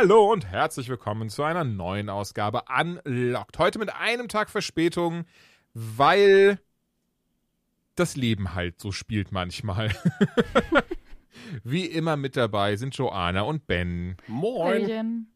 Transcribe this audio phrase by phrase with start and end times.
[0.00, 3.58] Hallo und herzlich willkommen zu einer neuen Ausgabe Unlocked.
[3.58, 5.24] Heute mit einem Tag Verspätung,
[5.74, 6.60] weil
[7.96, 9.92] das Leben halt so spielt manchmal.
[11.64, 14.16] Wie immer mit dabei sind Joanna und Ben.
[14.28, 15.26] Moin.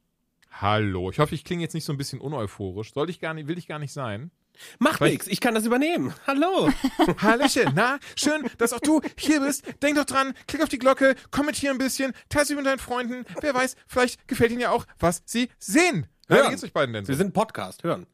[0.52, 1.10] Hallo.
[1.10, 2.94] Ich hoffe, ich klinge jetzt nicht so ein bisschen uneuphorisch.
[2.94, 4.30] Soll ich gar nicht, will ich gar nicht sein.
[4.78, 6.14] Macht nix, ich kann das übernehmen.
[6.26, 6.70] Hallo.
[7.18, 9.64] Hallöchen, na, schön, dass auch du hier bist.
[9.82, 13.24] Denk doch dran, klick auf die Glocke, kommentier ein bisschen, teile sie mit deinen Freunden.
[13.40, 16.06] Wer weiß, vielleicht gefällt ihnen ja auch, was sie sehen.
[16.28, 16.46] Hören.
[16.46, 17.08] wie geht's euch beiden denn so?
[17.08, 18.06] Wir sind Podcast, hören.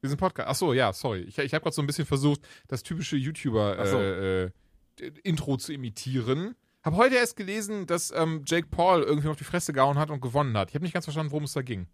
[0.00, 0.48] Wir sind Podcast.
[0.48, 1.20] Ach so, ja, sorry.
[1.20, 3.98] Ich, ich habe gerade so ein bisschen versucht, das typische YouTuber so.
[3.98, 4.50] äh, äh,
[5.22, 6.54] Intro zu imitieren.
[6.82, 10.20] Hab heute erst gelesen, dass ähm, Jake Paul irgendwie auf die Fresse gehauen hat und
[10.20, 10.68] gewonnen hat.
[10.68, 11.86] Ich habe nicht ganz verstanden, worum es da ging.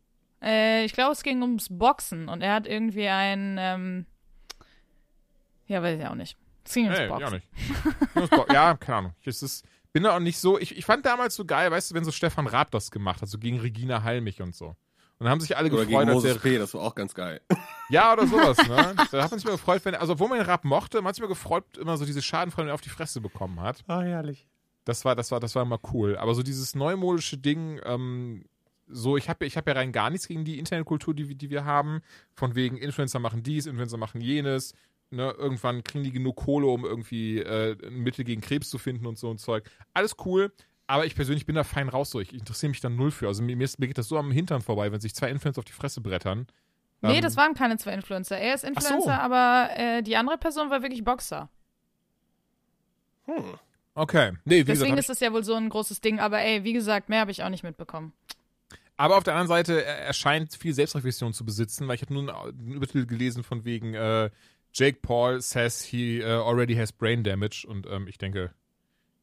[0.42, 4.06] Äh, ich glaube, es ging ums Boxen und er hat irgendwie ein, ähm,
[5.66, 6.36] ja, weiß ich auch nicht.
[6.64, 7.24] Es ging ums Hey, Boxen.
[7.27, 7.30] ja
[8.22, 8.30] nicht.
[8.30, 9.14] Bo- ja, keine Ahnung.
[9.20, 10.58] Ich, ist, bin da auch nicht so.
[10.58, 13.28] Ich, ich fand damals so geil, weißt du, wenn so Stefan Raab das gemacht hat,
[13.28, 14.69] so gegen Regina Halmich und so.
[15.19, 16.94] Und dann haben sich alle Oder gefreut, gegen als Moses der P., das war auch
[16.94, 17.41] ganz geil.
[17.91, 18.94] Ja, oder sowas, ne?
[19.10, 21.16] Da hat man sich mal gefreut, wenn, also obwohl man den Rap mochte, man hat
[21.16, 23.82] sich mal gefreut, immer so diese Schadenfreude, wenn er auf die Fresse bekommen hat.
[23.88, 24.47] Ah, herrlich.
[24.84, 26.16] Das war, das war, das war immer cool.
[26.16, 28.44] Aber so dieses neumodische Ding, ähm,
[28.91, 31.50] so, ich habe ich hab ja rein gar nichts gegen die Internetkultur, die, wir- die
[31.50, 32.00] wir haben.
[32.34, 34.74] Von wegen Influencer machen dies, Influencer machen jenes.
[35.12, 39.06] Ne, irgendwann kriegen die genug Kohle, um irgendwie äh, ein Mittel gegen Krebs zu finden
[39.06, 39.69] und so ein Zeug.
[39.92, 40.52] Alles cool.
[40.86, 42.20] Aber ich persönlich bin da fein raus so.
[42.20, 43.27] Ich interessiere mich da null für.
[43.27, 45.72] Also mir, mir geht das so am Hintern vorbei, wenn sich zwei Influencer auf die
[45.72, 46.47] Fresse brettern.
[47.00, 48.38] Nee, Ähm, das waren keine zwei Influencer.
[48.38, 48.69] Er ist so.
[48.69, 51.48] Influencer, aber äh, die andere Person war wirklich Boxer.
[53.26, 53.34] Hm.
[53.94, 54.32] Okay.
[54.44, 56.20] Nee, gesagt, Deswegen ich- ist das ja wohl so ein großes Ding.
[56.20, 58.12] Aber ey, wie gesagt, mehr habe ich auch nicht mitbekommen.
[59.00, 62.12] Aber auf der anderen Seite, er, er scheint viel Selbstreflexion zu besitzen, weil ich habe
[62.12, 64.28] nun einen Übertitel gelesen von wegen äh,
[64.75, 68.53] Jake Paul says he uh, already has brain damage und ähm, ich denke,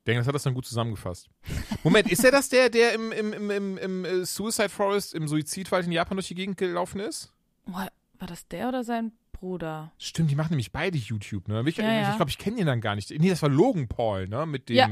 [0.07, 1.29] denke, das hat das dann gut zusammengefasst.
[1.83, 5.27] Moment, ist er das der, der im, im, im, im, im äh, Suicide Forest, im
[5.27, 7.31] Suizidwald in Japan durch die Gegend gelaufen ist?
[7.67, 7.87] War
[8.25, 9.91] das der oder sein Bruder?
[9.99, 11.63] Stimmt, die machen nämlich beide YouTube, ne?
[11.67, 12.09] Ich, Ja, ja.
[12.09, 13.11] ich glaube, ich kenne ihn dann gar nicht.
[13.11, 14.47] Nee, das war Logan Paul, ne?
[14.47, 14.75] Mit dem.
[14.75, 14.87] Ja.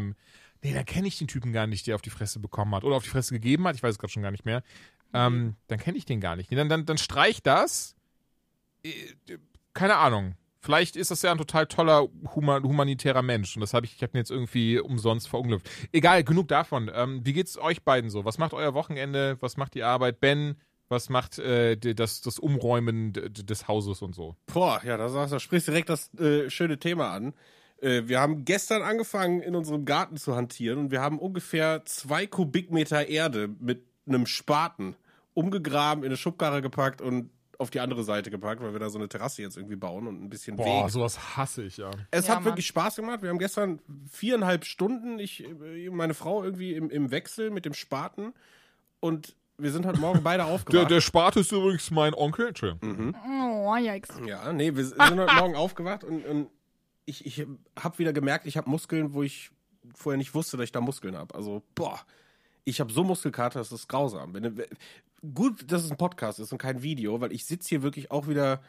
[0.65, 2.83] Nee, da kenne ich den Typen gar nicht, der auf die Fresse bekommen hat.
[2.83, 3.75] Oder auf die Fresse gegeben hat.
[3.75, 4.63] Ich weiß es gerade schon gar nicht mehr.
[5.13, 6.51] Ähm, dann kenne ich den gar nicht.
[6.51, 7.95] Dann, dann, dann streich das.
[8.83, 8.91] Äh,
[9.75, 10.33] Keine Ahnung.
[10.61, 13.55] Vielleicht ist das ja ein total toller human, humanitärer Mensch.
[13.55, 15.69] Und das habe ich, ich habe ihn jetzt irgendwie umsonst verunglückt.
[15.91, 16.89] Egal, genug davon.
[16.91, 18.25] Ähm, wie geht's euch beiden so?
[18.25, 19.37] Was macht euer Wochenende?
[19.41, 20.19] Was macht die Arbeit?
[20.19, 20.55] Ben,
[20.89, 24.35] was macht äh, das, das Umräumen des Hauses und so?
[24.51, 27.35] Boah, ja, da sprichst du direkt das äh, schöne Thema an.
[27.81, 32.25] Äh, wir haben gestern angefangen, in unserem Garten zu hantieren und wir haben ungefähr zwei
[32.27, 34.95] Kubikmeter Erde mit einem Spaten
[35.33, 38.97] umgegraben, in eine Schubkarre gepackt und auf die andere Seite gepackt, weil wir da so
[38.99, 40.89] eine Terrasse jetzt irgendwie bauen und ein bisschen Weg.
[40.89, 41.89] sowas hasse ich, ja.
[42.11, 42.45] Es Ja, hat Mann.
[42.51, 43.21] wirklich Spaß gemacht.
[43.21, 43.79] Wir haben gestern
[44.11, 48.33] viereinhalb Stunden, ich, äh, meine Frau irgendwie im, im Wechsel mit dem Spaten
[48.99, 50.91] und wir sind heute Morgen beide Der, aufgewacht.
[50.91, 52.49] der Spart ist übrigens mein Onkel.
[52.49, 53.15] Entschuldigung.
[53.25, 54.09] Oh, yikes.
[54.25, 56.49] ja, nee, wir sind heute Morgen aufgewacht und, und
[57.05, 57.45] ich, ich
[57.79, 59.51] habe wieder gemerkt, ich habe Muskeln, wo ich
[59.93, 61.33] vorher nicht wusste, dass ich da Muskeln habe.
[61.35, 61.99] Also, boah,
[62.63, 64.33] ich habe so Muskelkater, das ist grausam.
[65.33, 68.27] Gut, dass es ein Podcast ist und kein Video, weil ich sitze hier wirklich auch
[68.27, 68.61] wieder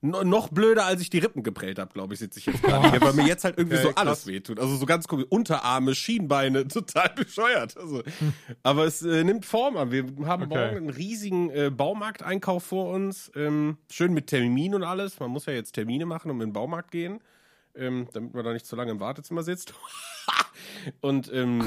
[0.00, 2.90] no, noch blöder, als ich die Rippen geprellt habe, glaube ich, sitze ich jetzt gerade
[2.90, 4.26] hier, weil mir jetzt halt irgendwie Okay, so alles krass.
[4.26, 4.60] wehtut.
[4.60, 7.76] Also so ganz komisch, Unterarme, Schienbeine, total bescheuert.
[7.76, 8.02] Also,
[8.62, 9.90] aber es äh, nimmt Form an.
[9.90, 10.48] Wir haben Okay.
[10.48, 13.30] morgen einen riesigen äh, Baumarkteinkauf vor uns.
[13.34, 15.18] Ähm, schön mit Termin und alles.
[15.20, 17.20] Man muss ja jetzt Termine machen und in den Baumarkt gehen,
[17.76, 19.74] ähm, damit man da nicht zu lange im Wartezimmer sitzt.
[21.00, 21.66] und ähm,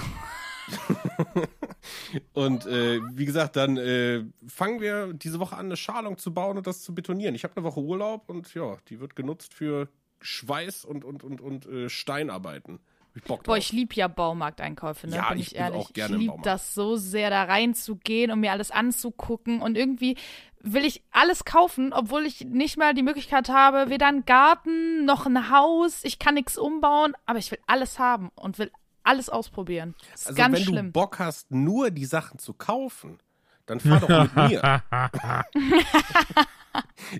[2.34, 6.58] und äh, wie gesagt, dann äh, fangen wir diese Woche an, eine Schalung zu bauen
[6.58, 7.36] und das zu betonieren.
[7.36, 9.90] Ich habe eine Woche Urlaub und ja, die wird genutzt für
[10.22, 12.80] Schweiß und, und, und, und äh, Steinarbeiten.
[13.16, 13.46] Ich Bock drauf.
[13.46, 15.18] Boah, ich liebe ja Baumarkteinkäufe, ne?
[15.18, 15.82] Ja, bin ich ich bin ehrlich.
[15.82, 19.62] auch gerne ich liebe das so sehr, da reinzugehen und mir alles anzugucken.
[19.62, 20.16] Und irgendwie
[20.62, 25.26] will ich alles kaufen, obwohl ich nicht mal die Möglichkeit habe, weder einen Garten noch
[25.26, 26.04] ein Haus.
[26.04, 28.72] Ich kann nichts umbauen, aber ich will alles haben und will
[29.04, 29.96] alles ausprobieren.
[30.12, 30.86] Das ist also ganz wenn schlimm.
[30.88, 33.20] du Bock hast, nur die Sachen zu kaufen,
[33.66, 34.84] dann fahr doch mit mir.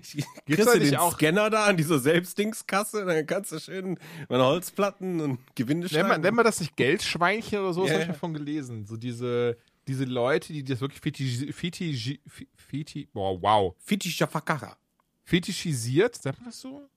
[0.46, 3.98] Kriegst da du den auch- Scanner da an dieser Selbstdingskasse, dann kannst du schön
[4.28, 6.20] meine Holzplatten und Gewinde schreiben.
[6.20, 7.82] nennt man das nicht Geldschweinchen oder so?
[7.82, 8.86] Das Ja, habe ich davon gelesen.
[8.86, 9.56] So diese,
[9.88, 12.18] diese Leute, die das wirklich fetisch, fetisch,
[12.56, 13.74] fetisch, boah, wow,
[14.30, 14.76] Fakara.
[15.24, 16.88] fetischisiert, sagt man das so?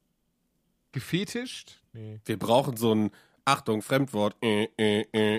[0.92, 1.82] Gefetischt?
[1.94, 2.20] Nee.
[2.26, 3.12] Wir brauchen so ein,
[3.46, 4.38] Achtung, Fremdwort.
[4.42, 5.38] Äh, äh, äh.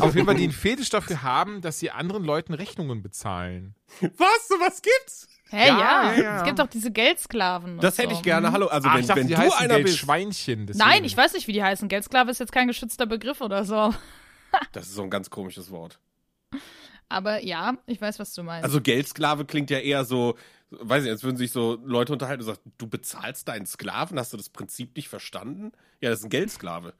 [0.00, 3.74] Auf jeden Fall, die einen Fetisch dafür haben, dass sie anderen Leuten Rechnungen bezahlen.
[4.00, 4.48] Was?
[4.48, 5.26] So was gibt's?
[5.52, 6.36] Hä, Ja, ja, ja, ja.
[6.38, 7.78] Es gibt doch diese Geldsklaven.
[7.78, 8.02] Das so.
[8.02, 8.52] hätte ich gerne.
[8.52, 10.02] Hallo, also Ah, wenn, ich dachte, wenn die du heißen einer bist.
[10.08, 10.78] Deswegen.
[10.78, 11.88] Nein, ich weiß nicht, wie die heißen.
[11.88, 13.94] Geldsklave ist jetzt kein geschützter Begriff oder so.
[14.72, 15.98] Das ist so ein ganz komisches Wort.
[17.08, 18.64] Aber ja, ich weiß, was du meinst.
[18.64, 20.36] Also Geldsklave klingt ja eher so,
[20.70, 24.34] weiß ich, als würden sich so Leute unterhalten und sagen, du bezahlst deinen Sklaven, hast
[24.34, 25.72] du das Prinzip nicht verstanden?
[26.02, 26.92] Ja, das ist ein Geldsklave.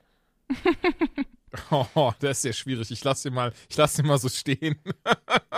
[1.94, 2.90] Oh, das ist sehr schwierig.
[2.90, 4.76] Ich lasse den mal, ich lasse den mal so stehen.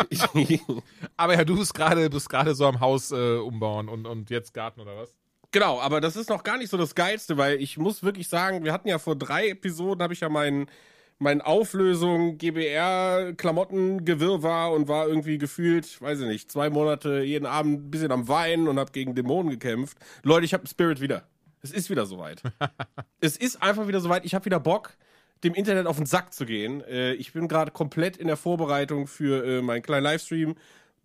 [1.17, 4.53] Aber ja, du bist gerade, bist gerade so am Haus äh, umbauen und, und jetzt
[4.55, 5.15] Garten oder was?
[5.53, 8.65] Genau, aber das ist noch gar nicht so das Geilste, weil ich muss wirklich sagen,
[8.65, 10.67] wir hatten ja vor drei Episoden, habe ich ja meinen
[11.19, 17.47] mein Auflösung GBR Klamotten Gewirrwarr und war irgendwie gefühlt, weiß ich nicht, zwei Monate jeden
[17.47, 19.97] Abend ein bisschen am Weinen und habe gegen Dämonen gekämpft.
[20.25, 21.29] Leute, ich habe Spirit wieder.
[21.63, 22.43] Es ist wieder soweit.
[23.21, 24.25] es ist einfach wieder soweit.
[24.25, 24.97] Ich habe wieder Bock,
[25.43, 26.83] dem Internet auf den Sack zu gehen.
[26.85, 30.55] Äh, ich bin gerade komplett in der Vorbereitung für äh, meinen kleinen Livestream.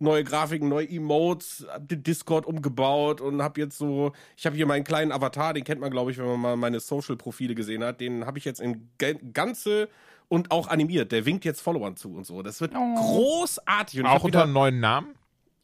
[0.02, 4.64] Neue Grafiken, neue Emotes, hab den Discord umgebaut und habe jetzt so, ich habe hier
[4.64, 8.00] meinen kleinen Avatar, den kennt man, glaube ich, wenn man mal meine Social-Profile gesehen hat.
[8.00, 8.88] Den habe ich jetzt in
[9.34, 9.90] ganze
[10.28, 11.12] und auch animiert.
[11.12, 12.40] Der winkt jetzt Followern zu und so.
[12.42, 12.94] Das wird Oh.
[12.94, 14.00] großartig.
[14.00, 15.14] Und Auch hab unter einem neuen Namen?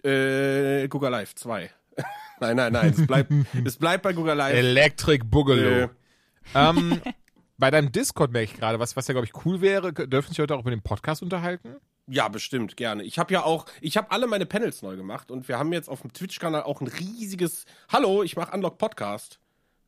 [0.05, 1.71] äh, Google Live 2.
[2.41, 2.91] nein, nein, nein.
[2.95, 3.33] Es bleibt,
[3.65, 4.55] es bleibt bei Google Live.
[4.55, 5.85] Electric Boogaloo.
[5.85, 5.89] Äh.
[6.55, 7.01] Ähm,
[7.59, 10.39] bei deinem Discord merke ich gerade, was, was ja, glaube ich, cool wäre, dürfen sich
[10.41, 11.77] heute auch über den Podcast unterhalten?
[12.09, 13.03] Ja, bestimmt, gerne.
[13.03, 15.89] Ich habe ja auch, ich habe alle meine Panels neu gemacht und wir haben jetzt
[15.89, 19.41] auf dem Twitch-Kanal auch ein riesiges Hallo, ich mache Unlock Podcast.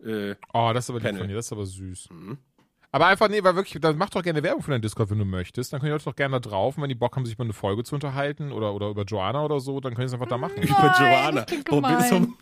[0.04, 1.20] Äh, Oh, das ist aber lieb Panel.
[1.20, 2.08] von dir, das ist aber süß.
[2.10, 2.38] Mhm.
[2.90, 5.26] Aber einfach, nee, weil wirklich, dann mach doch gerne Werbung für deinen Discord, wenn du
[5.26, 5.72] möchtest.
[5.72, 6.76] Dann können die Leute doch gerne da drauf.
[6.76, 9.44] Und wenn die Bock haben, sich mal eine Folge zu unterhalten oder, oder über Joanna
[9.44, 10.62] oder so, dann können sie es einfach da machen.
[10.62, 11.40] über Nein, Joanna.
[11.42, 12.34] das klingt gemein.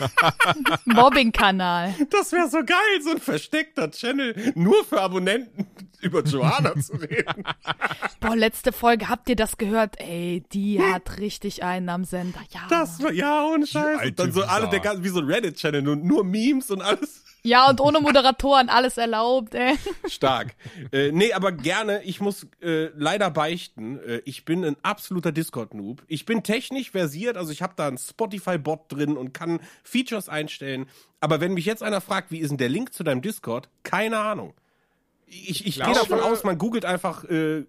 [0.84, 1.94] Mobbing-Kanal.
[2.10, 5.66] Das wäre so geil, so ein versteckter Channel, nur für Abonnenten
[6.00, 7.44] über Joanna zu reden.
[8.20, 10.00] Boah, letzte Folge, habt ihr das gehört?
[10.00, 12.40] Ey, die hat richtig einen am Sender.
[12.50, 12.60] Ja.
[12.68, 14.06] Das war, ja, ohne Scheiß.
[14.06, 17.25] Und dann so alle, der ganze, wie so ein Reddit-Channel, nur, nur Memes und alles.
[17.46, 19.76] Ja, und ohne Moderatoren alles erlaubt, ey.
[20.08, 20.54] Stark.
[20.92, 22.02] äh, nee, aber gerne.
[22.02, 23.98] Ich muss äh, leider beichten.
[24.00, 26.02] Äh, ich bin ein absoluter Discord-Noob.
[26.08, 30.86] Ich bin technisch versiert, also ich habe da einen Spotify-Bot drin und kann Features einstellen.
[31.20, 33.68] Aber wenn mich jetzt einer fragt, wie ist denn der Link zu deinem Discord?
[33.82, 34.54] Keine Ahnung.
[35.26, 37.64] Ich, ich gehe Glaube- davon aus, man googelt einfach äh,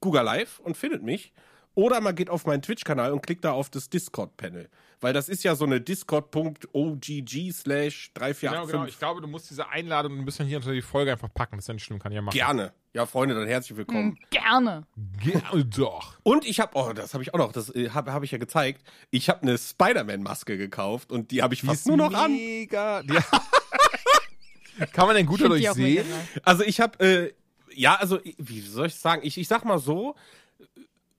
[0.00, 1.32] Google Live und findet mich.
[1.74, 4.68] Oder man geht auf meinen Twitch-Kanal und klickt da auf das Discord-Panel.
[5.00, 7.04] Weil das ist ja so eine discord.ogg
[7.52, 8.40] slash 3485.
[8.40, 8.84] Genau, genau.
[8.86, 11.56] Ich glaube, du musst diese Einladung ein bisschen hier unter die Folge einfach packen.
[11.56, 12.34] Das ist ja nicht schlimm, kann ich ja machen.
[12.34, 12.72] Gerne.
[12.94, 14.18] Ja, Freunde, dann herzlich willkommen.
[14.30, 14.86] Gerne.
[15.22, 16.16] Gerne doch.
[16.24, 18.38] Und ich habe, oh, das habe ich auch noch, das äh, habe hab ich ja
[18.38, 18.82] gezeigt.
[19.10, 22.32] Ich habe eine Spider-Man-Maske gekauft und die habe ich Die fast ist nur noch an.
[22.32, 23.02] mega.
[24.92, 26.06] Kann man denn gut Find dadurch mega sehen?
[26.42, 27.32] Also ich habe, äh,
[27.72, 29.22] ja, also wie soll ich sagen?
[29.24, 30.16] Ich, ich sag mal so,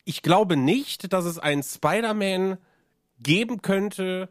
[0.05, 2.57] ich glaube nicht, dass es einen Spider-Man
[3.21, 4.29] geben könnte,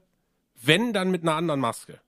[0.62, 2.00] wenn dann mit einer anderen Maske.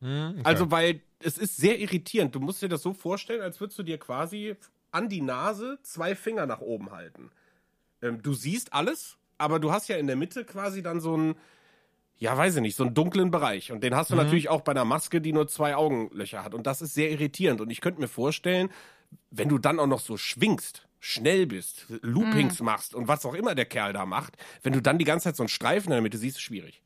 [0.00, 0.40] Hm, okay.
[0.44, 2.34] Also, weil es ist sehr irritierend.
[2.34, 4.56] Du musst dir das so vorstellen, als würdest du dir quasi
[4.90, 7.30] an die Nase zwei Finger nach oben halten.
[8.02, 11.34] Ähm, du siehst alles, aber du hast ja in der Mitte quasi dann so einen,
[12.18, 13.72] ja, weiß ich nicht, so einen dunklen Bereich.
[13.72, 16.54] Und den hast du natürlich auch bei einer Maske, die nur zwei Augenlöcher hat.
[16.54, 17.60] Und das ist sehr irritierend.
[17.60, 18.70] Und ich könnte mir vorstellen,
[19.30, 23.54] wenn du dann auch noch so schwingst, schnell bist, Loopings machst und was auch immer
[23.54, 26.02] der Kerl da macht, wenn du dann die ganze Zeit so einen Streifen in der
[26.02, 26.82] Mitte siehst, ist schwierig.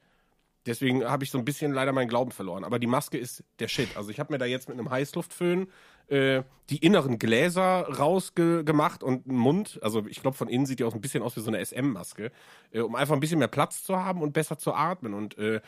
[0.67, 2.65] Deswegen habe ich so ein bisschen leider meinen Glauben verloren.
[2.65, 3.97] Aber die Maske ist der Shit.
[3.97, 5.69] Also ich habe mir da jetzt mit einem Heißluftföhn
[6.09, 9.79] äh, die inneren Gläser rausgemacht und einen Mund.
[9.83, 12.31] Also ich glaube, von innen sieht die auch ein bisschen aus wie so eine SM-Maske,
[12.73, 15.15] äh, um einfach ein bisschen mehr Platz zu haben und besser zu atmen.
[15.15, 15.62] Und äh,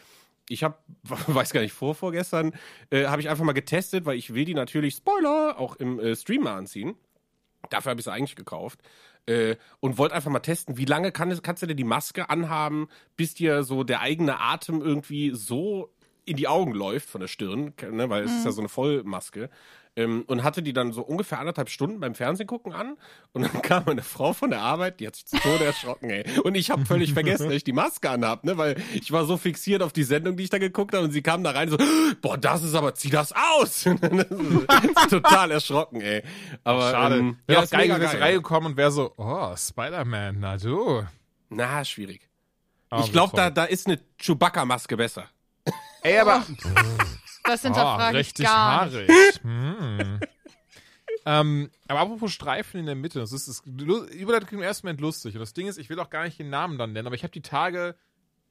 [0.50, 2.52] ich habe, weiß gar nicht, vor, vorgestern,
[2.90, 6.14] äh, habe ich einfach mal getestet, weil ich will die natürlich, Spoiler, auch im äh,
[6.14, 6.96] Stream mal anziehen.
[7.72, 8.80] Dafür habe ich sie eigentlich gekauft.
[9.26, 12.28] Äh, und wollte einfach mal testen, wie lange kann, es- kannst du dir die Maske
[12.28, 15.92] anhaben, bis dir so der eigene Atem irgendwie so
[16.24, 19.48] in die Augen läuft von der Stirn, ne, weil es ist ja so eine Vollmaske.
[19.94, 22.96] Ähm, und hatte die dann so ungefähr anderthalb Stunden beim Fernsehen gucken an.
[23.32, 26.24] Und dann kam eine Frau von der Arbeit, die hat sich zu Tode erschrocken, ey.
[26.40, 28.56] Und ich habe völlig vergessen, dass ich die Maske anhab, ne?
[28.56, 31.04] Weil ich war so fixiert auf die Sendung, die ich da geguckt habe.
[31.04, 31.76] Und sie kam da rein so,
[32.22, 33.82] boah, das ist aber, zieh das aus!
[35.10, 36.22] Total erschrocken, ey.
[36.64, 37.18] Aber, Schade.
[37.18, 41.04] Ähm, Wäre ja, auch geil gewesen, reingekommen und wäre so, oh, Spider-Man, na du.
[41.50, 42.30] Na, schwierig.
[42.88, 45.26] Ah, ich glaube, da, da ist eine Chewbacca-Maske besser.
[46.02, 46.44] Ey, aber.
[47.44, 48.94] Das Oh, hinterfrage ich richtig gar nicht.
[49.08, 49.40] haarig.
[49.42, 50.20] Hm.
[51.26, 55.34] ähm, aber apropos Streifen in der Mitte, das ist, Überleitung klingt im ersten Moment lustig.
[55.34, 57.22] Und das Ding ist, ich will auch gar nicht den Namen dann nennen, aber ich
[57.22, 57.94] habe die Tage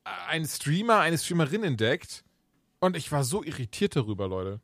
[0.04, 2.24] äh, einen Streamer, eine Streamerin entdeckt
[2.80, 4.60] und ich war so irritiert darüber, Leute.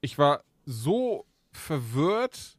[0.00, 2.56] Ich war so verwirrt,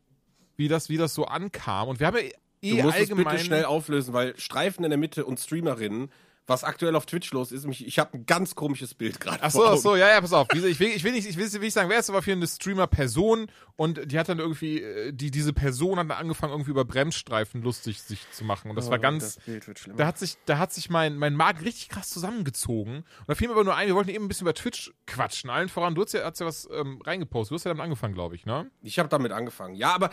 [0.58, 1.88] wie das, wie das so ankam.
[1.90, 3.26] Und wir haben ja Du eh musst es allgemein.
[3.26, 6.12] bitte schnell auflösen, weil Streifen in der Mitte und Streamerinnen,
[6.48, 9.66] was aktuell auf Twitch los ist, ich habe ein ganz komisches Bild gerade Ach so,
[9.66, 10.48] ach so, ja, ja, pass auf.
[10.50, 12.32] Diese, ich, will, ich will nicht, ich will, will nicht sagen, wer ist aber für
[12.32, 16.72] eine Streamer-Person und die hat dann irgendwie, äh, die, diese Person hat dann angefangen, irgendwie
[16.72, 18.70] über Bremsstreifen lustig sich zu machen.
[18.70, 19.98] Und das war Oh, ganz, das Bild wird schlimmer.
[19.98, 22.98] da hat sich, da hat sich mein, mein Magen richtig krass zusammengezogen.
[22.98, 25.50] Und da fiel mir aber nur ein, wir wollten eben ein bisschen über Twitch quatschen.
[25.50, 27.52] Allen voran, du hast ja, hast ja was ähm, reingepostet.
[27.52, 28.70] Du hast ja damit angefangen, glaube ich, ne?
[28.82, 29.76] Ich habe damit angefangen.
[29.76, 30.10] Ja, aber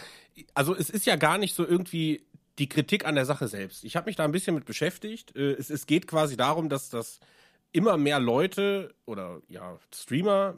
[0.54, 2.26] also es ist ja gar nicht so irgendwie
[2.58, 3.84] die Kritik an der Sache selbst.
[3.84, 5.34] Ich habe mich da ein bisschen mit beschäftigt.
[5.36, 7.20] Äh, Es, es geht quasi darum, dass das
[7.72, 10.54] immer mehr Leute oder ja Streamer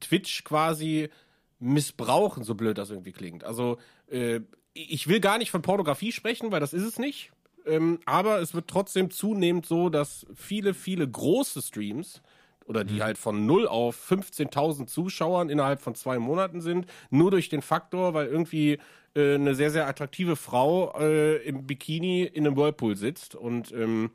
[0.00, 1.08] Twitch quasi
[1.58, 3.44] missbrauchen, so blöd das irgendwie klingt.
[3.44, 3.78] Also
[4.10, 4.40] äh,
[4.74, 7.30] ich will gar nicht von Pornografie sprechen, weil das ist es nicht.
[7.64, 12.20] Ähm, aber es wird trotzdem zunehmend so, dass viele, viele große Streams
[12.64, 17.48] oder die halt von 0 auf 15.000 Zuschauern innerhalb von zwei Monaten sind, nur durch
[17.48, 18.78] den Faktor, weil irgendwie
[19.14, 24.10] äh, eine sehr, sehr attraktive Frau äh, im Bikini in einem Whirlpool sitzt und ähm,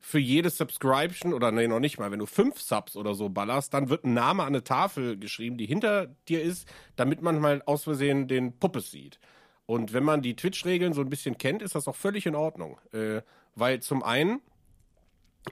[0.00, 3.74] für jede Subscription oder nee, noch nicht mal, wenn du fünf Subs oder so ballerst,
[3.74, 7.62] dann wird ein Name an eine Tafel geschrieben, die hinter dir ist, damit man mal
[7.66, 9.18] aus Versehen den Puppes sieht.
[9.66, 12.78] Und wenn man die Twitch-Regeln so ein bisschen kennt, ist das auch völlig in Ordnung.
[12.92, 13.22] Äh,
[13.54, 14.40] weil zum einen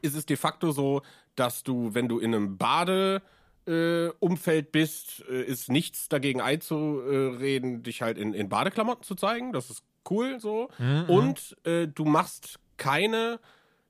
[0.01, 1.03] ist es de facto so,
[1.35, 3.23] dass du, wenn du in einem Bade
[3.67, 9.53] äh, Umfeld bist, äh, ist nichts dagegen einzureden, dich halt in, in Badeklamotten zu zeigen.
[9.53, 10.69] Das ist cool so.
[11.09, 13.41] Und äh, du machst keine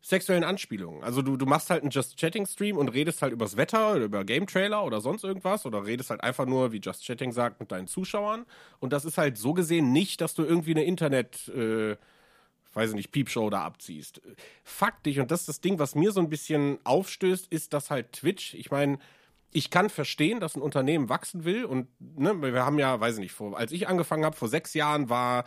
[0.07, 1.03] sexuellen Anspielungen.
[1.03, 4.05] Also du, du machst halt einen Just Chatting Stream und redest halt übers Wetter oder
[4.05, 7.59] über Game Trailer oder sonst irgendwas oder redest halt einfach nur, wie Just Chatting sagt,
[7.59, 8.47] mit deinen Zuschauern.
[8.79, 11.97] Und das ist halt so gesehen nicht, dass du irgendwie eine Internet, äh,
[12.73, 14.23] weiß ich nicht, Piepshow da abziehst.
[14.63, 18.13] Faktisch, und das ist das Ding, was mir so ein bisschen aufstößt, ist, dass halt
[18.13, 19.01] Twitch, ich meine,
[19.57, 23.21] ich kann verstehen, dass ein Unternehmen wachsen will und ne, wir haben ja, weiß ich
[23.21, 25.45] nicht, vor, als ich angefangen habe, vor sechs Jahren war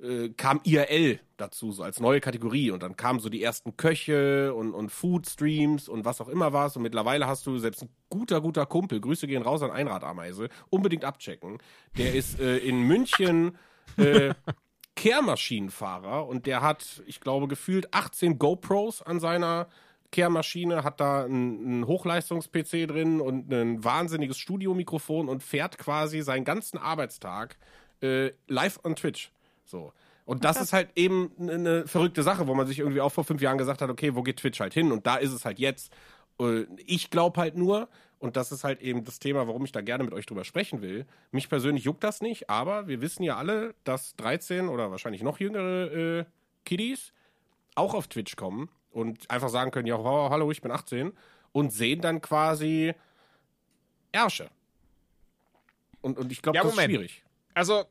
[0.00, 2.70] äh, kam IRL dazu, so als neue Kategorie.
[2.70, 6.76] Und dann kamen so die ersten Köche und, und Food-Streams und was auch immer was.
[6.76, 11.04] Und mittlerweile hast du selbst ein guter, guter Kumpel, Grüße gehen raus an Einradameise, unbedingt
[11.04, 11.58] abchecken.
[11.96, 13.58] Der ist äh, in München
[13.96, 14.34] äh,
[14.94, 19.68] Kehrmaschinenfahrer und der hat, ich glaube, gefühlt 18 GoPros an seiner
[20.10, 26.78] Kehrmaschine, hat da einen Hochleistungs-PC drin und ein wahnsinniges Studiomikrofon und fährt quasi seinen ganzen
[26.78, 27.56] Arbeitstag
[28.00, 29.30] äh, live on Twitch.
[29.64, 29.92] So.
[30.24, 33.40] Und das ist halt eben eine verrückte Sache, wo man sich irgendwie auch vor fünf
[33.42, 34.92] Jahren gesagt hat, okay, wo geht Twitch halt hin?
[34.92, 35.92] Und da ist es halt jetzt.
[36.40, 37.88] Äh, Ich glaube halt nur,
[38.18, 40.82] und das ist halt eben das Thema, warum ich da gerne mit euch drüber sprechen
[40.82, 41.06] will.
[41.32, 45.38] Mich persönlich juckt das nicht, aber wir wissen ja alle, dass 13 oder wahrscheinlich noch
[45.38, 46.24] jüngere äh,
[46.64, 47.12] Kiddies
[47.74, 51.12] auch auf Twitch kommen und einfach sagen können, ja, wow, hallo, ich bin 18
[51.52, 52.94] und sehen dann quasi
[54.12, 54.50] Ärsche.
[56.00, 56.92] Und, und ich glaube, Ja, das ist Moment.
[56.94, 57.24] schwierig.
[57.54, 57.84] Also,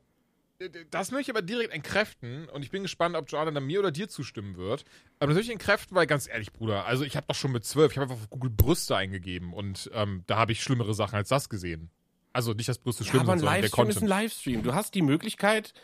[0.90, 3.92] das möchte ich aber direkt entkräften und ich bin gespannt, ob Jordan dann mir oder
[3.92, 4.84] dir zustimmen wird.
[5.20, 7.64] Aber das möchte ich entkräften, weil ganz ehrlich, Bruder, also ich habe doch schon mit
[7.64, 11.14] zwölf, ich habe einfach auf Google Brüste eingegeben und ähm, da habe ich schlimmere Sachen
[11.14, 11.90] als das gesehen.
[12.32, 14.20] Also nicht, dass Brüste Ja, schlimm aber ein sondern der Livestream ist ein Content.
[14.22, 14.62] Livestream.
[14.64, 15.74] Du hast die Möglichkeit,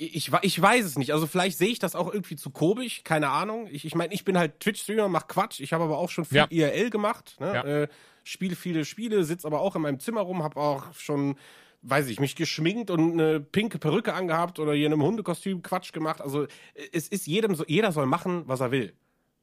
[0.00, 1.12] ich, ich weiß es nicht.
[1.12, 3.68] Also vielleicht sehe ich das auch irgendwie zu komisch, keine Ahnung.
[3.70, 5.60] Ich, ich meine, ich bin halt Twitch-Streamer, mach Quatsch.
[5.60, 6.46] Ich habe aber auch schon viel Ja.
[6.50, 7.36] IRL gemacht.
[7.40, 7.54] Ne?
[7.54, 7.64] Ja.
[7.64, 7.88] Äh,
[8.24, 11.36] spiele viele Spiele, sitze aber auch in meinem Zimmer rum, habe auch schon,
[11.82, 15.92] weiß ich, mich geschminkt und eine pinke Perücke angehabt oder hier in einem Hundekostüm Quatsch
[15.92, 16.20] gemacht.
[16.20, 16.48] Also äh,
[16.92, 18.92] es ist jedem so, jeder soll machen, was er will.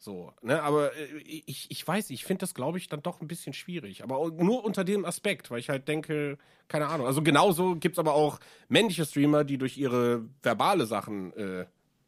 [0.01, 3.27] So, ne, aber äh, ich, ich weiß, ich finde das, glaube ich, dann doch ein
[3.27, 4.01] bisschen schwierig.
[4.01, 6.37] Aber nur unter dem Aspekt, weil ich halt denke,
[6.69, 7.05] keine Ahnung.
[7.05, 8.39] Also genauso gibt es aber auch
[8.69, 11.65] männliche Streamer, die durch ihre verbale Sachen äh,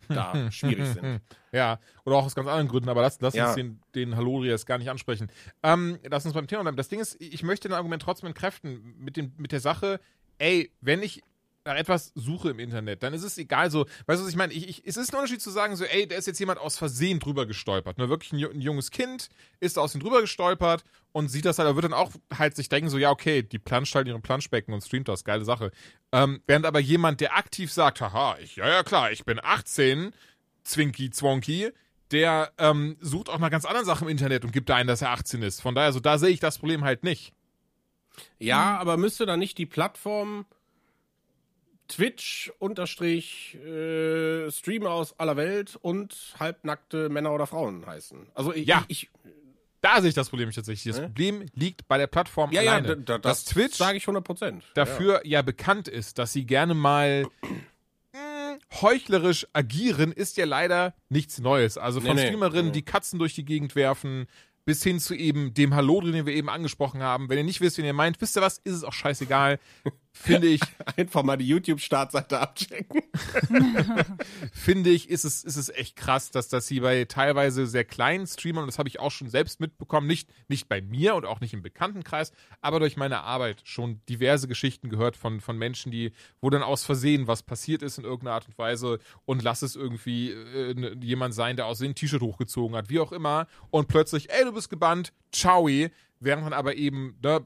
[0.07, 1.19] da schwierig sind.
[1.51, 3.47] Ja, oder auch aus ganz anderen Gründen, aber lass, lass Ja.
[3.47, 5.29] uns den, den Halorias gar nicht ansprechen.
[5.61, 6.77] Ähm, lass uns beim Thema bleiben.
[6.77, 9.99] Das Ding ist, ich möchte ein Argument trotzdem entkräften mit, dem, mit der Sache,
[10.37, 11.23] ey, wenn ich
[11.63, 14.53] nach etwas suche im Internet, dann ist es egal so, weißt du, was ich meine?
[14.53, 16.77] Ich, ich, es ist ein Unterschied zu sagen, so, ey, da ist jetzt jemand aus
[16.77, 17.97] Versehen drüber gestolpert.
[17.97, 18.09] Ne?
[18.09, 21.75] Wirklich ein, ein junges Kind ist aus ihm drüber gestolpert und sieht das halt, er
[21.75, 24.81] wird dann auch halt sich denken, so, ja, okay, die planscht halt ihren Planschbecken und
[24.81, 25.71] streamt das, geile Sache.
[26.11, 30.11] Ähm, während aber jemand, der aktiv sagt, haha, ich, ja, ja, klar, ich bin 18,
[30.63, 31.71] Zwinky, Zwonky,
[32.11, 35.01] der ähm, sucht auch nach ganz anderen Sachen im Internet und gibt da ein, dass
[35.01, 35.61] er 18 ist.
[35.61, 37.33] Von daher, so da sehe ich das Problem halt nicht.
[38.39, 40.45] Ja, aber müsste da nicht die Plattform
[41.91, 48.27] Twitch unterstrich äh, Streamer aus aller Welt und halbnackte Männer oder Frauen heißen.
[48.33, 48.83] Also ich, Ja.
[48.87, 49.09] ich, ich
[49.81, 50.93] Da sehe ich das Problem nicht tatsächlich.
[50.93, 51.07] Das Ne?
[51.07, 52.87] Problem liegt bei der Plattform ja, ja, alleine.
[52.89, 54.63] da, da, dass das Twitch sage ich 100 Prozent.
[54.75, 55.41] dafür ja.
[55.41, 57.25] bekannt ist, dass sie gerne mal
[58.13, 61.77] mh, heuchlerisch agieren, ist ja leider nichts Neues.
[61.77, 62.27] Also von Nee, nee.
[62.27, 62.71] Streamerinnen, Nee.
[62.71, 64.27] die Katzen durch die Gegend werfen,
[64.63, 67.29] bis hin zu eben dem Hallo, den wir eben angesprochen haben.
[67.29, 69.59] Wenn ihr nicht wisst, wen ihr meint, wisst ihr was, ist es auch scheißegal.
[70.13, 70.61] Finde ich,
[70.97, 73.01] Einfach mal die YouTube-Startseite abchecken.
[74.53, 78.27] finde ich, ist es, ist es echt krass, dass das hier bei teilweise sehr kleinen
[78.27, 81.39] Streamern, und das habe ich auch schon selbst mitbekommen, nicht, nicht bei mir und auch
[81.39, 86.11] nicht im Bekanntenkreis, aber durch meine Arbeit schon diverse Geschichten gehört von, von Menschen, die,
[86.41, 89.75] wo dann aus Versehen was passiert ist in irgendeiner Art und Weise und lass es
[89.75, 93.87] irgendwie äh, ne- jemand sein, der aus dem T-Shirt hochgezogen hat, wie auch immer, und
[93.87, 95.67] plötzlich, ey, du bist gebannt, ciao,
[96.19, 97.45] während man aber eben, ne,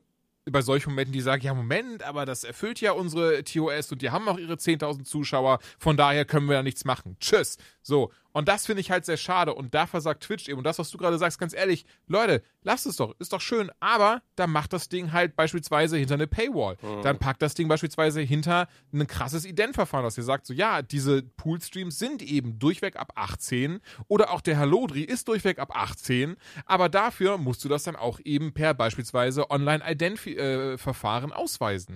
[0.49, 4.11] bei solchen Momenten, die sagen, ja, Moment, aber das erfüllt ja unsere TOS und die
[4.11, 7.17] haben auch ihre 10.000 Zuschauer, von daher können wir da nichts machen.
[7.19, 7.57] Tschüss.
[7.81, 8.11] So.
[8.35, 9.53] Und das finde ich halt sehr schade.
[9.53, 10.57] Und da versagt Twitch eben.
[10.57, 13.71] Und das, was du gerade sagst, ganz ehrlich, Leute, lasst es doch, ist doch schön,
[13.79, 16.75] aber dann macht das Ding halt beispielsweise hinter eine Paywall.
[17.01, 21.23] Dann packt das Ding beispielsweise hinter ein krasses Identverfahren, dass ihr sagt, so, ja, diese
[21.23, 26.89] Poolstreams sind eben durchweg ab 18 oder auch der Hallodri ist durchweg ab 18, aber
[26.89, 31.95] dafür musst du das dann auch eben per beispielsweise Online-Ident-Verfahren ausweisen.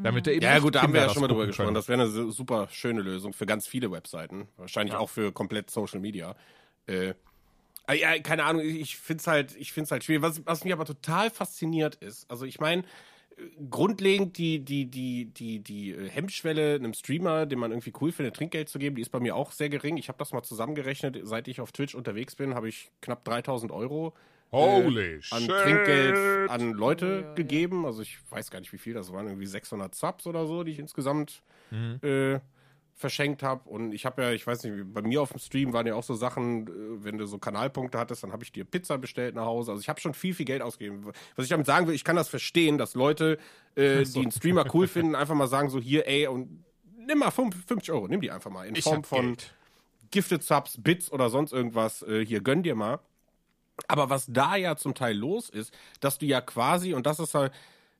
[0.00, 1.66] Damit der eben Ja, gut, da haben wir ja schon mal drüber gucken gesprochen.
[1.66, 1.74] können.
[1.74, 4.46] Das wäre eine su- super schöne Lösung für ganz viele Webseiten.
[4.56, 5.00] Wahrscheinlich Ja.
[5.00, 6.36] auch für komplett Social Media.
[6.86, 7.14] Äh,
[7.86, 10.22] ah, ja, keine Ahnung, ich- finde es halt, ich find's halt schwierig.
[10.22, 12.84] Was, was mich aber total fasziniert ist, also ich meine,
[13.70, 18.36] grundlegend die, die, die, die, die äh, Hemmschwelle einem Streamer, den man irgendwie cool findet,
[18.36, 19.96] Trinkgeld zu geben, die ist bei mir auch sehr gering.
[19.96, 21.18] Ich habe das mal zusammengerechnet.
[21.22, 24.14] Seit ich auf Twitch unterwegs bin, habe ich knapp 3000 Euro
[24.50, 25.50] Holy äh, an shit.
[25.50, 27.84] Trinkgeld an Leute gegeben.
[27.86, 29.26] Also ich weiß gar nicht, wie viel das waren.
[29.26, 32.00] Irgendwie 600 Subs oder so, die ich insgesamt Mhm.
[32.02, 32.40] äh,
[32.94, 33.68] verschenkt habe.
[33.68, 36.02] Und ich habe ja, ich weiß nicht, bei mir auf dem Stream waren ja auch
[36.02, 39.44] so Sachen, äh, wenn du so Kanalpunkte hattest, dann habe ich dir Pizza bestellt nach
[39.44, 39.70] Hause.
[39.72, 41.12] Also ich habe schon viel, viel Geld ausgegeben.
[41.36, 43.38] Was ich damit sagen will, ich kann das verstehen, dass Leute,
[43.76, 46.64] äh, die einen Streamer cool finden, einfach mal sagen so, hier, ey, und
[47.06, 48.66] nimm mal 50 Euro, nimm die einfach mal.
[48.66, 49.54] In Form von Geld.
[50.10, 52.98] Gifted Subs, Bits oder sonst irgendwas, äh, hier gönn dir mal.
[53.86, 57.34] Aber was da ja zum Teil los ist, dass du ja quasi, und das ist
[57.34, 57.52] halt,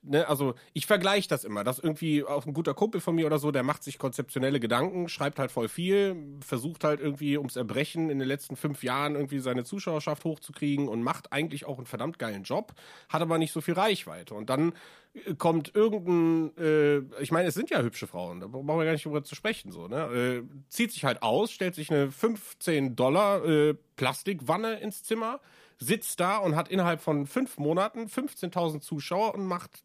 [0.02, 3.38] ne, also ich vergleiche das immer, dass irgendwie auch ein guter Kumpel von mir oder
[3.38, 8.10] so, der macht sich konzeptionelle Gedanken, schreibt halt voll viel, versucht halt irgendwie ums Erbrechen
[8.10, 12.18] in den letzten fünf Jahren irgendwie seine Zuschauerschaft hochzukriegen und macht eigentlich auch einen verdammt
[12.18, 12.74] geilen Job,
[13.08, 14.34] hat aber nicht so viel Reichweite.
[14.34, 14.72] Und dann
[15.14, 18.92] äh, kommt irgendein, äh, ich meine, es sind ja hübsche Frauen, da brauchen wir gar
[18.92, 20.42] nicht drüber zu sprechen, so, ne?
[20.42, 25.40] Äh, zieht sich halt aus, stellt sich eine 15 Dollar äh, Plastikwanne ins Zimmer,
[25.78, 29.82] sitzt da und hat innerhalb von fünf Monaten 15.000 Zuschauer und macht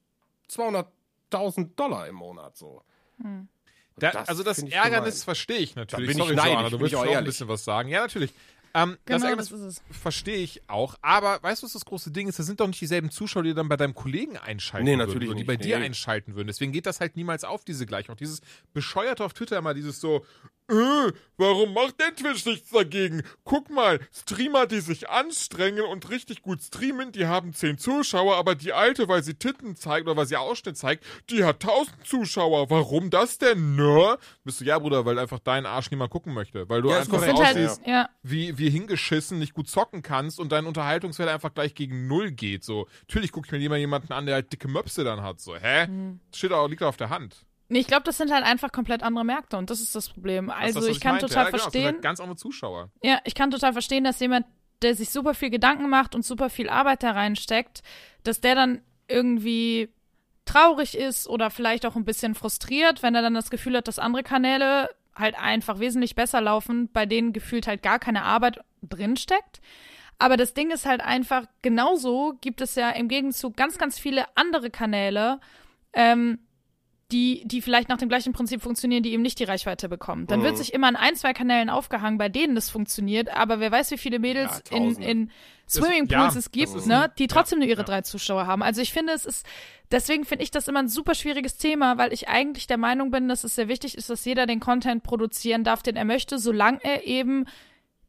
[0.49, 2.81] 200.000 Dollar im Monat, so.
[3.97, 5.23] Da, Das also das ich Ärgernis gemein.
[5.25, 6.07] verstehe ich natürlich.
[6.07, 7.89] bin ich Sorry, neidisch, Joanna, du bin ich willst auch ein bisschen was sagen.
[7.89, 8.33] Ja, natürlich.
[8.75, 9.97] Ähm, das Genau, Ärgernis das ist es.
[10.01, 10.95] verstehe ich auch.
[11.03, 12.39] Aber weißt du, was das große Ding ist?
[12.39, 15.07] Das sind doch nicht dieselben Zuschauer, die dann bei deinem Kollegen einschalten Nee, würden.
[15.07, 15.47] natürlich oder die nicht.
[15.47, 15.85] bei dir Nee.
[15.85, 16.47] einschalten würden.
[16.47, 18.13] Deswegen geht das halt niemals auf, diese Gleichung.
[18.15, 18.41] Auch dieses
[18.73, 20.25] bescheuerte auf Twitter immer, dieses so,
[20.73, 23.23] äh, warum macht der Twitch nichts dagegen?
[23.43, 28.55] Guck mal, Streamer, die sich anstrengen und richtig gut streamen, die haben 10 Zuschauer, aber
[28.55, 32.69] die alte, weil sie Titten zeigt oder weil sie Ausschnitt zeigt, die hat 1000 Zuschauer.
[32.69, 34.17] Warum das denn, ne?
[34.43, 36.67] Bist du, ja, Bruder, weil einfach dein Arsch niemand gucken möchte.
[36.69, 38.09] Weil du Ja, einfach so Sind halt, aussiehst ja.
[38.23, 42.63] wie, wie hingeschissen, nicht gut zocken kannst und dein Unterhaltungswert einfach gleich gegen Null geht.
[42.63, 45.39] So, natürlich gucke ich mir lieber jemanden an, der halt dicke Möpse dann hat.
[45.39, 45.87] So, hä?
[45.87, 46.19] Mhm.
[46.31, 47.45] Das steht auch, liegt auf der Hand.
[47.73, 50.51] Nee, ich glaube, das sind halt einfach komplett andere Märkte und das ist das Problem.
[50.51, 51.25] Also das, was ich kann meinte.
[51.25, 52.91] total ja, genau, verstehen, Halt ganz andere Zuschauer.
[53.01, 54.45] ja, ich kann total verstehen, dass jemand,
[54.83, 57.81] der sich super viel Gedanken macht und super viel Arbeit da reinsteckt,
[58.23, 59.89] dass der dann irgendwie
[60.45, 63.97] traurig ist oder vielleicht auch ein bisschen frustriert, wenn er dann das Gefühl hat, dass
[63.97, 69.61] andere Kanäle halt einfach wesentlich besser laufen, bei denen gefühlt halt gar keine Arbeit drinsteckt.
[70.19, 74.25] Aber das Ding ist halt einfach, genauso gibt es ja im Gegenzug ganz, ganz viele
[74.35, 75.39] andere Kanäle,
[75.93, 76.37] ähm,
[77.13, 80.25] die, die vielleicht nach dem gleichen Prinzip funktionieren, die eben nicht die Reichweite bekommen.
[80.25, 83.71] Dann wird sich immer an ein, zwei Kanälen aufgehangen, bei denen das funktioniert, aber wer
[83.71, 85.31] weiß, wie viele Mädels Ja, in, in
[85.69, 87.85] Swimmingpools ja, es gibt, ist ne, die trotzdem nur ihre ja.
[87.85, 88.63] drei Zuschauer haben.
[88.63, 89.45] Also ich finde, es ist,
[89.91, 93.27] deswegen finde ich das immer ein super schwieriges Thema, weil ich eigentlich der Meinung bin,
[93.27, 96.83] dass es sehr wichtig ist, dass jeder den Content produzieren darf, den er möchte, solange
[96.83, 97.45] er eben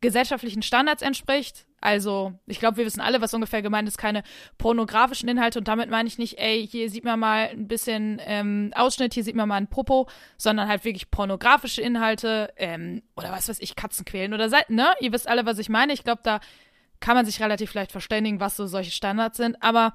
[0.00, 1.66] gesellschaftlichen Standards entspricht.
[1.84, 4.22] Also, ich glaube, wir wissen alle, was ungefähr gemeint ist, keine
[4.56, 5.58] pornografischen Inhalte.
[5.58, 9.22] Und damit meine ich nicht, ey, hier sieht man mal ein bisschen ähm, Ausschnitt, hier
[9.22, 13.76] sieht man mal ein Popo, sondern halt wirklich pornografische Inhalte ähm, oder was weiß ich,
[13.76, 14.94] Katzen quälen oder Seiten, ne?
[15.00, 15.92] Ihr wisst alle, was ich meine.
[15.92, 16.40] Ich glaube, da
[17.00, 19.62] kann man sich relativ leicht verständigen, was so solche Standards sind.
[19.62, 19.92] Aber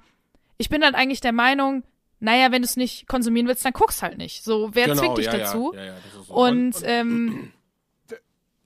[0.59, 1.81] ich bin dann eigentlich der Meinung,
[2.19, 4.43] naja, wenn du es nicht konsumieren willst, dann guck's halt nicht.
[4.43, 5.71] So, wer zwingt dich ja, dazu?
[5.73, 6.33] Ja, ja, ja, das ist so.
[6.35, 7.51] Und, ähm,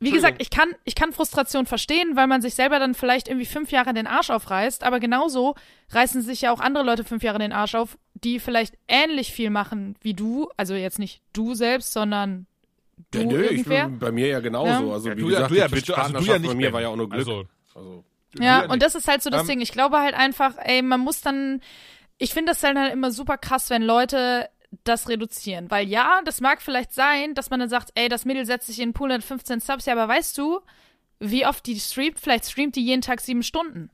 [0.03, 3.45] wie gesagt, ich kann, ich kann Frustration verstehen, weil man sich selber dann vielleicht irgendwie
[3.45, 5.55] fünf Jahre den Arsch aufreißt, aber genauso
[5.91, 9.49] reißen sich ja auch andere Leute fünf Jahre den Arsch auf, die vielleicht ähnlich viel
[9.49, 12.45] machen wie du, also jetzt nicht du selbst, sondern
[13.11, 13.89] du ja, nö, ich, irgendwer.
[13.89, 14.87] bei mir ja genauso.
[14.87, 14.93] Ja.
[14.93, 16.55] Also Ja, wie du ja- gesagt, du ja die bitte, also du ja nicht bei
[16.55, 17.19] mir war ja auch nur Glück.
[17.27, 18.03] Also- Also,
[18.35, 19.61] Du Ja, ja und das ist halt so das Ähm, Ding.
[19.61, 21.61] Ich glaube halt einfach, ey, man muss dann,
[22.17, 24.49] ich finde das dann halt immer super krass, wenn Leute
[24.83, 25.69] das reduzieren.
[25.71, 28.79] Weil ja, das mag vielleicht sein, dass man dann sagt, ey, das Mädel setzt sich
[28.79, 30.59] in den Pool und hat 15 Subs, ja, aber weißt du,
[31.19, 32.19] wie oft die streamt?
[32.19, 33.89] Vielleicht streamt die jeden Tag sieben Stunden.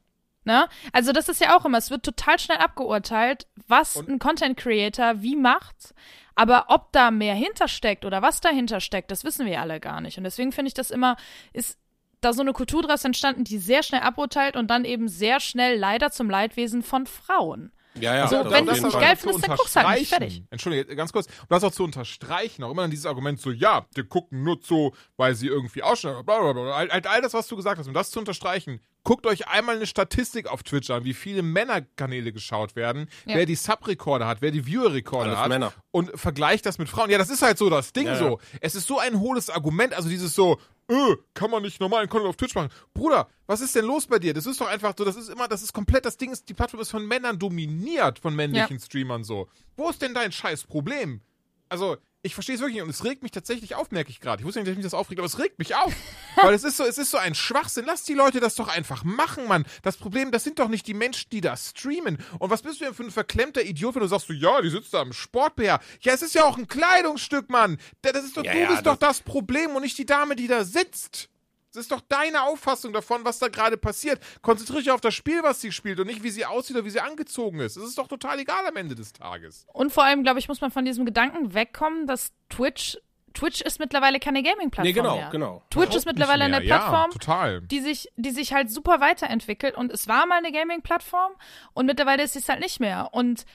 [0.46, 0.68] Ne?
[0.94, 4.58] Also das ist ja auch immer, es wird total schnell abgeurteilt, was Und- ein Content
[4.58, 5.94] Creator wie macht.
[6.36, 10.18] Aber ob da mehr hintersteckt oder was dahinter steckt, das wissen wir alle gar nicht.
[10.18, 11.18] Und deswegen finde ich das immer,
[11.52, 11.78] ist
[12.22, 15.78] da so eine Kultur draus entstanden, die sehr schnell aburteilt und dann eben sehr schnell
[15.78, 17.72] leider zum Leidwesen von Frauen.
[17.96, 18.28] Ja, ja.
[18.28, 20.44] So, das wenn du's jeden nicht geil findest, dann guck's halt nicht, fertig.
[20.50, 21.26] Entschuldige, ganz kurz.
[21.28, 24.60] Um das auch zu unterstreichen, auch immer dann dieses Argument so, ja, die gucken nur
[24.62, 26.72] so, weil sie irgendwie ausschneiden, bla bla bla.
[26.72, 29.86] All, all, das, was du gesagt hast, um das zu unterstreichen, guckt euch einmal eine
[29.88, 33.36] Statistik auf Twitch an, wie viele Männerkanäle geschaut werden, Ja.
[33.36, 35.50] wer die Sub-Rekorde hat, wer die Viewer-Rekorde hat.
[35.50, 35.74] Männer.
[35.92, 37.10] Und vergleicht das mit Frauen.
[37.10, 38.20] Ja, das ist halt so das Ding Ja, ja.
[38.20, 38.40] so.
[38.62, 42.30] Es ist so ein hohles Argument, also dieses so, äh, kann man nicht normalen Content
[42.30, 42.70] auf Twitch machen.
[42.94, 44.34] Bruder, was ist denn los bei dir?
[44.34, 46.54] Das ist doch einfach so, das ist immer, das ist komplett, das Ding ist, die
[46.54, 49.48] Plattform ist von Männern dominiert, von männlichen Streamern so.
[49.78, 51.22] Wo ist denn dein scheiß Problem?
[51.70, 54.42] Also, ich verstehe es wirklich nicht und es regt mich tatsächlich auf, merke ich gerade.
[54.42, 55.94] Ich wusste nicht, dass mich das aufregt, aber es regt mich auf.
[56.42, 57.86] Weil es ist so, es ist so ein Schwachsinn.
[57.86, 59.66] Lass die Leute das doch einfach machen, Mann.
[59.84, 62.18] Das Problem, das sind doch nicht die Menschen, die da streamen.
[62.40, 64.70] Und was bist du denn für ein verklemmter Idiot, wenn du sagst, so, ja, die
[64.70, 65.80] sitzt da im Sport-BH.
[66.02, 67.78] Ja, es ist ja auch ein Kleidungsstück, Mann.
[68.02, 70.06] Da- Das ist doch, Ja, du ja, bist doch das- das Problem und nicht die
[70.06, 71.30] Dame, die da sitzt.
[71.74, 74.20] Das ist doch deine Auffassung davon, was da gerade passiert.
[74.42, 76.90] Konzentriere dich auf das Spiel, was sie spielt und nicht, wie sie aussieht oder wie
[76.90, 77.78] sie angezogen ist.
[77.78, 79.66] Es ist doch total egal am Ende des Tages.
[79.74, 82.98] Und vor allem, glaube ich, muss man von diesem Gedanken wegkommen, dass Twitch,
[83.36, 85.30] Twitch ist mittlerweile keine Gaming-Plattform Nee, genau, mehr.
[85.30, 85.62] genau.
[85.70, 86.62] Twitch ist mittlerweile eine.
[86.62, 87.62] Plattform, Ja, total.
[87.62, 91.34] die sich, die sich halt super weiterentwickelt und es war mal eine Gaming-Plattform
[91.74, 93.10] und mittlerweile ist es halt nicht mehr.
[93.12, 93.46] Und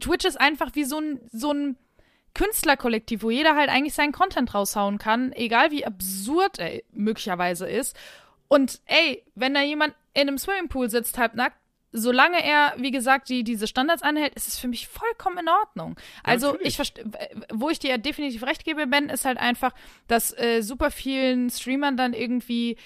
[0.00, 1.76] Twitch ist einfach wie so ein, so ein
[2.34, 7.96] Künstlerkollektiv, wo jeder halt eigentlich seinen Content raushauen kann, egal wie absurd er möglicherweise ist.
[8.48, 11.56] Und ey, wenn da jemand in einem Swimmingpool sitzt, halbnackt,
[11.92, 15.96] solange er, wie gesagt, die, diese Standards anhält, ist es für mich vollkommen in Ordnung.
[16.22, 16.68] Also natürlich.
[16.68, 17.04] ich verstehe,
[17.52, 19.72] wo ich dir definitiv recht gebe, Ben, ist halt einfach,
[20.06, 22.76] dass äh, super vielen Streamern dann irgendwie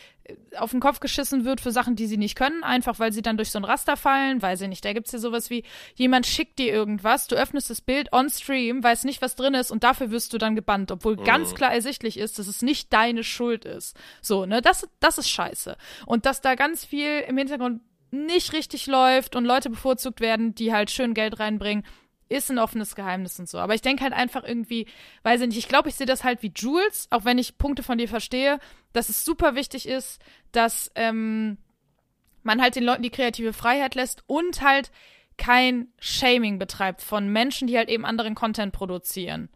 [0.57, 3.37] auf den Kopf geschissen wird für Sachen, die sie nicht können, einfach weil sie dann
[3.37, 4.85] durch so ein Raster fallen, weiß ich nicht.
[4.85, 8.83] Da gibt's ja sowas wie, jemand schickt dir irgendwas, du öffnest das Bild on Stream,
[8.83, 12.19] weißt nicht, was drin ist und dafür wirst du dann gebannt, obwohl ganz klar ersichtlich
[12.19, 13.97] ist, dass es nicht deine Schuld ist.
[14.23, 15.77] So, ne, das, das ist scheiße.
[16.07, 20.73] Und dass da ganz viel im Hintergrund nicht richtig läuft und Leute bevorzugt werden, die
[20.73, 21.85] halt schön Geld reinbringen,
[22.29, 23.59] ist ein offenes Geheimnis und so.
[23.59, 24.87] Aber ich denke halt einfach irgendwie,
[25.23, 27.83] weiß ich nicht, ich glaube, ich sehe das halt wie Jules, auch wenn ich Punkte
[27.83, 28.59] von dir verstehe,
[28.93, 30.21] dass es super wichtig ist,
[30.53, 31.59] dass ähm,
[32.43, 34.91] man halt den Leuten die kreative Freiheit lässt und halt
[35.37, 39.49] kein Shaming betreibt von Menschen, die halt eben anderen Content produzieren.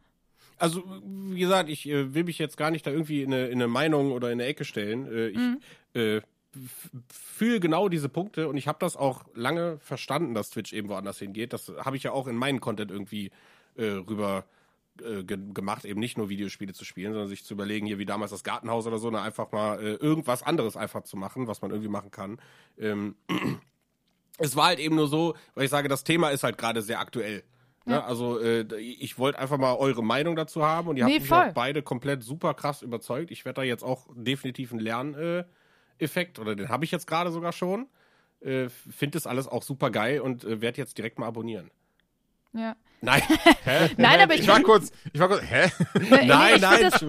[0.59, 3.59] Also, wie gesagt, ich äh, will mich jetzt gar nicht da irgendwie in eine, in
[3.59, 5.07] eine Meinung oder in eine Ecke stellen.
[5.07, 5.39] Äh, ich
[5.95, 6.25] äh, f-
[7.13, 11.19] fühle genau diese Punkte und ich habe das auch lange verstanden, dass Twitch eben woanders
[11.19, 11.53] hingeht.
[11.53, 13.31] Das habe ich ja auch in meinen Content irgendwie
[13.77, 14.45] äh, rüber
[15.03, 18.07] äh, ge gemacht, eben nicht nur Videospiele zu spielen, sondern sich zu überlegen, hier wie
[18.07, 21.63] damals das Gartenhaus oder so, ne, einfach mal äh, irgendwas anderes einfach zu machen, was
[21.63, 22.41] man irgendwie machen kann.
[22.79, 23.15] Ähm,
[24.39, 27.01] es war halt eben nur so, weil ich sage, das Thema ist halt gerade sehr
[27.01, 27.45] aktuell.
[27.85, 28.05] Ne?
[28.05, 31.29] Also äh, ich wollte einfach mal eure Meinung dazu haben und ihr Nee, habt mich
[31.29, 31.39] voll.
[31.49, 33.31] auch beide komplett super krass überzeugt.
[33.31, 35.58] Ich werde da jetzt auch definitiv einen Lerneffekt äh,
[35.99, 37.89] Effekt, oder den habe ich jetzt gerade sogar schon.
[38.41, 41.71] Äh, Finde das alles auch super geil und äh, werde jetzt direkt mal abonnieren.
[42.53, 42.77] Ja.
[43.01, 43.23] Nein,
[43.65, 43.91] Hä?
[43.97, 45.71] Nein, aber ich ich war kurz, ich war kurz, hä?
[46.27, 46.79] nein, ich nein.
[46.79, 47.05] Find das,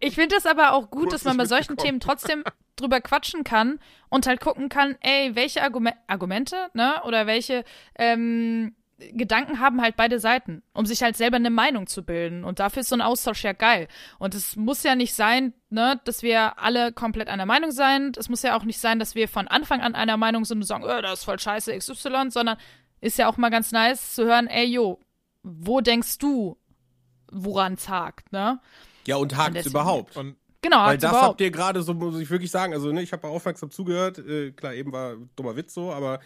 [0.00, 1.76] ich finde das aber auch gut, Kurz dass man bei solchen.
[1.76, 2.44] Themen trotzdem
[2.76, 7.64] drüber quatschen kann und halt gucken kann, ey, welche Argume Argumente, ne, oder welche
[7.96, 8.74] ähm,
[9.12, 12.44] Gedanken haben halt beide Seiten, um sich halt selber eine Meinung zu bilden.
[12.44, 13.88] Und dafür ist so ein Austausch ja geil.
[14.18, 18.16] Und es muss ja nicht sein, ne, dass wir alle komplett einer Meinung sind.
[18.16, 20.64] Es muss ja auch nicht sein, dass wir von Anfang an einer Meinung sind und
[20.64, 22.56] sagen, oh, das ist voll scheiße XY, sondern
[23.00, 24.98] ist ja auch mal ganz nice zu hören, ey, jo,
[25.42, 26.56] wo denkst du,
[27.30, 28.60] woran hakt, ne?
[29.06, 30.16] Ja, und hakt deswegen- überhaupt.
[30.16, 31.28] Und Genau, Weil das überhaupt.
[31.32, 34.50] habt ihr gerade so, muss ich wirklich sagen, also ne, ich habe aufmerksam zugehört, äh,
[34.52, 36.20] klar, eben war dummer Witz so, aber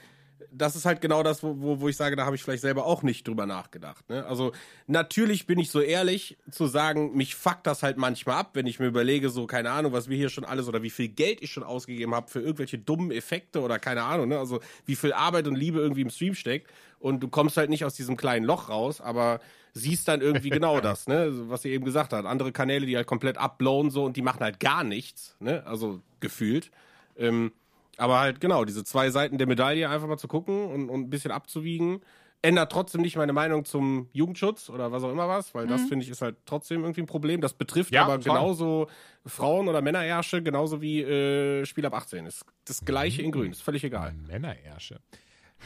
[0.50, 2.86] das ist halt genau das, wo, wo, wo ich sage, da habe ich vielleicht selber
[2.86, 4.08] auch nicht drüber nachgedacht.
[4.08, 4.24] Ne?
[4.26, 4.52] Also
[4.86, 8.78] natürlich bin ich so ehrlich zu sagen, mich fuckt das halt manchmal ab, wenn ich
[8.78, 11.52] mir überlege, so keine Ahnung, was wir hier schon alles oder wie viel Geld ich
[11.52, 14.38] schon ausgegeben habe für irgendwelche dummen Effekte oder keine Ahnung, ne?
[14.38, 17.84] also wie viel Arbeit und Liebe irgendwie im Stream steckt und du kommst halt nicht
[17.84, 19.40] aus diesem kleinen Loch raus, aber
[19.74, 22.26] siehst dann irgendwie genau das, ne, was ihr eben gesagt habt.
[22.26, 26.00] Andere Kanäle, die halt komplett upblown so und die machen halt gar nichts, ne, also
[26.20, 26.70] gefühlt.
[27.16, 27.52] Ähm,
[27.98, 31.10] aber halt genau, diese zwei Seiten der Medaille einfach mal zu gucken und, und ein
[31.10, 32.00] bisschen abzuwiegen.
[32.40, 36.04] Ändert trotzdem nicht meine Meinung zum Jugendschutz oder was auch immer was, weil das finde
[36.04, 37.40] ich ist halt trotzdem irgendwie ein Problem.
[37.40, 38.32] Das betrifft Ja, aber voll.
[38.32, 38.88] genauso
[39.26, 42.26] Frauen- oder Männerärsche, genauso wie äh, Spiel ab 18.
[42.26, 44.12] Ist das gleiche in grün, ist völlig egal.
[44.12, 45.00] Männerärsche.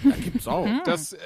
[0.02, 0.66] Da gibt's auch.
[0.86, 1.18] Das, äh,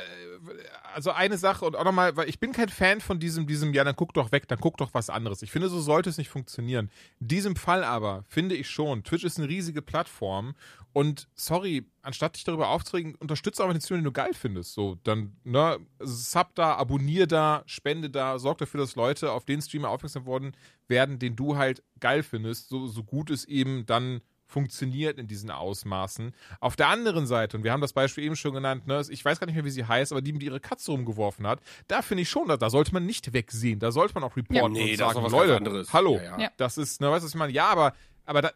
[0.94, 3.84] also eine Sache und auch nochmal, weil ich bin kein Fan von diesem, diesem, ja,
[3.84, 5.42] dann guck doch weg, dann guck doch was anderes.
[5.42, 6.90] Ich finde, so sollte es nicht funktionieren.
[7.20, 10.54] In diesem Fall aber finde ich schon, Twitch ist eine riesige Plattform
[10.96, 14.72] und sorry, anstatt dich darüber aufzuregen, unterstütze einfach den Stream, den du geil findest.
[14.72, 19.60] So, dann, ne, sub da, abonnier da, spende da, sorg dafür, dass Leute auf den
[19.60, 20.56] Streamer aufmerksam worden
[20.88, 25.50] werden, den du halt geil findest, so, so gut es eben dann funktioniert in diesen
[25.50, 26.32] Ausmaßen.
[26.60, 29.38] Auf der anderen Seite, und wir haben das Beispiel eben schon genannt, ne, ich weiß
[29.38, 32.22] gar nicht mehr, wie sie heißt, aber die mit ihrer Katze rumgeworfen hat, da finde
[32.22, 35.00] ich schon, da, da sollte man nicht wegsehen, da sollte man auch reporten nee, und
[35.00, 36.40] das ist sagen, Leute, hallo, Ja, ja.
[36.44, 36.50] Ja.
[36.56, 37.52] das ist, ne, weißt du, was ich meine?
[37.52, 37.92] Ja, aber,
[38.24, 38.50] aber da,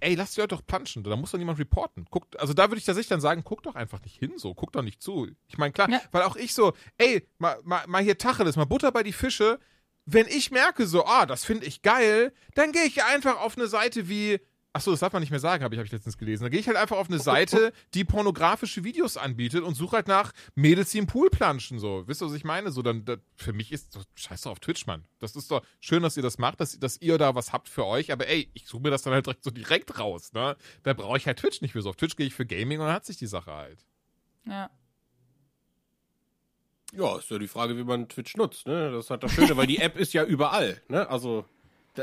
[0.00, 2.06] ey, lass die Leute doch planschen, da muss doch niemand reporten.
[2.10, 4.72] Guckt, also da würde ich tatsächlich dann sagen, guck doch einfach nicht hin, so, guck
[4.72, 5.28] doch nicht zu.
[5.46, 6.00] Ich meine, klar, Ja.
[6.12, 9.58] weil auch ich so, ey, mal, mal, mal hier Tacheles, mal Butter bei die Fische,
[10.06, 13.66] wenn ich merke so, ah, das finde ich geil, dann gehe ich einfach auf eine
[13.66, 14.40] Seite wie,
[14.78, 16.44] ach so, das darf man nicht mehr sagen, habe ich, hab ich letztens gelesen.
[16.44, 20.08] Da gehe ich halt einfach auf eine Seite, die pornografische Videos anbietet und suche halt
[20.08, 22.04] nach Mädels, die im Pool planschen, so.
[22.06, 22.70] Wisst ihr, was ich meine?
[22.70, 25.04] So, dann, das, für mich ist, so, scheiß doch auf Twitch, Mann.
[25.18, 27.86] Das ist doch schön, dass ihr das macht, dass, dass ihr da was habt für
[27.86, 30.56] euch, aber ey, ich suche mir das dann halt direkt so direkt raus, ne?
[30.84, 31.90] Da brauche ich halt Twitch nicht für so.
[31.90, 33.84] Auf Twitch gehe ich für Gaming und dann hat sich die Sache halt.
[34.46, 34.70] Ja.
[36.94, 38.66] Ja, ist ja die Frage, wie man Twitch nutzt.
[38.66, 38.92] Ne?
[38.92, 40.80] Das ist halt das Schöne, weil die App ist ja überall.
[40.88, 41.06] Ne?
[41.10, 41.44] Also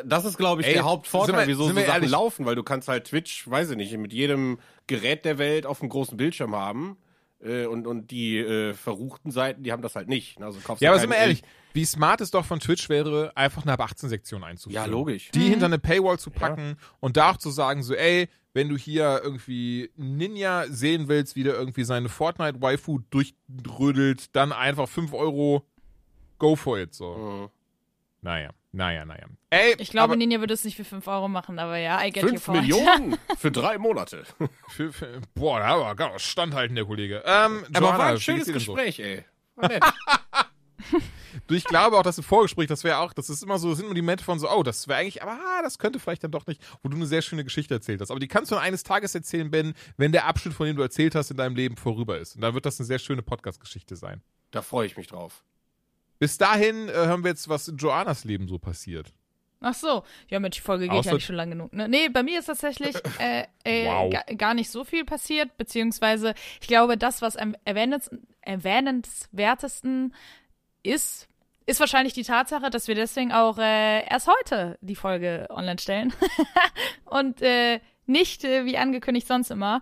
[0.05, 2.09] das ist, glaube ich, Ey, der Hauptvorteil, sind wir- wieso so Sachen ehrlich?
[2.09, 5.81] laufen, weil du kannst halt Twitch, weiß ich nicht, mit jedem Gerät der Welt auf
[5.81, 6.97] einem großen Bildschirm haben.
[7.43, 10.39] Äh, und, und die äh, verruchten Seiten, die haben das halt nicht.
[10.39, 10.45] ne?
[10.45, 13.63] Also kaufst Ja, aber sind wir ehrlich, wie smart es doch von Twitch wäre, einfach
[13.63, 14.83] eine Ab-18-Sektion einzuführen.
[14.85, 15.29] Ja, logisch.
[15.31, 18.77] Die hinter eine Paywall zu packen und da auch zu sagen, so, ey, wenn du
[18.77, 25.65] hier irgendwie Ninja sehen willst, wie der irgendwie seine Fortnite-Waifu durchrödelt, dann einfach 5 Euro,
[26.39, 27.15] go for it, so.
[27.17, 27.49] Mhm.
[28.25, 29.27] Naja, naja, naja.
[29.51, 32.09] Ey, Ich glaube, aber Ninja würde es nicht für 5 Euro machen, aber ja, I
[32.09, 32.61] get your Fünf point.
[32.61, 34.23] Millionen für drei Monate.
[34.69, 37.21] für, für, boah, da war gar standhalten, der Kollege.
[37.23, 38.73] Ähm, Aber Joanna, war ein schönes denn so?
[38.73, 39.23] Gespräch, ey.
[39.55, 39.83] War nett.
[41.49, 43.85] Ich glaube auch, dass im Vorgespräch, das wäre auch, das ist immer so, das sind
[43.85, 46.31] immer die Momente von so, oh, das wäre eigentlich, aber ah, das könnte vielleicht dann
[46.31, 48.09] doch nicht, wo du eine sehr schöne Geschichte erzählt hast.
[48.09, 50.81] Aber die kannst du dann eines Tages erzählen, Ben, wenn der Abschnitt, von dem du
[50.81, 52.35] erzählt hast, in deinem Leben vorüber ist.
[52.35, 54.21] Und dann wird das eine sehr schöne Podcast-Geschichte sein.
[54.51, 55.43] da freue ich mich drauf.
[56.19, 59.13] Bis dahin äh, hören wir jetzt, was in Joannas Leben so passiert.
[59.61, 60.03] Ach so.
[60.27, 61.73] Ja, Mensch, die Folge geht Außer- ja nicht schon lang genug.
[61.73, 61.87] Ne?
[61.89, 64.11] Nee, bei mir ist tatsächlich äh, äh, Wow.
[64.13, 68.09] ga, gar nicht so viel passiert, beziehungsweise ich glaube, das, was am erwähnens,
[68.41, 70.13] erwähnenswertesten
[70.83, 71.27] ist,
[71.65, 76.13] ist wahrscheinlich die Tatsache, dass wir deswegen auch äh, erst heute die Folge online stellen
[77.05, 79.81] und äh, nicht äh, wie angekündigt sonst immer.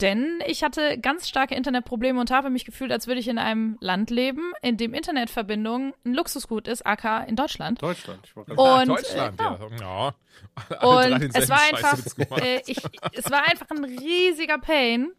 [0.00, 3.76] Denn ich hatte ganz starke Internetprobleme und habe mich gefühlt, als würde ich in einem
[3.80, 7.80] Land leben, in dem Internetverbindung ein Luxusgut ist, aka in Deutschland.
[7.80, 8.20] Deutschland.
[8.24, 9.58] Ich wollte Und, Ah, Deutschland, äh, ja.
[9.80, 10.14] ja.
[10.78, 11.98] Alle drei Und es war einfach,
[12.42, 12.78] äh, ich,
[13.12, 15.12] es war einfach ein riesiger Pain.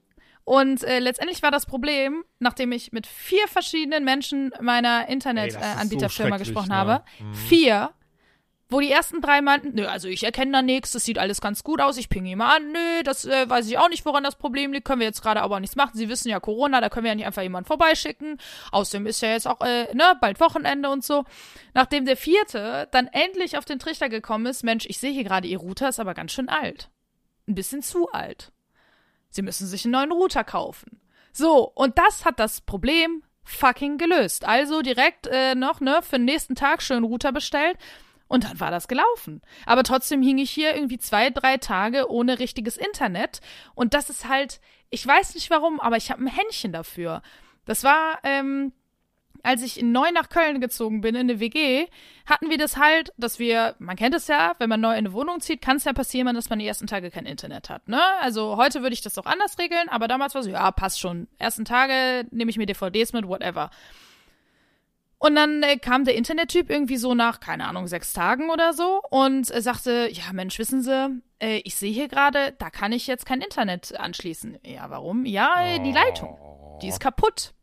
[0.44, 6.10] Und äh, letztendlich war das Problem, nachdem ich mit vier verschiedenen Menschen meiner so Internetanbieterfirma
[6.38, 6.76] schrecklich, gesprochen ne?
[6.76, 7.34] habe, Mhm.
[7.34, 7.90] vier,
[8.68, 11.64] wo die ersten drei meinten, nö, also ich erkenne da nichts, das sieht alles ganz
[11.64, 14.36] gut aus, ich pinge mal an, nö, das äh, weiß ich auch nicht, woran das
[14.36, 15.92] Problem liegt, können wir jetzt gerade aber nichts machen.
[15.94, 18.40] Sie wissen ja Corona, da können wir ja nicht einfach jemanden vorbeischicken.
[18.72, 21.26] Außerdem ist ja jetzt auch, äh, ne, bald Wochenende und so.
[21.74, 25.48] Nachdem der vierte dann endlich auf den Trichter gekommen ist, Mensch, ich sehe hier gerade,
[25.48, 26.90] ihr Router ist aber ganz schön alt.
[27.48, 28.52] Ein bisschen zu alt.
[29.30, 31.00] Sie müssen sich einen neuen Router kaufen.
[31.32, 34.46] So, und das hat das Problem fucking gelöst.
[34.46, 37.78] Also direkt äh, noch, ne, für den nächsten Tag schön Router bestellt.
[38.28, 39.42] Und dann war das gelaufen.
[39.66, 43.40] Aber trotzdem hing ich hier irgendwie zwei, drei Tage ohne richtiges Internet.
[43.76, 44.60] Und das ist halt,
[44.90, 47.22] ich weiß nicht warum, aber ich habe ein Händchen dafür.
[47.66, 48.74] Das war, ähm,
[49.44, 51.86] als ich neu nach Köln gezogen bin, in eine WG,
[52.26, 55.14] hatten wir das halt, dass wir, man kennt es ja, wenn man neu in eine
[55.14, 57.88] Wohnung zieht, kann es ja passieren, dass man die ersten Tage kein Internet hat.
[57.88, 58.02] Ne?
[58.22, 61.28] Also heute würde ich das auch anders regeln, aber damals war so, ja, passt schon.
[61.38, 63.70] Ersten Tage nehme ich mir DVDs mit, whatever.
[65.26, 69.02] Und dann äh, kam der Internettyp irgendwie so nach, keine Ahnung, sechs Tagen oder so
[69.10, 73.08] und äh, sagte, ja Mensch, wissen Sie, äh, ich sehe hier gerade, da kann ich
[73.08, 74.60] jetzt kein Internet anschließen.
[74.64, 75.26] Ja, warum?
[75.26, 76.38] Ja, äh, die Leitung.
[76.84, 77.56] Die ist kaputt.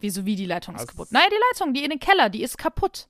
[0.00, 1.12] Wieso, wie die Leitung ist kaputt?
[1.12, 3.06] Naja, die Leitung, die in den Keller, die ist kaputt.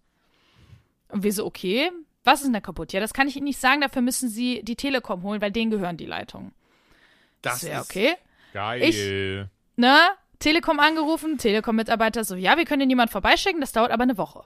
[1.08, 1.90] Und wir so, okay,
[2.22, 2.92] was ist denn da kaputt?
[2.92, 5.70] Ja, das kann ich Ihnen nicht sagen, dafür müssen Sie die Telekom holen, weil denen
[5.70, 6.52] gehören die Leitungen.
[7.40, 8.14] Das So, ja, ist okay.
[8.52, 9.48] Geil.
[9.76, 9.98] Ne?
[10.46, 14.44] Telekom angerufen, Telekom-Mitarbeiter so, ja, wir können jemand vorbeischicken, das dauert aber eine Woche.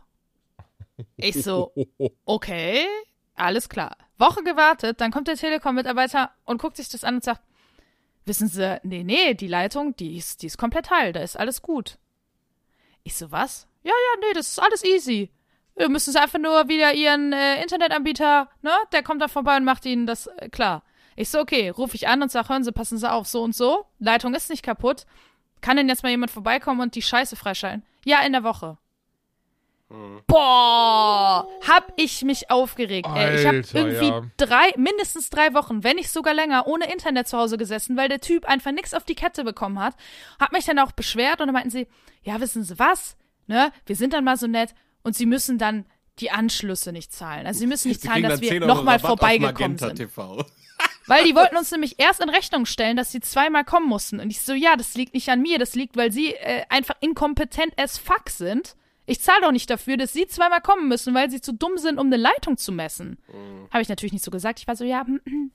[1.17, 1.75] Ich so,
[2.25, 2.87] okay,
[3.35, 3.99] alles klar.
[4.17, 7.43] Woche gewartet, dann kommt der Telekom-Mitarbeiter und guckt sich das an und sagt,
[8.25, 11.61] wissen Sie, nee, nee, die Leitung, die ist, die ist komplett heil, da ist alles
[11.61, 11.99] gut.
[13.03, 13.69] Ich so, was?
[13.83, 15.31] Ja, ja, nee, das ist alles easy.
[15.77, 19.65] Wir müssen Sie einfach nur wieder Ihren äh, Internetanbieter, ne, der kommt da vorbei und
[19.65, 20.83] macht Ihnen das äh, klar.
[21.15, 23.55] Ich so, okay, rufe ich an und sag, hören Sie, passen Sie auf, so und
[23.55, 25.05] so, Leitung ist nicht kaputt.
[25.61, 27.85] Kann denn jetzt mal jemand vorbeikommen und die Scheiße freischalten?
[28.05, 28.79] Ja, in der Woche.
[30.29, 33.09] Boah, hab ich mich aufgeregt.
[33.13, 33.41] ey.
[33.41, 34.23] Ich hab Alter, irgendwie ja.
[34.37, 38.21] drei, mindestens drei Wochen, wenn nicht sogar länger, ohne Internet zu Hause gesessen, weil der
[38.21, 39.97] Typ einfach nichts auf die Kette bekommen hat.
[40.39, 41.89] Hab mich dann auch beschwert und dann meinten sie,
[42.23, 43.17] ja, wissen Sie was?
[43.49, 45.85] Ne, wir sind dann mal so nett und Sie müssen dann
[46.21, 47.47] die Anschlüsse nicht zahlen.
[47.49, 49.97] Also Sie müssen nicht zahlen, dass dann 10 wir nochmal vorbeigekommen sind.
[49.97, 50.45] TV.
[51.11, 54.21] Weil die wollten uns nämlich erst in Rechnung stellen, dass sie zweimal kommen mussten.
[54.21, 56.95] Und ich so, ja, das liegt nicht an mir, das liegt, weil sie äh, einfach
[57.01, 58.77] inkompetent as fuck sind.
[59.07, 61.99] Ich zahle doch nicht dafür, dass sie zweimal kommen müssen, weil sie zu dumm sind,
[61.99, 63.19] um eine Leitung zu messen.
[63.27, 63.67] Mhm.
[63.73, 64.61] Habe ich natürlich nicht so gesagt.
[64.61, 65.05] Ich war so, ja,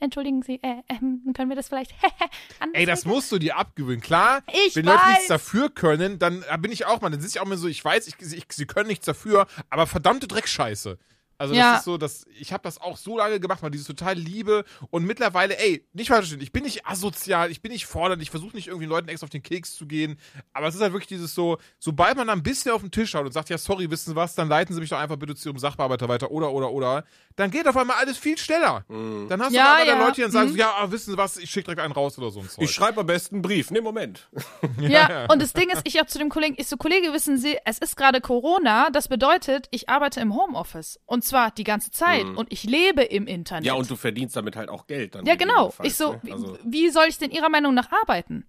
[0.02, 0.96] entschuldigen Sie, äh, äh,
[1.34, 1.92] können wir das vielleicht
[2.60, 3.16] anders Ey, das regeln?
[3.16, 4.02] musst du dir abgewöhnen.
[4.02, 5.08] Klar, Ich wenn Leute weiß.
[5.10, 7.70] nichts dafür können, dann äh, bin ich auch mal, dann sitze ich auch immer so,
[7.70, 10.98] ich weiß, ich, ich, sie können nichts dafür, aber verdammte Dreckscheiße.
[11.38, 11.72] Also Ja.
[11.72, 14.64] das ist so, dass ich habe das auch so lange gemacht, mal dieses total Liebe
[14.90, 18.30] und mittlerweile, ey, nicht falsch verstehen, ich bin nicht asozial, ich bin nicht fordernd, ich
[18.32, 20.18] versuche nicht irgendwie Leuten extra auf den Keks zu gehen,
[20.54, 23.14] aber es ist halt wirklich dieses so, sobald man da ein bisschen auf den Tisch
[23.16, 25.36] haut und sagt, ja, sorry, wissen Sie was, dann leiten Sie mich doch einfach bitte
[25.36, 27.04] zu Ihrem Sachbearbeiter weiter oder oder oder,
[27.36, 28.86] dann geht auf einmal alles viel schneller.
[28.88, 30.00] Dann hast du Ja, einmal ja.
[30.00, 30.54] Leute, die dann sagen, Mhm.
[30.54, 32.64] so, ja, ah, wissen Sie was, ich schicke direkt einen raus oder so ein Zeug.
[32.64, 33.72] Ich schreibe am besten einen Brief.
[33.72, 34.30] Nee, Moment.
[34.80, 37.58] Ja, und das Ding ist, ich auch zu dem Kollegen, ich so, Kollege, wissen Sie,
[37.66, 41.00] es ist gerade Corona, das bedeutet, ich arbeite im Homeoffice.
[41.06, 42.26] Und zwar die ganze Zeit.
[42.26, 43.64] Und ich lebe im Internet.
[43.64, 43.68] Mhm.
[43.68, 45.16] Ja, und du verdienst damit halt auch Geld.
[45.16, 45.74] Dann Ja, genau.
[45.84, 46.20] Ich so, ne?
[46.24, 48.46] wie, Also, wie soll ich denn Ihrer Meinung nach arbeiten?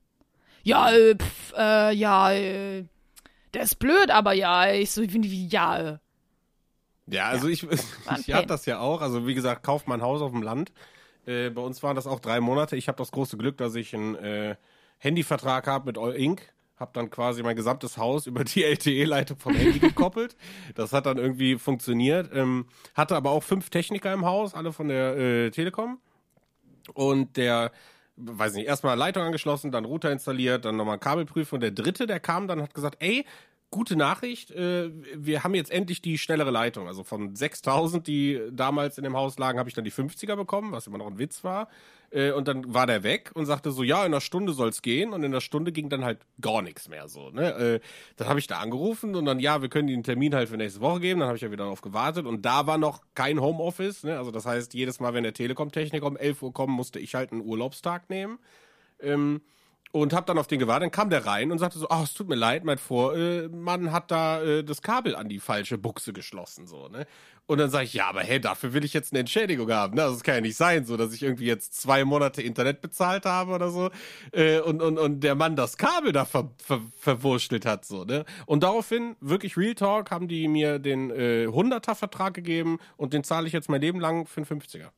[0.62, 2.84] Ja, äh, pf, äh, ja, äh,
[3.54, 5.98] der ist blöd, aber ja, ich so, wie, wie ja, äh.
[7.06, 7.70] ja, also ich, ein
[8.20, 8.48] ich habe Pain.
[8.48, 9.00] das ja auch.
[9.00, 10.72] Also wie gesagt, kauft mein Haus auf dem Land.
[11.26, 12.76] Äh, bei uns waren das auch drei Monate.
[12.76, 14.56] Ich habe das große Glück, dass ich einen äh,
[14.98, 16.52] Handyvertrag habe mit All Inc.
[16.76, 20.36] Hab dann quasi mein gesamtes Haus über die LTE-Leitung vom Handy gekoppelt.
[20.74, 22.30] Das hat dann irgendwie funktioniert.
[22.34, 25.98] Ähm, hatte aber auch fünf Techniker im Haus, alle von der äh, Telekom.
[26.92, 27.72] Und der,
[28.16, 31.56] weiß nicht, erstmal Leitung angeschlossen, dann Router installiert, dann nochmal Kabelprüfung.
[31.56, 33.24] Und der dritte, der kam dann, hat gesagt, ey,
[33.76, 36.88] gute Nachricht, äh, wir haben jetzt endlich die schnellere Leitung.
[36.88, 40.72] Also von 6000, die damals in dem Haus lagen, habe ich dann die 50er bekommen,
[40.72, 41.68] was immer noch ein Witz war.
[42.10, 45.12] Äh, und dann war der weg und sagte so, ja, in einer Stunde soll's gehen.
[45.12, 47.28] Und in einer Stunde ging dann halt gar nichts mehr so.
[47.28, 47.52] Ne?
[47.52, 47.80] Äh,
[48.16, 50.80] dann habe ich da angerufen und dann, ja, wir können einen Termin halt für nächste
[50.80, 51.20] Woche geben.
[51.20, 52.24] Dann habe ich ja wieder darauf gewartet.
[52.24, 54.04] Und da war noch kein Homeoffice.
[54.04, 54.16] Ne?
[54.16, 57.30] Also das heißt, jedes Mal, wenn der Telekom-Techniker um 11 Uhr kommen, musste ich halt
[57.30, 58.38] einen Urlaubstag nehmen.
[59.00, 59.42] Ähm,
[59.92, 60.84] und hab dann auf den gewartet.
[60.84, 64.10] Dann kam der rein und sagte so, ach, es tut mir leid, mein Vormann hat
[64.10, 67.06] da äh, das Kabel an die falsche Buchse geschlossen, so, ne?
[67.48, 70.02] Und dann sage ich, ja, aber hey, dafür will ich jetzt eine Entschädigung haben, ne?
[70.02, 73.24] Also es kann ja nicht sein, so, dass ich irgendwie jetzt zwei Monate Internet bezahlt
[73.24, 73.90] habe oder so
[74.32, 78.24] äh, und, und, und der Mann das Kabel da ver, ver, verwurschtelt hat, so, ne?
[78.46, 83.46] Und daraufhin, wirklich Real Talk, haben die mir den äh, 100er-Vertrag gegeben und den zahle
[83.46, 84.88] ich jetzt mein Leben lang für einen 50er.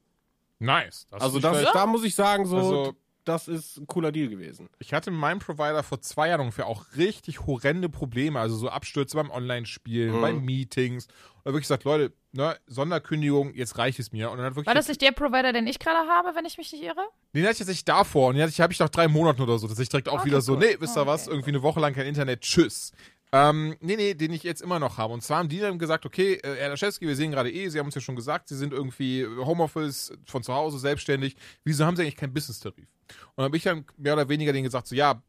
[0.59, 1.07] Nice.
[1.11, 2.95] Das Also das, da muss ich sagen, so, Also-
[3.29, 4.69] das ist ein cooler Deal gewesen.
[4.79, 8.69] Ich hatte mit meinem Provider vor zwei Jahren ungefähr auch richtig horrende Probleme, also so
[8.69, 10.21] Abstürze beim Online-Spielen, Mhm.
[10.21, 11.07] bei Meetings.
[11.45, 14.31] Und wirklich gesagt, Leute, ne, Sonderkündigung, jetzt reicht es mir.
[14.31, 16.59] Und dann hat wirklich War das nicht der Provider, den ich gerade habe, wenn ich
[16.59, 16.97] mich nicht irre?
[17.35, 19.59] Den hatte ich tatsächlich davor und den hatte ich, habe ich nach drei Monaten oder
[19.59, 20.59] so, dass ich direkt auch Okay, wieder so, cool.
[20.61, 22.93] nee, wisst ihr Okay, was, irgendwie eine Woche lang kein Internet, tschüss.
[23.31, 25.13] Ähm, nee, nee, den ich jetzt immer noch habe.
[25.13, 27.79] Und zwar haben die dann gesagt, okay, äh, Herr Laschewski, wir sehen gerade eh, Sie
[27.79, 31.37] haben uns ja schon gesagt, Sie sind irgendwie Homeoffice von zu Hause, selbstständig.
[31.65, 32.87] Wieso haben Sie eigentlich keinen Business-Tarif?
[32.87, 35.23] Und dann habe ich dann mehr oder weniger denen gesagt, so, ja,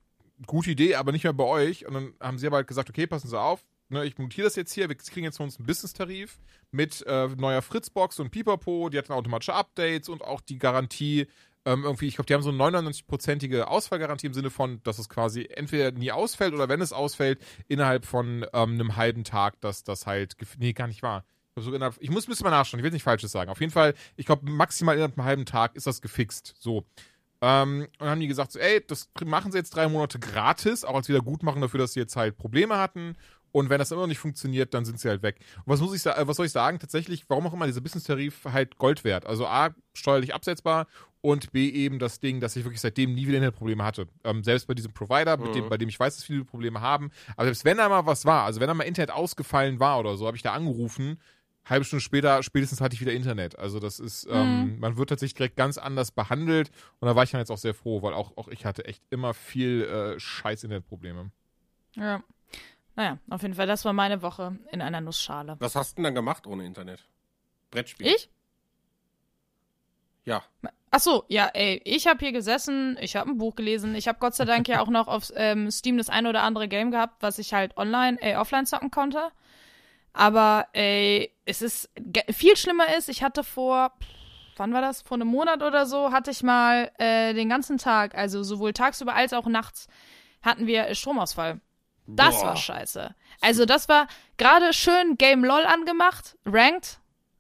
[0.46, 1.86] gute Idee, aber nicht mehr bei euch.
[1.86, 4.56] Und dann haben sie aber halt gesagt, okay, passen Sie auf, ne, ich notiere das
[4.56, 6.40] jetzt hier, wir kriegen jetzt von uns einen Business-Tarif
[6.72, 11.28] mit äh, neuer Fritzbox und Pipapo, die hat dann automatische Updates und auch die Garantie,
[11.66, 15.10] ähm, irgendwie, ich glaube, die haben so eine 99-prozentige Ausfallgarantie im Sinne von, dass es
[15.10, 19.84] quasi entweder nie ausfällt oder wenn es ausfällt, innerhalb von ähm, einem halben Tag, dass
[19.84, 21.26] das halt, nee, gar nicht wahr.
[22.00, 23.52] Ich, muss müsste mal nachschauen, ich will nicht Falsches sagen.
[23.52, 26.56] Auf jeden Fall, ich glaube, maximal innerhalb einem halben Tag ist das gefixt.
[26.58, 26.86] So.
[27.42, 30.86] Ähm, und dann haben die gesagt, so, ey, das machen sie jetzt drei Monate gratis,
[30.86, 33.18] auch als Wiedergutmachen dafür, dass sie jetzt halt Probleme hatten.
[33.52, 35.40] Und wenn das immer noch nicht funktioniert, dann sind sie halt weg.
[35.58, 36.80] Und was muss ich äh, was soll ich sagen?
[36.80, 39.26] Tatsächlich, warum auch immer dieser Business-Tarif halt Gold wert.
[39.26, 40.88] Also A, steuerlich absetzbar
[41.22, 44.08] Und B eben das Ding, dass ich wirklich seitdem nie wieder Internetprobleme hatte.
[44.24, 47.12] Ähm, selbst bei diesem Provider, mit dem, bei dem ich weiß, dass viele Probleme haben.
[47.36, 50.16] Aber selbst wenn da mal was war, also wenn da mal Internet ausgefallen war oder
[50.16, 51.20] so, habe ich da angerufen.
[51.66, 53.60] Halbe Stunde später, spätestens hatte ich wieder Internet.
[53.60, 56.72] Also das ist, ähm, man wird tatsächlich direkt ganz anders behandelt.
[57.00, 59.04] Und da war ich dann jetzt auch sehr froh, weil auch, auch ich hatte echt
[59.10, 61.32] immer viel äh, scheiß Internetprobleme.
[61.96, 62.24] Ja.
[62.96, 65.58] Naja, auf jeden Fall, das war meine Woche in einer Nussschale.
[65.60, 67.08] Was hast du denn dann gemacht ohne Internet?
[67.72, 68.08] Brettspiel.
[68.08, 68.30] Ich?
[70.26, 70.44] Ja.
[70.92, 74.18] Ach so, ja, ey, ich habe hier gesessen, ich habe ein Buch gelesen, ich habe
[74.20, 77.22] Gott sei Dank ja auch noch auf ähm, Steam das ein oder andere Game gehabt,
[77.22, 79.32] was ich halt online, äh, offline zocken konnte.
[80.14, 81.90] Aber ey, es ist
[82.32, 83.94] viel schlimmer ist, ich hatte vor,
[84.58, 85.04] wann war das?
[85.04, 89.14] Vor einem Monat oder so hatte ich mal äh, den ganzen Tag, also sowohl tagsüber
[89.14, 89.88] als auch nachts,
[90.42, 91.62] hatten wir Stromausfall.
[92.08, 92.48] Das Boah.
[92.48, 93.14] war scheiße.
[93.42, 96.99] Also das war gerade schön Game LOL angemacht, ranked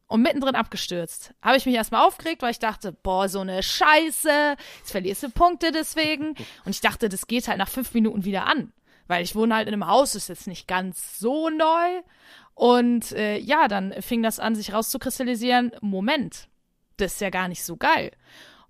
[0.10, 1.34] und mittendrin abgestürzt.
[1.41, 5.30] Habe ich mich erstmal aufgeregt, weil ich dachte, boah, so eine Scheiße, jetzt verlierst du
[5.30, 6.30] Punkte deswegen.
[6.66, 8.74] Und ich dachte, das geht halt nach fünf Minuten wieder an.
[9.07, 12.01] Weil ich wohne halt in einem Haus, ist jetzt nicht ganz so neu.
[12.55, 16.49] Und äh, ja, dann fing das an, sich rauszukristallisieren, Moment,
[16.97, 18.12] das ist ja gar nicht so geil.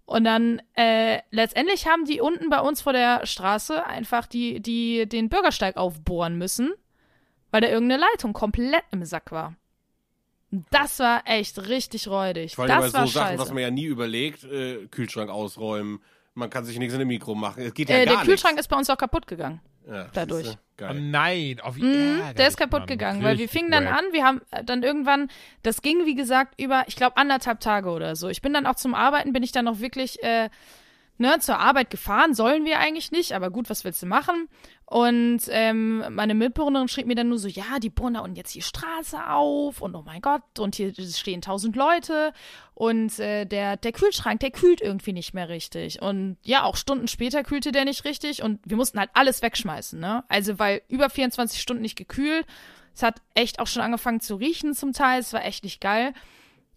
[0.05, 5.07] Und dann äh, letztendlich haben die unten bei uns vor der Straße einfach die, die
[5.07, 6.73] den Bürgersteig aufbohren müssen,
[7.51, 9.55] weil da irgendeine Leitung komplett im Sack war.
[10.71, 12.55] Das war echt richtig räudig.
[12.55, 13.41] Vor allem Das bei war so Sachen, scheiße.
[13.41, 16.01] was man ja nie überlegt, äh, Kühlschrank ausräumen,
[16.33, 17.61] man kann sich nichts in dem Mikro machen.
[17.63, 18.65] Es geht ja äh, gar der Kühlschrank nichts.
[18.65, 19.61] ist bei uns auch kaputt gegangen.
[19.87, 20.47] ja, dadurch.
[20.81, 22.87] Oh nein, oh, wie Mhm, der ist kaputt Mann.
[22.87, 25.29] gegangen, weil wir fingen dann an, wir haben äh, dann irgendwann,
[25.61, 28.29] das ging wie gesagt über, ich glaube anderthalb Tage oder so.
[28.29, 30.49] Ich bin dann auch zum Arbeiten, bin ich dann auch wirklich äh,
[31.17, 34.47] ne, zur Arbeit gefahren, sollen wir eigentlich nicht, aber gut, was willst du machen?
[34.89, 38.55] Und ähm, meine Mitbewohnerin schrieb mir dann nur so, ja, die bohren da unten jetzt
[38.55, 42.33] die Straße auf und oh mein Gott, und hier stehen tausend Leute
[42.73, 46.01] und äh, der, der Kühlschrank, der kühlt irgendwie nicht mehr richtig.
[46.01, 49.99] Und ja, auch Stunden später kühlte der nicht richtig und wir mussten halt alles wegschmeißen,
[49.99, 50.23] ne?
[50.27, 52.47] Also, weil über 24 Stunden nicht gekühlt.
[52.95, 56.13] Es hat echt auch schon angefangen zu riechen zum Teil, es war echt nicht geil.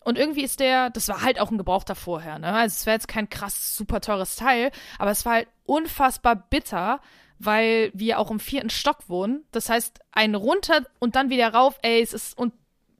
[0.00, 2.52] Und irgendwie ist der, das war halt auch ein Gebrauchter vorher, ne?
[2.52, 7.00] Also es wäre jetzt kein krass, super teures Teil, aber es war halt unfassbar bitter,
[7.44, 9.44] weil wir auch im vierten Stock wohnen.
[9.50, 12.52] Das heißt, einen runter und dann wieder rauf, ey, es ist, und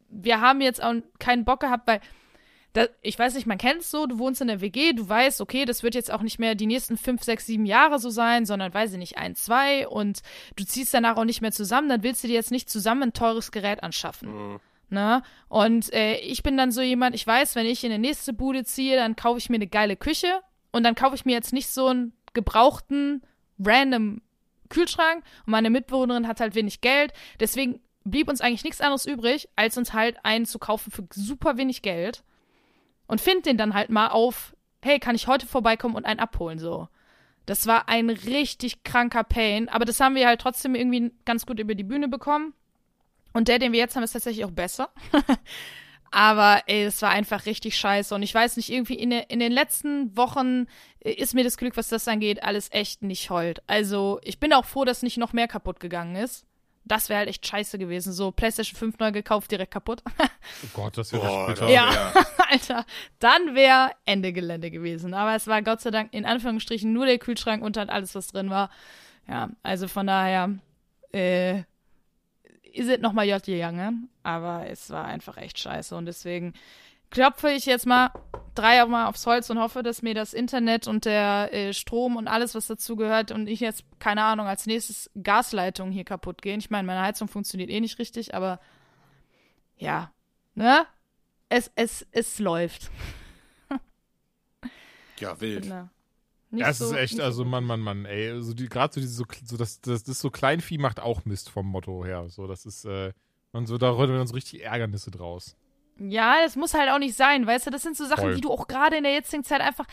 [0.09, 2.01] wir haben jetzt auch keinen Bock gehabt, weil,
[2.73, 5.41] da, ich weiß nicht, man kennt es so, du wohnst in der WG, du weißt,
[5.41, 8.47] okay, das wird jetzt auch nicht mehr die nächsten fünf, sechs, sieben Jahre so sein,
[8.47, 10.23] sondern, weiß ich nicht, ein, zwei und
[10.57, 13.13] du ziehst danach auch nicht mehr zusammen, dann willst du dir jetzt nicht zusammen ein
[13.13, 14.59] teures Gerät anschaffen.
[14.89, 15.23] Ne?
[15.49, 18.65] Und äh, ich bin dann so jemand, ich weiß, wenn ich in die nächste Bude
[18.65, 20.41] ziehe, dann kaufe ich mir eine geile Küche
[20.73, 23.23] und dann kaufe ich mir jetzt nicht so einen gebrauchten,
[23.59, 24.21] random
[24.73, 27.13] Kühlschrank und meine Mitbewohnerin hat halt wenig Geld.
[27.39, 31.57] Deswegen blieb uns eigentlich nichts anderes übrig, als uns halt einen zu kaufen für super
[31.57, 32.25] wenig Geld
[33.07, 36.59] und find den dann halt mal auf, hey, kann ich heute vorbeikommen und einen abholen,
[36.59, 36.89] so.
[37.47, 41.59] Das war ein richtig kranker Pain, aber das haben wir halt trotzdem irgendwie ganz gut
[41.59, 42.55] über die Bühne bekommen.
[43.33, 44.91] Und der, den wir jetzt haben, ist tatsächlich auch besser.
[46.15, 48.15] Aber ey, es war einfach richtig scheiße.
[48.15, 50.67] Und ich weiß nicht, irgendwie in, in den letzten Wochen
[51.01, 53.63] äh, ist mir das Glück, was das angeht, alles echt nicht hold.
[53.67, 56.45] Also ich bin auch froh, dass nicht noch mehr kaputt gegangen ist.
[56.85, 58.13] Das wäre halt echt scheiße gewesen.
[58.13, 60.03] So PlayStation 5 neu gekauft, direkt kaputt.
[60.65, 61.69] Oh Gott, das wäre Boah, bitter.
[61.69, 62.13] ja,
[62.51, 62.85] Alter,
[63.21, 65.15] dann wäre Ende Gelände gewesen.
[65.15, 68.27] Aber es war Gott sei Dank in Anführungsstrichen nur der Kühlschrank und halt alles, was
[68.27, 68.69] drin war.
[69.29, 70.51] Ja, also von daher,
[71.13, 71.63] äh,
[72.73, 76.55] ihr seid nochmal J gegangen, aber es war einfach echt scheiße und deswegen
[77.11, 78.11] klopfe ich jetzt mal
[78.55, 82.55] dreimal aufs Holz und hoffe, dass mir das Internet und der äh, Strom und alles,
[82.55, 86.59] was dazu gehört und ich jetzt, keine Ahnung, als nächstes Gasleitungen hier kaputt gehen.
[86.59, 88.61] Ich meine, meine Heizung funktioniert eh nicht richtig, aber
[89.77, 90.13] ja,
[90.55, 90.87] ne?
[91.49, 92.91] Es, es, es läuft.
[95.21, 95.67] Ja, wild.
[95.67, 95.89] Ne?
[96.53, 98.93] Nicht Ja, es so- ist echt, also so Mann, Mann, Mann, ey, also die, gerade
[98.95, 102.29] so diese, so, so das, das, das so Kleinvieh macht auch Mist vom Motto her,
[102.29, 103.13] so, das ist, äh,
[103.53, 105.57] und so, da holen wir uns richtig Ärgernisse draus.
[105.99, 107.71] Ja, das muss halt auch nicht sein, weißt du?
[107.71, 108.35] Das sind so Sachen, Voll.
[108.37, 109.87] die du auch gerade in der jetzigen Zeit einfach,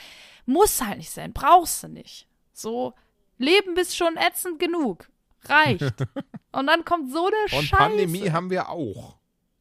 [0.46, 2.28] muss halt nicht sein, brauchst du nicht.
[2.54, 2.94] So,
[3.38, 5.10] Leben bist schon ätzend genug.
[5.46, 5.82] Reicht.
[6.52, 7.76] Und dann kommt so eine Und Scheiße.
[7.76, 9.18] Pandemie haben wir auch.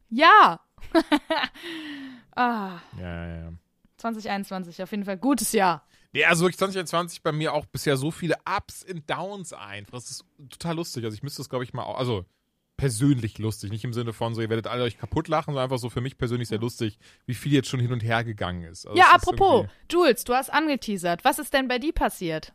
[0.09, 0.59] Ja.
[2.35, 3.51] ah, Ja, ja, ja.
[3.97, 5.83] 2021, auf jeden Fall gutes Jahr.
[6.11, 9.93] Nee, also wirklich 2020 bei mir auch bisher so viele Ups und Downs einfach.
[9.93, 11.03] Das ist total lustig.
[11.05, 12.25] Also ich müsste das, glaube ich, mal, au- also
[12.77, 15.77] persönlich lustig, nicht im Sinne von so, ihr werdet alle euch kaputt lachen, sondern einfach
[15.79, 18.85] so für mich persönlich sehr lustig, wie viel jetzt schon hin und her gegangen ist.
[18.87, 21.25] Also ja, ist apropos, irgendwie- Jules, du hast angeteasert.
[21.25, 22.53] Was ist denn bei dir passiert?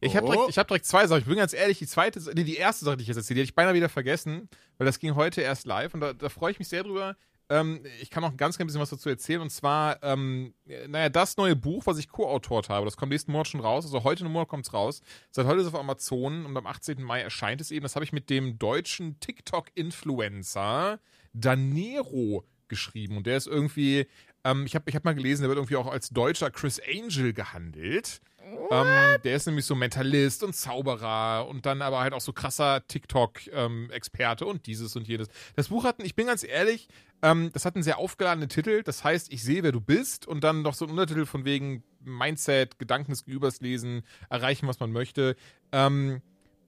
[0.00, 0.32] Ich habe Oh.
[0.32, 1.20] direkt, ich hab direkt zwei Sachen.
[1.22, 3.40] Ich bin ganz ehrlich, die zweite, nee, die erste Sache, die ich jetzt erzähle, die
[3.40, 4.48] hätte ich beinahe wieder vergessen,
[4.78, 7.16] weil das ging heute erst live und da, da freue ich mich sehr drüber.
[7.52, 9.42] Ähm, ich kann noch ein ganz, ganz bisschen was dazu erzählen.
[9.42, 10.54] Und zwar, ähm,
[10.88, 13.84] naja, das neue Buch, was ich co-autort habe, das kommt nächsten Monat schon raus.
[13.84, 15.02] Also heute im Monat kommt es raus.
[15.30, 17.02] Seit heute ist es auf Amazon und am 18.
[17.02, 17.82] Mai erscheint es eben.
[17.82, 20.98] Das habe ich mit dem deutschen TikTok-Influencer
[21.34, 23.18] Danero geschrieben.
[23.18, 24.06] Und der ist irgendwie,
[24.44, 27.34] ähm, ich habe ich hab mal gelesen, der wird irgendwie auch als deutscher Chris Angel
[27.34, 28.22] gehandelt.
[28.70, 32.86] Ähm, der ist nämlich so Mentalist und Zauberer und dann aber halt auch so krasser
[32.86, 35.28] TikTok-Experte und dieses und jenes.
[35.56, 36.88] Das Buch hat, ich bin ganz ehrlich,
[37.22, 38.82] ähm, das hat einen sehr aufgeladenen Titel.
[38.82, 41.84] Das heißt, ich sehe, wer du bist und dann noch so ein Untertitel von wegen
[42.00, 45.36] Mindset, Gedanken des Gegenübers lesen, erreichen, was man möchte.
[45.70, 46.20] Ähm,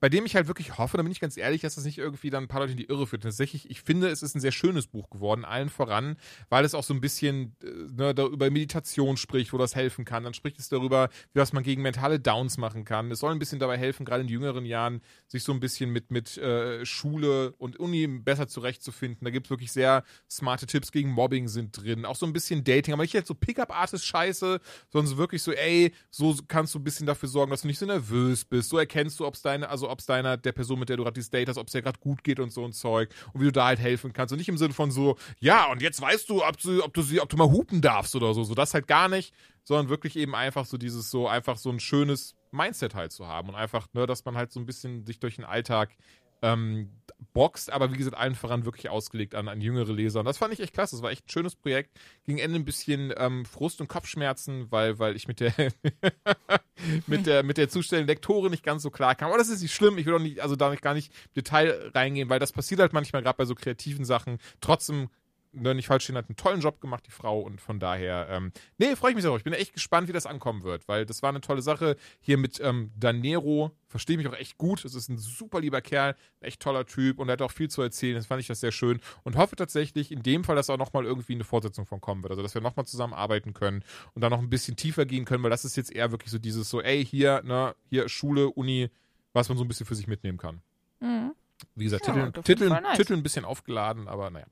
[0.05, 2.29] bei dem ich halt wirklich hoffe, da bin ich ganz ehrlich, dass das nicht irgendwie
[2.29, 3.23] dann ein paar Leute in die Irre führt.
[3.23, 6.83] Tatsächlich, ich finde, es ist ein sehr schönes Buch geworden, allen voran, weil es auch
[6.83, 10.23] so ein bisschen äh, ne, da über Meditation spricht, wo das helfen kann.
[10.23, 13.09] Dann spricht es darüber, was man gegen mentale Downs machen kann.
[13.09, 16.11] Es soll ein bisschen dabei helfen, gerade in jüngeren Jahren, sich so ein bisschen mit,
[16.11, 19.25] mit äh, Schule und Uni besser zurechtzufinden.
[19.25, 22.05] Da gibt es wirklich sehr smarte Tipps gegen Mobbing sind drin.
[22.05, 24.59] Auch so ein bisschen Dating, aber nicht halt so Pickup-Artist-Scheiße,
[24.91, 27.79] sondern so wirklich so, ey, so kannst du ein bisschen dafür sorgen, dass du nicht
[27.79, 28.69] so nervös bist.
[28.69, 31.03] So erkennst du, ob es deine, also ob es deiner, der Person, mit der du
[31.03, 33.39] gerade dieses Date hast, ob es dir gerade gut geht und so ein Zeug und
[33.39, 34.33] wie du da halt helfen kannst.
[34.33, 37.01] Und nicht im Sinne von so, ja, und jetzt weißt du, ob du, ob du
[37.01, 38.43] sie, ob du mal hupen darfst oder so.
[38.43, 39.33] So das halt gar nicht,
[39.63, 43.49] sondern wirklich eben einfach so dieses so, einfach so ein schönes Mindset halt zu haben
[43.49, 45.95] und einfach, ne, dass man halt so ein bisschen sich durch den Alltag
[46.41, 46.89] ähm,
[47.33, 50.19] boxt, aber wie gesagt, allen voran wirklich ausgelegt an, an jüngere Leser.
[50.19, 50.95] Und das fand ich echt klasse.
[50.95, 51.91] Das war echt ein schönes Projekt.
[52.25, 55.53] Gegen Ende ein bisschen ähm, Frust und Kopfschmerzen, weil, weil ich mit der,
[57.07, 59.29] mit der, mit der zustellenden Lektorin nicht ganz so klar kam.
[59.29, 59.97] Aber das ist nicht schlimm.
[59.97, 62.93] Ich will auch nicht, also da gar nicht im Detail reingehen, weil das passiert halt
[62.93, 64.39] manchmal gerade bei so kreativen Sachen.
[64.61, 65.09] Trotzdem
[65.55, 67.41] ne, nicht falsch stehen, hat einen tollen Job gemacht, die Frau.
[67.41, 69.35] Und von daher, ähm, nee, freue ich mich sehr.
[69.35, 71.95] Ich bin echt gespannt, wie das ankommen wird, weil das war eine tolle Sache.
[72.19, 74.83] Hier mit ähm, Danero, verstehe mich auch echt gut.
[74.85, 77.69] Es ist ein super lieber Kerl, ein echt toller Typ und er hat auch viel
[77.69, 78.15] zu erzählen.
[78.15, 81.05] Das fand ich das sehr schön und hoffe tatsächlich in dem Fall, dass auch nochmal
[81.05, 82.31] irgendwie eine Fortsetzung von kommen wird.
[82.31, 83.83] Also, dass wir nochmal zusammenarbeiten können
[84.13, 86.39] und dann noch ein bisschen tiefer gehen können, weil das ist jetzt eher wirklich so
[86.39, 88.89] dieses so, ey, hier, ne, hier Schule, Uni,
[89.33, 90.61] was man so ein bisschen für sich mitnehmen kann.
[90.99, 91.33] Mhm.
[91.75, 92.97] Wie gesagt, Ja, Titel, Titel, nice.
[92.97, 94.45] Titel ein bisschen aufgeladen, aber naja.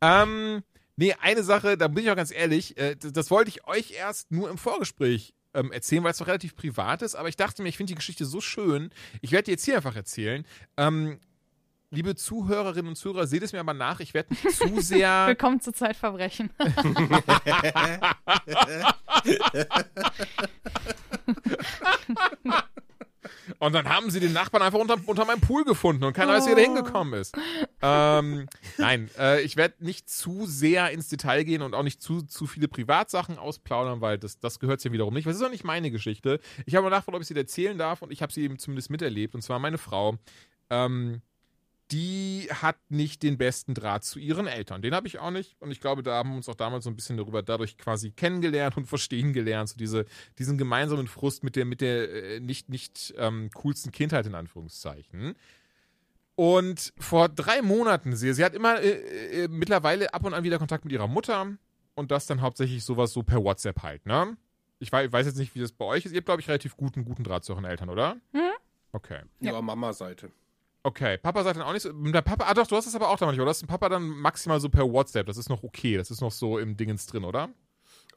[0.00, 0.62] Ähm,
[0.96, 3.92] nee, eine Sache, da bin ich auch ganz ehrlich, äh, das, das wollte ich euch
[3.92, 7.62] erst nur im Vorgespräch ähm, erzählen, weil es doch relativ privat ist, aber ich dachte
[7.62, 8.90] mir, ich finde die Geschichte so schön,
[9.20, 10.46] ich werde die jetzt hier einfach erzählen.
[10.76, 11.20] Ähm,
[11.90, 15.26] liebe Zuhörerinnen und Zuhörer, seht es mir aber nach, ich werde nicht zu sehr.
[15.26, 16.50] Willkommen zu Zeitverbrechen.
[23.58, 26.46] Und dann haben sie den Nachbarn einfach unter, unter meinem Pool gefunden und keiner weiß,
[26.46, 27.34] wie er da hingekommen ist.
[27.82, 28.46] ähm,
[28.78, 32.46] nein, äh, ich werde nicht zu sehr ins Detail gehen und auch nicht zu, zu
[32.46, 35.26] viele Privatsachen ausplaudern, weil das, das gehört ja wiederum nicht.
[35.26, 36.40] Das ist auch nicht meine Geschichte.
[36.66, 39.34] Ich habe nachgefragt, ob ich sie erzählen darf und ich habe sie eben zumindest miterlebt.
[39.34, 40.18] Und zwar meine Frau.
[40.70, 41.22] Ähm,
[41.90, 44.80] die hat nicht den besten Draht zu ihren Eltern.
[44.80, 45.56] Den habe ich auch nicht.
[45.60, 48.10] Und ich glaube, da haben wir uns auch damals so ein bisschen darüber dadurch quasi
[48.10, 49.68] kennengelernt und verstehen gelernt.
[49.68, 50.06] So diese,
[50.38, 55.34] diesen gemeinsamen Frust mit der, mit der äh, nicht, nicht ähm, coolsten Kindheit in Anführungszeichen.
[56.34, 60.58] Und vor drei Monaten, sie, sie hat immer äh, äh, mittlerweile ab und an wieder
[60.58, 61.58] Kontakt mit ihrer Mutter
[61.94, 64.36] und das dann hauptsächlich sowas so per WhatsApp halt, ne?
[64.78, 66.12] Ich weiß, ich weiß jetzt nicht, wie das bei euch ist.
[66.12, 68.16] Ihr habt, glaube ich, relativ guten, guten Draht zu euren Eltern, oder?
[68.32, 68.50] Mhm.
[68.92, 69.20] Okay.
[69.38, 70.32] Ja, Mama-Seite.
[70.84, 71.92] Okay, Papa sagt dann auch nicht so.
[71.92, 73.50] Der Papa, ah doch, du hast das aber auch da manchmal, oder?
[73.50, 75.26] Das ist ein Papa dann maximal so per WhatsApp.
[75.26, 75.96] Das ist noch okay.
[75.96, 77.50] Das ist noch so im Dingens drin, oder?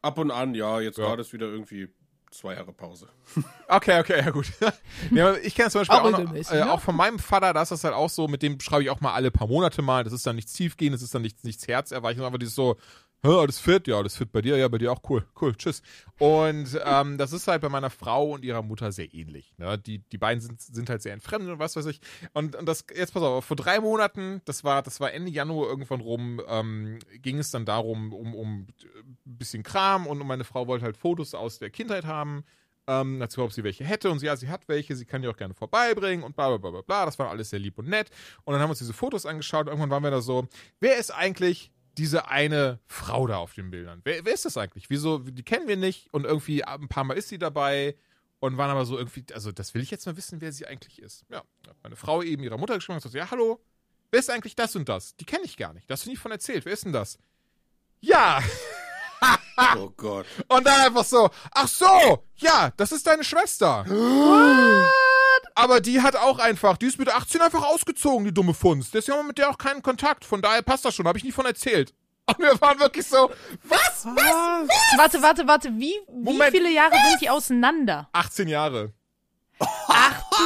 [0.01, 1.05] Ab und an, ja, jetzt Ja.
[1.05, 1.89] gerade ist wieder irgendwie
[2.31, 3.07] zwei Jahre Pause.
[3.67, 4.51] Okay, okay, ja gut.
[5.11, 6.71] ja, ich kenne zum Beispiel Auch auch, noch, äh, ne?
[6.71, 9.01] auch von meinem Vater, da ist das halt auch so, mit dem schreibe ich auch
[9.01, 10.03] mal alle paar Monate mal.
[10.03, 12.77] Das ist dann nichts tiefgehendes, das ist dann nichts, nichts herzerweichendes, aber dieses so,
[13.25, 15.81] "Hä, alles fit, ja, das fit bei dir, ja, bei dir auch cool, cool, tschüss.
[16.19, 19.55] Und ähm, das ist halt bei meiner Frau und ihrer Mutter sehr ähnlich.
[19.57, 19.79] Ne?
[19.79, 22.01] Die, die beiden sind, sind halt sehr entfremdet und was weiß ich.
[22.33, 25.67] Und, und das, jetzt pass auf, vor drei Monaten, das war, das war Ende Januar
[25.67, 28.67] irgendwann rum, ähm, ging es dann darum, um, um ein
[29.25, 32.43] bisschen Kram und meine Frau wollte halt Fotos aus der Kindheit haben.
[32.87, 35.27] Ähm, dazu, ob sie welche hätte und sie, ja, sie hat welche, sie kann die
[35.27, 37.05] auch gerne vorbeibringen und bla bla bla bla bla.
[37.05, 38.11] Das war alles sehr lieb und nett.
[38.43, 40.47] Und dann haben wir uns diese Fotos angeschaut und irgendwann waren wir da so,
[40.79, 44.01] wer ist eigentlich diese eine Frau da auf den Bildern?
[44.03, 44.89] Wer, wer ist das eigentlich?
[44.89, 47.95] Wieso, die kennen wir nicht und irgendwie ein paar Mal ist sie dabei
[48.39, 51.01] und waren aber so irgendwie, also das will ich jetzt mal wissen, wer sie eigentlich
[51.01, 51.25] ist.
[51.29, 51.43] Ja,
[51.83, 53.59] meine Frau eben ihrer Mutter geschrieben und gesagt, ja, hallo,
[54.11, 55.15] wer ist eigentlich das und das?
[55.15, 57.17] Die kenne ich gar nicht, da hast du nie von erzählt, wer ist denn das?
[58.01, 58.41] Ja,
[59.77, 60.25] Oh Gott.
[60.49, 63.85] und dann einfach so, ach so, ja, das ist deine Schwester.
[65.57, 68.93] Aber die hat auch einfach, die ist mit 18 einfach ausgezogen, die dumme Funst.
[68.93, 70.25] Deswegen haben wir mit der auch keinen Kontakt.
[70.25, 71.93] Von daher passt das schon, habe ich nie von erzählt.
[72.27, 73.31] Und wir waren wirklich so,
[73.63, 74.05] was?
[74.05, 74.67] Was?
[74.97, 75.69] Warte, warte, warte.
[75.77, 76.51] Wie, wie Moment.
[76.51, 78.09] viele Jahre sind die auseinander?
[78.13, 78.91] 18 Jahre.
[79.87, 80.43] Ach du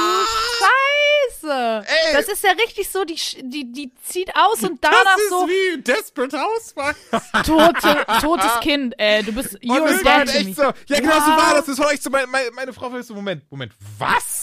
[1.41, 1.85] scheiße.
[1.87, 2.13] Ey.
[2.13, 5.47] Das ist ja richtig so, die, die, die zieht aus und danach das ist so
[5.47, 7.31] wie Desperate Housewives.
[7.45, 8.93] tote, totes Kind.
[8.99, 11.37] Äh, du bist, you're dead echt so, ja genau so Wow.
[11.37, 11.65] war das.
[11.65, 14.38] Das war echt so, meine, meine, meine Frau war so, Moment, Moment, was?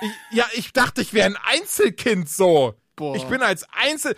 [0.00, 2.74] Ich, ja, ich dachte, ich wäre ein Einzelkind so.
[2.96, 3.16] Boah.
[3.16, 4.16] Ich bin als Einzel...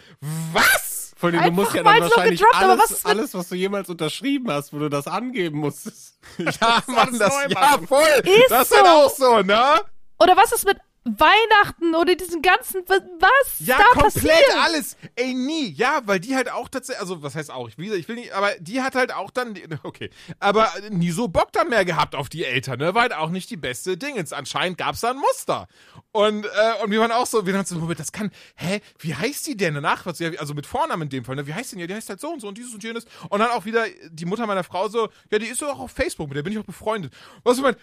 [0.53, 1.12] Was?
[1.16, 3.16] Vor allem, du Einfach musst ja dann so wahrscheinlich gedroppt, aber alles, was ist mit-
[3.16, 6.18] alles, was du jemals unterschrieben hast, wo du das angeben musstest.
[6.39, 8.03] Ja, machen das, ja, voll.
[8.25, 8.75] Ist das so.
[8.75, 9.81] ist halt auch so, ne?
[10.18, 14.57] Oder was ist mit Weihnachten oder diesen ganzen, was Ja, da komplett passiert?
[14.62, 14.96] alles.
[15.16, 15.70] Ey, nie.
[15.72, 18.32] Ja, weil die halt auch tatsächlich, also was heißt auch, ich will, ich will nicht,
[18.32, 22.28] aber die hat halt auch dann, okay, aber nie so Bock dann mehr gehabt auf
[22.28, 22.94] die Eltern, ne?
[22.94, 24.32] War halt auch nicht die beste Dingens.
[24.32, 25.66] Anscheinend gab's da ein Muster.
[26.12, 29.14] Und, äh, und wir waren auch so, wir waren so, Moment, das kann, hä, wie
[29.14, 29.82] heißt die denn?
[29.82, 31.46] Was, also mit Vornamen in dem Fall, ne?
[31.46, 31.80] Wie heißt die denn?
[31.80, 33.07] Ja, die heißt halt so und so und dieses und jenes.
[33.28, 35.90] Und dann auch wieder die Mutter meiner Frau so, ja, die ist so auch auf
[35.90, 37.12] Facebook, mit der bin ich auch befreundet.
[37.42, 37.74] Was ich mein,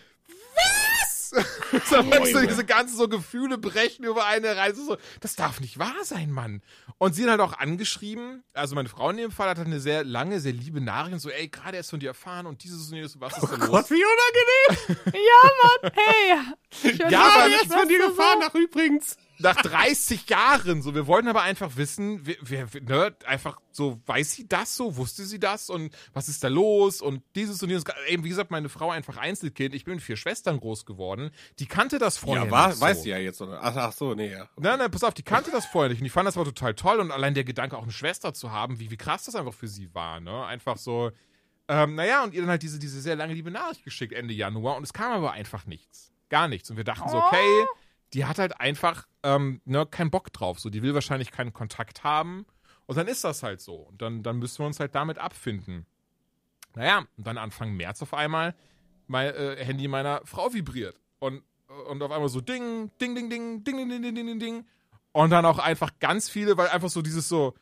[1.89, 4.83] so, weißt du, diese ganzen so Gefühle brechen über eine Reise.
[4.83, 6.61] So, das darf nicht wahr sein, Mann.
[6.97, 9.79] Und sie hat halt auch angeschrieben, also meine Frau in dem Fall hat halt eine
[9.79, 12.95] sehr lange, sehr liebe Nachricht, so, ey, gerade erst von dir erfahren und dieses und
[12.95, 13.69] jenes, was ist denn los?
[13.69, 14.97] Gott, wie unangenehm.
[15.13, 16.39] Ja, Mann, hey.
[16.91, 19.17] Ich Ja, Aber jetzt von dir gefahren nach übrigens.
[19.41, 24.33] Nach 30 Jahren, so, wir wollten aber einfach wissen, wer, wer, ne, einfach so, weiß
[24.33, 27.85] sie das so, wusste sie das und was ist da los und dieses und jenes.
[28.07, 31.67] Eben, wie gesagt, meine Frau einfach Einzelkind, ich bin mit vier Schwestern groß geworden, die
[31.67, 32.81] kannte das vorher Ja, war, nicht so.
[32.81, 33.41] weiß sie ja jetzt.
[33.41, 33.59] Oder?
[33.63, 34.49] Ach, ach so, nee, ja.
[34.57, 36.73] Nein, nein, pass auf, die kannte das vorher nicht und ich fand das aber total
[36.73, 39.53] toll und allein der Gedanke, auch eine Schwester zu haben, wie, wie krass das einfach
[39.53, 40.45] für sie war, ne?
[40.45, 41.11] Einfach so,
[41.69, 44.75] ähm, naja, und ihr dann halt diese, diese sehr lange liebe Nachricht geschickt Ende Januar
[44.75, 46.11] und es kam aber einfach nichts.
[46.29, 46.69] Gar nichts.
[46.69, 47.65] Und wir dachten so, okay,
[48.13, 50.59] die hat halt einfach ähm, ne, keinen Bock drauf.
[50.59, 52.45] So, die will wahrscheinlich keinen Kontakt haben.
[52.85, 53.75] Und dann ist das halt so.
[53.75, 55.85] Und dann, dann müssen wir uns halt damit abfinden.
[56.75, 58.55] Naja, und dann Anfang März auf einmal
[59.07, 60.99] mein äh, Handy meiner Frau vibriert.
[61.19, 61.43] Und,
[61.87, 64.65] und auf einmal so Ding, Ding, Ding, Ding, Ding, Ding, Ding, Ding, Ding, Ding, Ding.
[65.11, 67.55] Und dann auch einfach ganz viele, weil einfach so dieses so,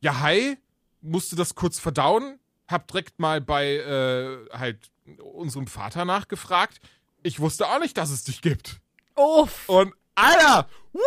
[0.00, 0.58] ja, hi,
[1.00, 4.90] musste das kurz verdauen, hab direkt mal bei äh, halt
[5.34, 6.80] unserem Vater nachgefragt.
[7.22, 8.80] Ich wusste auch nicht, dass es dich gibt.
[9.16, 9.68] Uff.
[9.68, 11.02] Und Alter, what?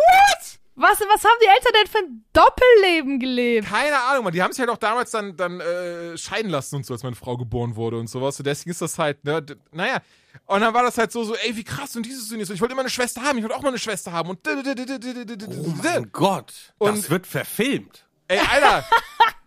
[0.74, 3.68] Was, was haben die Eltern denn für ein Doppelleben gelebt?
[3.68, 4.32] Keine Ahnung, man.
[4.32, 7.14] Die haben sich halt auch damals dann, dann äh, scheiden lassen und so, als meine
[7.14, 8.38] Frau geboren wurde und sowas.
[8.38, 10.00] Und deswegen ist das halt, ne, naja.
[10.46, 12.48] Und dann war das halt so, so, ey, wie krass und dieses und dieses.
[12.48, 14.30] Und ich wollte immer eine Schwester haben, ich wollte auch mal eine Schwester haben.
[14.30, 16.52] Und Oh mein Gott.
[16.78, 18.06] Und- das wird verfilmt.
[18.28, 18.84] Ey, Alter.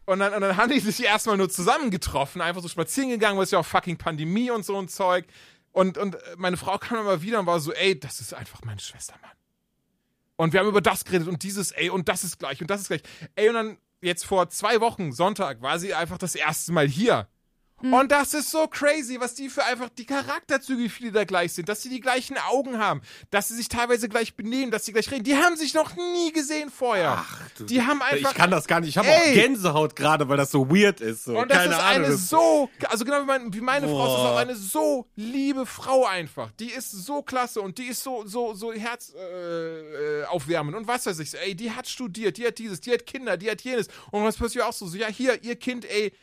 [0.05, 3.45] Und dann, und dann haben die sich erstmal nur zusammengetroffen, einfach so spazieren gegangen, weil
[3.45, 5.25] es ja auch fucking Pandemie und so ein Zeug.
[5.71, 8.61] Und, und meine Frau kam dann mal wieder und war so, ey, das ist einfach
[8.63, 9.31] meine Schwester, Mann.
[10.37, 12.81] Und wir haben über das geredet und dieses, ey, und das ist gleich und das
[12.81, 13.03] ist gleich.
[13.35, 17.27] Ey, und dann jetzt vor zwei Wochen, Sonntag, war sie einfach das erste Mal hier.
[17.81, 21.53] Und das ist so crazy, was die für einfach die Charakterzüge, wie viele da gleich
[21.53, 23.01] sind, dass sie die gleichen Augen haben,
[23.31, 25.25] dass sie sich teilweise gleich benehmen, dass sie gleich reden.
[25.25, 27.23] Die haben sich noch nie gesehen vorher.
[27.57, 28.31] du- die haben einfach.
[28.31, 28.89] ich kann das gar nicht.
[28.89, 29.33] Ich habe auch.
[29.33, 31.25] Gänsehaut gerade, weil das so weird ist.
[31.25, 31.37] So.
[31.37, 32.05] Und das Keine ist Ahnung.
[32.05, 34.31] eine so, also genau wie, mein, wie meine Frau, ist das Boah.
[34.31, 36.51] auch eine so liebe Frau einfach.
[36.59, 40.87] Die ist so klasse und die ist so, so, so herzaufwärmend äh, äh, aufwärmend und
[40.87, 41.33] was weiß ich.
[41.37, 43.87] Ey, die hat studiert, die hat dieses, die hat Kinder, die hat jenes.
[44.11, 46.13] Und was passiert auch so, so, ja, hier, ihr Kind, ey,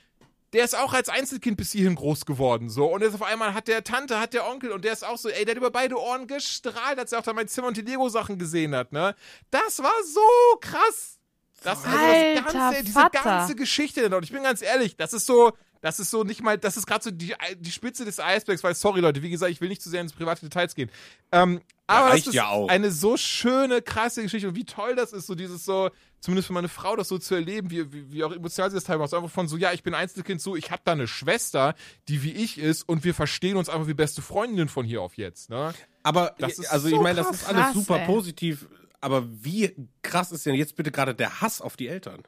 [0.52, 2.86] der ist auch als Einzelkind bis hierhin groß geworden, so.
[2.86, 5.28] Und jetzt auf einmal hat der Tante, hat der Onkel und der ist auch so,
[5.28, 7.82] ey, der hat über beide Ohren gestrahlt, als er auch da mein Zimmer und die
[7.82, 9.14] Lego-Sachen gesehen hat, ne?
[9.50, 11.18] Das war so krass.
[11.62, 13.22] Das, also das Alter ganze, diese Vater.
[13.22, 14.12] ganze Geschichte denn.
[14.12, 16.86] Und ich bin ganz ehrlich, das ist so, das ist so nicht mal, das ist
[16.86, 19.82] gerade so die, die Spitze des Eisbergs, weil, sorry Leute, wie gesagt, ich will nicht
[19.82, 20.90] zu sehr ins private Details gehen.
[21.32, 22.68] Ähm, aber reicht das ist ja auch.
[22.68, 26.52] eine so schöne, krasse Geschichte und wie toll das ist, so dieses so, zumindest für
[26.52, 29.24] meine Frau, das so zu erleben, wie, wie, wie auch emotional sie das teilweise macht.
[29.24, 31.74] Einfach von so, ja, ich bin Einzelkind, so, ich habe da eine Schwester,
[32.08, 35.18] die wie ich ist und wir verstehen uns einfach wie beste Freundinnen von hier auf
[35.18, 35.74] jetzt, ne?
[36.04, 38.06] Aber Das ist also so ich meine, das ist alles super ey.
[38.06, 38.66] positiv.
[39.02, 42.22] Aber wie krass ist denn jetzt bitte gerade der Hass auf die Eltern?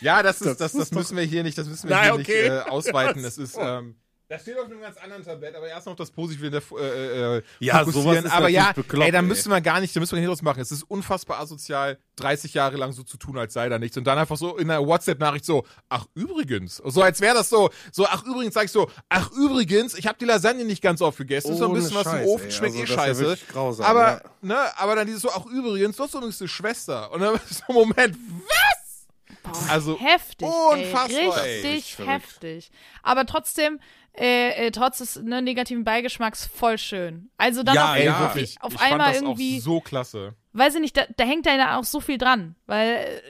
[0.00, 2.14] Ja, das ist, Das das, das müssen wir hier nicht, das müssen wir Nein, hier
[2.14, 2.42] okay.
[2.42, 3.22] nicht äh, ausweiten.
[3.22, 3.94] Das ist, ähm,
[4.28, 7.36] das steht auf einem ganz anderen Tablett, aber erst noch das Positive in der äh,
[7.38, 8.04] äh, Ja, fokussieren.
[8.14, 9.24] sowas ist aber ja, bekloppt, ey, da ey.
[9.24, 10.60] müssen wir gar nicht, da müssen wir nicht draus machen.
[10.60, 13.96] Es ist unfassbar asozial, 30 Jahre lang so zu tun, als sei da nichts.
[13.96, 16.76] Und dann einfach so in einer WhatsApp-Nachricht so, ach übrigens.
[16.84, 20.18] So als wäre das so, so, ach übrigens, sag ich so, ach übrigens, ich habe
[20.18, 22.52] die Lasagne nicht ganz aufgegessen, ist so ein bisschen was im Scheiß, Ofen, ey.
[22.52, 23.52] schmeckt Also eh das ist ja scheiße.
[23.52, 24.20] grausam, aber, ja.
[24.42, 27.12] ne, aber dann dieses so, ach übrigens, du hast übrigens eine Schwester.
[27.12, 28.16] Und dann so, Moment,
[28.48, 29.68] was?
[29.68, 31.60] Also, Heftig, unfassbar, ey.
[31.62, 31.66] ey.
[31.74, 32.12] Richtig verrückt.
[32.24, 32.70] heftig.
[33.04, 33.78] Aber trotzdem,
[34.18, 37.30] äh, äh, trotz des ne, negativen Beigeschmacks, voll schön.
[37.36, 38.56] Also dann Ja, auf, ey, auf, wirklich.
[38.62, 40.34] auf ich einmal fand das irgendwie, auch so klasse.
[40.52, 42.54] weiß ich nicht, da, da hängt da ja auch so viel dran.
[42.66, 43.20] Weil äh,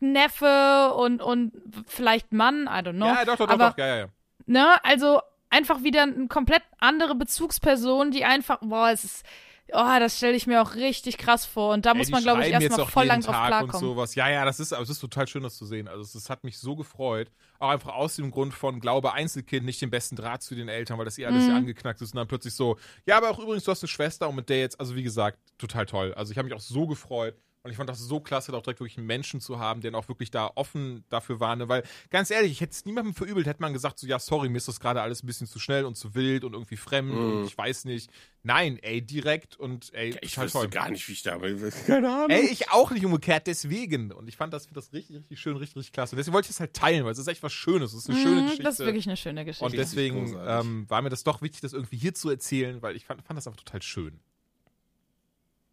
[0.00, 1.52] Neffe und, und
[1.86, 3.06] vielleicht Mann, I don't know.
[3.06, 4.06] Ja, doch, doch, doch, aber, doch, ja, ja, ja.
[4.46, 5.20] Ne, also
[5.50, 9.26] einfach wieder eine komplett andere Bezugsperson, die einfach, boah, es ist
[9.74, 11.72] Oh, das stelle ich mir auch richtig krass vor.
[11.72, 13.80] Und da Ey, muss man, glaube ich, erstmal voll lang drauf Tag Und klarkommen.
[13.80, 14.14] sowas.
[14.14, 15.88] Ja, ja, das ist, aber es ist total schön, das zu sehen.
[15.88, 17.30] Also es, hat mich so gefreut.
[17.58, 20.98] Auch einfach aus dem Grund von Glaube Einzelkind, nicht den besten Draht zu den Eltern,
[20.98, 21.50] weil das eh alles Mhm.
[21.50, 24.28] ja angeknackt ist und dann plötzlich so, ja, aber auch übrigens, du hast eine Schwester
[24.28, 26.12] und mit der jetzt, also wie gesagt, total toll.
[26.14, 27.34] Also ich habe mich auch so gefreut.
[27.64, 29.92] Und ich fand das so klasse, da auch direkt wirklich einen Menschen zu haben, der
[29.92, 31.54] dann auch wirklich da offen dafür war.
[31.54, 31.68] Ne?
[31.68, 34.56] Weil, ganz ehrlich, ich hätte es niemandem verübelt, hätte man gesagt, so, ja, sorry, mir
[34.56, 37.44] ist das gerade alles ein bisschen zu schnell und zu wild und irgendwie fremd und
[37.46, 38.10] ich weiß nicht.
[38.42, 40.68] Nein, ey, direkt und ey, Ich toll.
[40.70, 41.38] gar nicht, wie ich da
[41.86, 42.30] Keine Ahnung.
[42.30, 44.10] Ey, ich auch nicht umgekehrt, deswegen.
[44.10, 46.16] Und ich fand das, das richtig, richtig schön, richtig, richtig klasse.
[46.16, 47.92] Und deswegen wollte ich es halt teilen, weil es ist echt was Schönes.
[47.92, 48.64] Es ist eine schöne Mhm, Geschichte.
[48.64, 49.76] das ist wirklich eine schöne und Geschichte.
[49.76, 50.66] deswegen großartig.
[50.68, 53.36] ähm, war mir das doch wichtig, das irgendwie hier zu erzählen, weil ich fand, fand
[53.36, 54.18] das einfach total schön.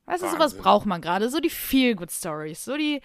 [0.09, 1.29] Weißt du, sowas braucht man gerade.
[1.29, 2.65] So die Feel-Good-Stories.
[2.65, 3.01] So die.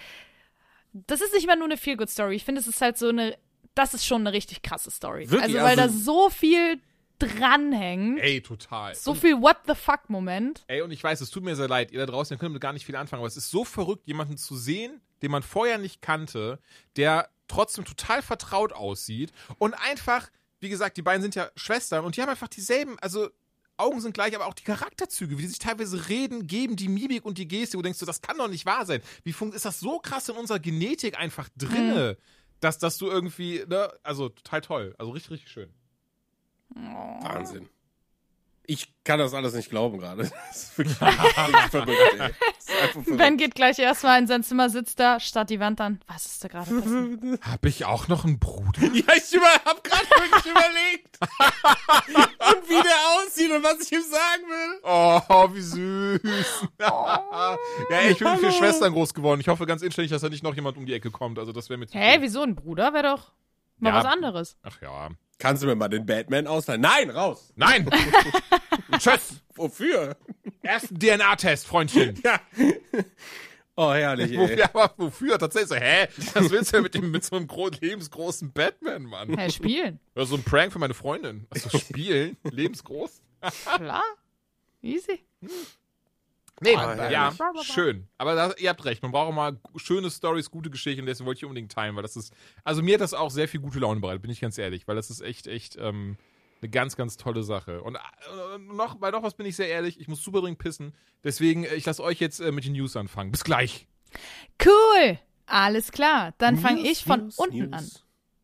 [0.93, 2.37] Das ist nicht mal nur eine Feel-Good-Story.
[2.37, 3.37] Ich finde, es ist halt so eine.
[3.75, 5.29] Das ist schon eine richtig krasse Story.
[5.31, 5.55] Wirklich?
[5.57, 6.81] Also, weil da Also- so viel
[7.19, 8.21] dranhängt.
[8.21, 8.95] Ey, total.
[8.95, 10.65] So viel What the fuck-Moment.
[10.67, 12.61] Ey, und ich weiß, es tut mir sehr leid, ihr da draußen, ihr könnt damit
[12.61, 15.79] gar nicht viel anfangen, aber es ist so verrückt, jemanden zu sehen, den man vorher
[15.79, 16.59] nicht kannte,
[16.97, 20.29] der trotzdem total vertraut aussieht und einfach,
[20.61, 23.29] wie gesagt, die beiden sind ja Schwestern und die haben einfach dieselben, also
[23.77, 27.25] Augen sind gleich, aber auch die Charakterzüge, wie die sich teilweise reden, geben, die Mimik
[27.25, 29.03] und die Geste, wo du denkst, so, das kann doch nicht wahr sein.
[29.25, 32.17] Wie funkt, ist das so krass in unserer Genetik einfach drinne,
[32.61, 35.71] dass, dass du irgendwie, ne, also total toll, also richtig, richtig schön.
[36.69, 37.69] Wahnsinn.
[38.67, 40.23] Ich kann das alles nicht glauben gerade.
[40.49, 42.19] Das ist wirklich, verrückt, ey.
[42.19, 43.19] Das ist einfach verrückt.
[43.19, 46.01] Ben geht gleich erstmal in sein Zimmer, sitzt da, starrt die Wand an.
[46.07, 47.41] Was ist da gerade passiert?
[47.51, 48.81] Hab ich auch noch einen Bruder?
[48.95, 51.19] Ja, ich über, hab gerade wirklich überlegt.
[51.21, 54.81] und wie der aussieht und was ich ihm sagen will.
[54.85, 56.69] Oh, wie süß.
[56.81, 57.59] ja,
[57.91, 59.41] ey, ich bin mit vier Schwestern groß geworden.
[59.41, 61.39] Ich hoffe ganz inständig, dass da nicht noch jemand um die Ecke kommt.
[61.39, 62.23] Also das wäre zu Hä, viel.
[62.23, 62.93] wieso ein Bruder?
[62.95, 63.33] Wäre doch
[63.79, 63.97] mal Ja.
[63.97, 64.57] was anderes.
[64.63, 65.09] Ach ja.
[65.39, 66.81] Kannst du mir mal den Batman ausleihen?
[66.81, 67.53] Nein, raus.
[67.57, 67.89] Nein!
[68.99, 69.41] Tschüss!
[69.57, 70.17] Wofür?
[70.63, 72.21] Ersten DNA-Test, Freundchen.
[72.25, 72.41] Ja.
[73.77, 74.39] Oh, herrlich, ey.
[74.39, 75.39] Wofür, aber wofür?
[75.39, 76.09] Tatsächlich so, hä?
[76.35, 79.37] Was willst du denn mit, dem, mit so einem gro lebensgroßen Batman, Mann?
[79.37, 79.99] Hä, spielen.
[80.15, 81.47] Oder so ein Prank für meine Freundin.
[81.51, 82.37] Also spielen?
[82.51, 83.21] lebensgroß?
[83.77, 84.05] Klar.
[84.83, 85.25] Easy.
[86.65, 88.09] Nee, Ah, ja, schön.
[88.19, 91.27] Aber da, ihr habt recht, man braucht auch mal schöne Stories, gute Geschichten, und deswegen
[91.27, 92.33] wollte ich unbedingt teilen, weil das ist,
[92.65, 94.97] also mir hat das auch sehr viel gute Laune bereitet, bin ich ganz ehrlich, weil
[94.97, 96.17] das ist echt, echt ähm,
[96.63, 97.83] eine ganz, ganz tolle Sache.
[97.83, 100.95] Und äh, noch, bei noch was bin ich sehr ehrlich, ich muss super dringend pissen,
[101.23, 103.31] deswegen, äh, ich lasse euch jetzt äh, mit den News anfangen.
[103.31, 103.87] Bis gleich.
[104.65, 105.19] Cool.
[105.47, 106.33] Alles klar.
[106.39, 107.73] Dann fange ich von News, unten News.
[107.73, 107.91] an.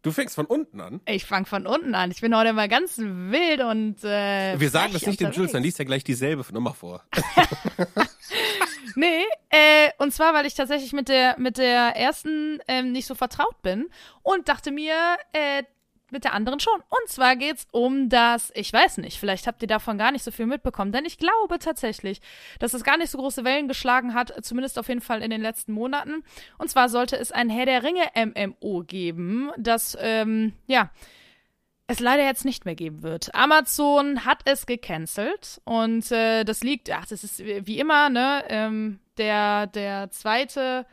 [0.02, 1.00] Du fängst von unten an?
[1.06, 2.10] Ich fange von unten an.
[2.10, 5.30] Ich bin heute mal ganz wild und äh, Wir sagen das nicht dem.
[5.32, 7.04] Jules, dann liest er gleich dieselbe Nummer vor.
[8.96, 13.14] Nee, äh, und zwar, weil ich tatsächlich mit der, mit der ersten ähm, nicht so
[13.14, 13.88] vertraut bin
[14.22, 14.94] und dachte mir,
[15.32, 15.62] äh,
[16.12, 16.80] mit der anderen schon.
[16.88, 20.30] Und zwar geht's um das, ich weiß nicht, vielleicht habt ihr davon gar nicht so
[20.30, 22.20] viel mitbekommen, denn ich glaube tatsächlich,
[22.58, 25.40] dass es gar nicht so große Wellen geschlagen hat, zumindest auf jeden Fall in den
[25.40, 26.24] letzten Monaten.
[26.58, 30.90] Und zwar sollte es ein Herr der Ringe MMO geben, das, ähm, ja,
[31.86, 33.34] es leider jetzt nicht mehr geben wird.
[33.34, 39.00] Amazon hat es gecancelt und äh, das liegt, ach, das ist wie immer, ne, ähm,
[39.18, 40.86] der, der zweite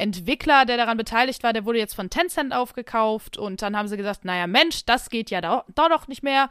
[0.00, 3.96] Entwickler, der daran beteiligt war, der wurde jetzt von Tencent aufgekauft und dann haben sie
[3.96, 6.50] gesagt, naja, Mensch, das geht ja da, da doch nicht mehr.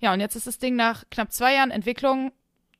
[0.00, 2.32] Ja, und jetzt ist das Ding nach knapp zwei Jahren Entwicklung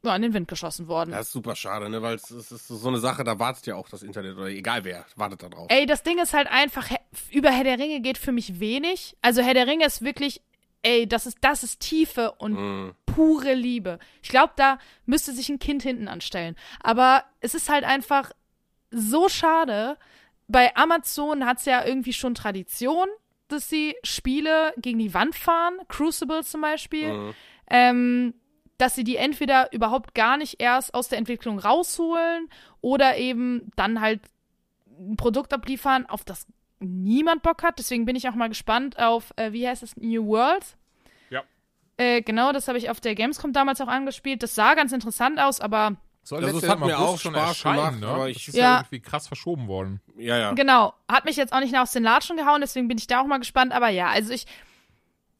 [0.03, 1.11] ja, in den Wind geschossen worden.
[1.11, 2.01] Das ist super schade, ne?
[2.03, 4.85] Weil es, es ist so eine Sache, da wartet ja auch das Internet oder egal
[4.85, 5.67] wer, wartet da drauf.
[5.71, 6.89] Ey, das Ding ist halt einfach,
[7.33, 9.17] über Herr der Ringe geht für mich wenig.
[9.23, 10.43] Also Herr der Ringe ist wirklich,
[10.83, 12.95] ey, das ist, das ist Tiefe und Mm.
[13.07, 13.99] pure Liebe.
[14.23, 16.55] Ich glaube, da müsste sich ein Kind hinten anstellen.
[16.81, 18.31] Aber es ist halt einfach
[18.91, 19.97] so schade.
[20.49, 23.09] Bei Amazon hat es ja irgendwie schon Tradition,
[23.49, 25.79] dass sie Spiele gegen die Wand fahren.
[25.89, 27.13] Crucible zum Beispiel.
[27.13, 27.35] Mhm.
[27.69, 28.35] Ähm,
[28.79, 32.49] dass sie die entweder überhaupt gar nicht erst aus der Entwicklung rausholen
[32.81, 34.21] oder eben dann halt
[34.99, 36.47] ein Produkt abliefern, auf das
[36.79, 37.79] niemand Bock hat.
[37.79, 40.77] Deswegen bin ich auch mal gespannt auf, äh, wie heißt es, New World?
[41.31, 41.43] Ja.
[41.97, 44.43] Äh, genau, das habe ich auf der Gamescom damals auch angespielt.
[44.43, 47.77] Das sah ganz interessant aus, aber Soll Also, Jahr hat mir auch schon Spaß erscheinen,
[47.77, 48.07] gemacht, ne?
[48.09, 48.77] aber das ich- ist ja, Ja.
[48.81, 50.01] irgendwie krass verschoben worden.
[50.19, 50.53] Ja, ja.
[50.55, 53.27] genau, hat mich jetzt auch nicht aus den Latschen gehauen, deswegen bin ich da auch
[53.27, 53.73] mal gespannt.
[53.73, 54.47] Aber ja, also ich,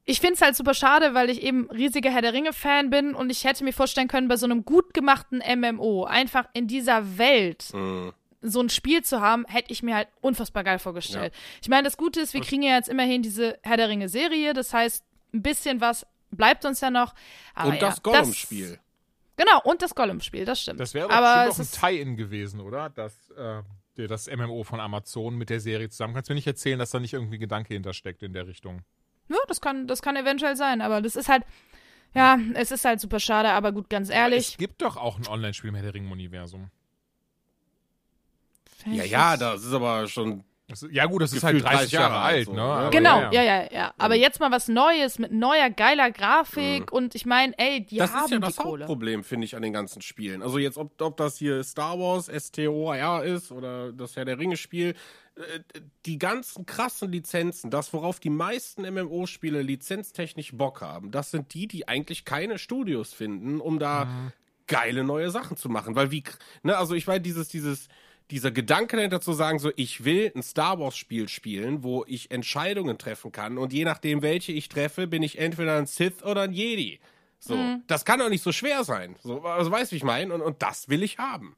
[0.05, 3.31] ich finde es halt super schade, weil ich eben riesiger Herr der Ringe-Fan bin und
[3.31, 7.71] ich hätte mir vorstellen können, bei so einem gut gemachten MMO einfach in dieser Welt
[7.73, 8.13] Mhm.
[8.43, 11.35] so ein Spiel zu haben, hätte ich mir halt unfassbar geil vorgestellt.
[11.61, 14.73] Ich meine, das Gute ist, wir kriegen ja jetzt immerhin diese Herr der Ringe-Serie, das
[14.73, 17.13] heißt, ein bisschen was bleibt uns ja noch.
[17.57, 18.79] Aber Und das ja, Gollum-Spiel.
[19.37, 20.81] Genau, und das Gollum-Spiel, das stimmt.
[20.81, 22.89] Das wäre doch Aber auch ein Tie-In gewesen, oder?
[22.91, 23.63] Das, äh,
[23.97, 26.15] der- das MMO von Amazon mit der Serie zusammen.
[26.15, 28.83] Kannst du mir nicht erzählen, dass da nicht irgendwie ein Gedanke hintersteckt in der Richtung?
[29.29, 31.43] ja, das kann, das kann eventuell sein, aber das ist halt,
[32.15, 34.51] Ja, es ist halt super schade, aber gut, ganz ehrlich.
[34.51, 36.71] Es gibt doch auch ein Online-Spiel im Herr der Ringe-Universum.
[38.65, 40.45] fänd Ja, ja, das ist aber schon.
[40.69, 42.61] Das ist- Ja gut, das ist halt 30 Jahre, alt, so, ne?
[42.63, 43.95] Aber Genau, ja, ja, ja, ja.
[43.99, 48.13] Aber jetzt mal was Neues mit neuer, geiler Grafik und ich meine, ey, die das
[48.13, 48.81] haben ist ja die das Kohle.
[48.85, 50.43] Hauptproblem, finde ich, an den ganzen Spielen.
[50.43, 54.95] Also jetzt, ob, ob das hier Star Wars, STOR ist oder das Herr der Ringe-Spiel,
[55.37, 55.61] äh,
[56.05, 61.69] die ganzen krassen Lizenzen, das, worauf die meisten MMO-Spiele lizenztechnisch Bock haben, das sind die,
[61.69, 64.09] die eigentlich keine Studios finden, um da
[64.67, 65.95] geile neue Sachen zu machen.
[65.95, 66.25] Weil wie,
[66.65, 67.87] ne, also ich meine, dieses, dieses,
[68.31, 72.31] dieser Gedanke dahinter zu sagen, so, ich will ein Star Wars Spiel spielen, wo ich
[72.31, 76.43] Entscheidungen treffen kann und je nachdem, welche ich treffe, bin ich entweder ein Sith oder
[76.43, 76.99] ein Jedi.
[77.39, 77.57] So,
[77.87, 79.17] das kann doch nicht so schwer sein.
[79.23, 80.35] So, also weißt du, wie ich meine?
[80.35, 81.55] Und, und das will ich haben.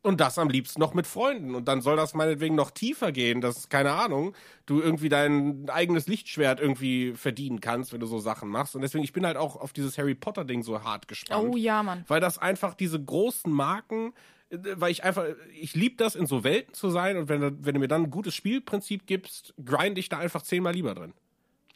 [0.00, 1.54] Und das am liebsten noch mit Freunden.
[1.54, 4.34] Und dann soll das meinetwegen noch tiefer gehen, dass, keine Ahnung,
[4.64, 8.76] du irgendwie dein eigenes Lichtschwert irgendwie verdienen kannst, wenn du so Sachen machst.
[8.76, 11.48] Und deswegen, ich bin halt auch auf dieses Harry Potter-Ding so hart gespannt.
[11.52, 12.04] Oh ja, Mann.
[12.06, 14.14] Weil das einfach diese großen Marken,
[14.50, 15.24] weil ich einfach,
[15.60, 17.16] ich liebe das, in so Welten zu sein.
[17.16, 20.42] Und wenn, du- wenn du mir dann ein gutes Spielprinzip gibst, grind ich da einfach
[20.42, 21.12] zehnmal lieber drin.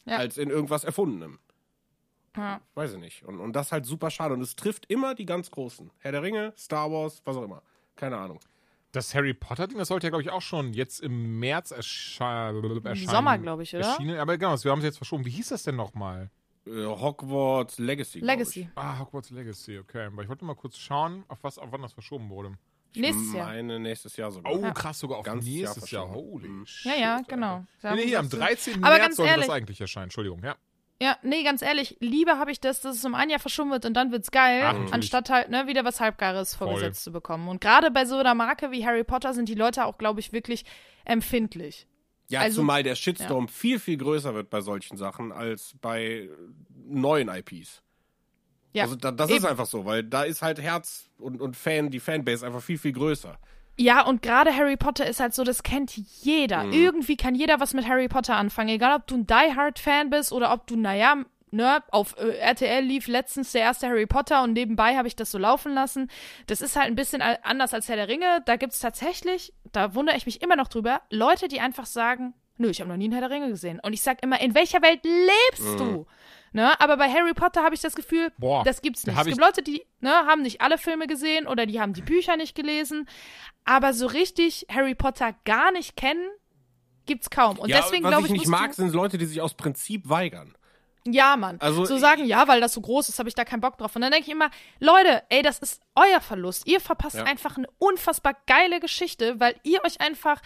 [0.04, 0.16] Ja.
[0.16, 1.38] Als in irgendwas Erfundenem.
[2.36, 2.60] Ja.
[2.74, 3.24] Weiß ich nicht.
[3.24, 4.34] Und, und das ist halt super schade.
[4.34, 5.90] Und es trifft immer die ganz Großen.
[5.98, 7.62] Herr der Ringe, Star Wars, was auch immer.
[7.94, 8.40] Keine Ahnung.
[8.92, 13.06] Das Harry Potter-Ding, das sollte ja, glaube ich, auch schon jetzt im März ersche erscheinen.
[13.06, 13.86] Sommer, glaube ich, oder?
[13.86, 14.18] Erschienen.
[14.18, 15.24] Aber genau, wir haben es jetzt verschoben.
[15.24, 16.30] Wie hieß das denn nochmal?
[16.66, 18.20] Äh, Hogwarts Legacy.
[18.20, 18.68] Legacy.
[18.76, 20.06] Ah, Hogwarts Legacy, okay.
[20.06, 22.52] Aber ich wollte mal kurz schauen, auf was, auf wann das verschoben wurde.
[22.94, 23.00] Ich.
[23.00, 23.46] Nächstes Jahr.
[23.46, 24.52] Meine nächstes Jahr sogar.
[24.52, 26.06] Oh, krass, sogar auf Jahr nächstes Jahr.
[26.06, 26.14] verschoben.
[26.32, 26.66] Holy Mhm.
[26.66, 26.92] shit.
[26.92, 27.64] Ja, ja, genau.
[27.82, 28.74] Nee, nee, hier am 13.
[28.84, 30.04] Aber März ganz sollte ehrlich- das eigentlich erscheinen.
[30.04, 30.56] Entschuldigung, ja.
[31.00, 33.84] Ja, nee, ganz ehrlich, lieber habe ich das, dass es um ein Jahr verschoben wird
[33.86, 37.48] und dann wird's geil, Ach, anstatt halt ne, wieder was Halbgares vorgesetzt zu bekommen.
[37.48, 40.32] Und gerade bei so einer Marke wie Harry Potter sind die Leute auch, glaube ich,
[40.32, 40.64] wirklich
[41.04, 41.88] empfindlich.
[42.32, 46.28] Ja, Also- zumal der Shitstorm viel, viel größer wird bei solchen Sachen als bei
[46.86, 47.82] neuen IPs.
[48.72, 49.46] Ja, also da, das ist eben.
[49.46, 52.92] einfach so, weil da ist halt Herz und, und Fan, die Fanbase einfach viel, viel
[52.92, 53.38] größer.
[53.78, 56.64] Ja, und gerade Harry Potter ist halt so, das kennt jeder.
[56.64, 56.72] Mhm.
[56.72, 58.70] Irgendwie kann jeder was mit Harry Potter anfangen.
[58.70, 61.16] Egal, ob du ein Die Hard Fan bist oder ob du, naja,
[61.52, 65.30] ne, auf äh, RTL lief letztens der erste Harry Potter und nebenbei habe ich das
[65.30, 66.10] so laufen lassen.
[66.46, 68.42] Das ist halt ein bisschen anders als Herr der Ringe.
[68.46, 72.70] Da gibt's tatsächlich, da wundere ich mich immer noch drüber, Leute, die einfach sagen, nö,
[72.70, 73.80] ich habe noch nie einen Herr der Ringe gesehen.
[73.80, 76.06] Und ich sag immer, in welcher Welt lebst du?
[76.54, 79.16] Ne, aber bei Harry Potter habe ich das Gefühl, Boah, das gibt's nicht.
[79.16, 82.02] hab Es gibt Leute, die ne, haben nicht alle Filme gesehen oder die haben die
[82.02, 83.08] Bücher nicht gelesen.
[83.64, 86.28] Aber so richtig Harry Potter gar nicht kennen,
[87.06, 87.58] gibt's kaum.
[87.58, 90.10] Und ja, deswegen was glaube ich ich, nicht mag, sind Leute, die sich aus Prinzip
[90.10, 90.54] weigern.
[91.06, 91.58] Ja, Mann.
[91.60, 93.76] Also so ich- sagen, ja, weil das so groß ist, habe ich da keinen Bock
[93.78, 93.94] drauf.
[93.96, 94.50] Und dann denke ich immer,
[94.80, 96.66] Leute, ey, das ist euer Verlust.
[96.66, 97.24] Ihr verpasst Ja.
[97.24, 100.40] einfach eine unfassbar geile Geschichte, weil ihr euch einfach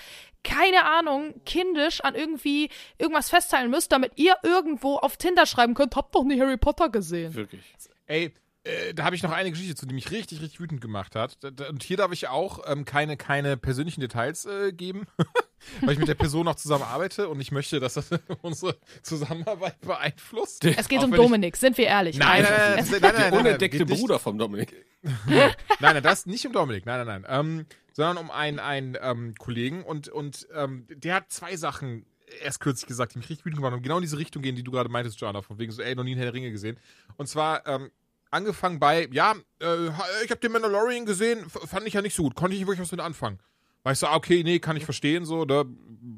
[0.44, 5.96] keine Ahnung, kindisch an irgendwie irgendwas festhalten müsst, damit ihr irgendwo auf Tinder schreiben könnt,
[5.96, 7.34] habt doch nie Harry Potter gesehen.
[7.34, 7.64] Wirklich.
[8.06, 8.32] Ey,
[8.62, 11.36] äh, da habe ich noch eine Geschichte zu, die mich richtig, richtig wütend gemacht hat.
[11.68, 15.06] Und hier darf ich auch ähm, keine, keine persönlichen Details äh, geben,
[15.80, 18.10] weil ich mit der Person auch zusammen arbeite und ich möchte, dass das
[18.42, 20.64] unsere Zusammenarbeit beeinflusst.
[20.64, 22.16] Es geht Auch um Dominik, sind wir ehrlich.
[22.18, 24.74] Nein, Also, nein, nein, nein, nein, nein, Der nein, unentdeckte Bruder vom Dominik.
[25.26, 27.40] Nein, nein, das nicht um Dominik, nein, nein, nein.
[27.40, 32.06] Ähm, sondern um einen, einen ähm, Kollegen und, und ähm, der hat zwei Sachen
[32.42, 34.56] erst kürzlich gesagt, die mich richtig wütend gemacht haben und genau in diese Richtung gehen,
[34.56, 36.50] die du gerade meintest, Joanna, von wegen so, ey, noch nie einen Herr der Ringe
[36.50, 36.76] gesehen.
[37.16, 37.92] Und zwar, ähm,
[38.30, 39.86] angefangen bei, ja, äh,
[40.24, 42.82] ich habe den Mandalorian gesehen, fand ich ja nicht so gut, konnte ich nicht wirklich
[42.82, 43.38] was mit anfangen.
[43.86, 45.64] Weißt du, ah, okay, nee, kann ich verstehen, so, ne?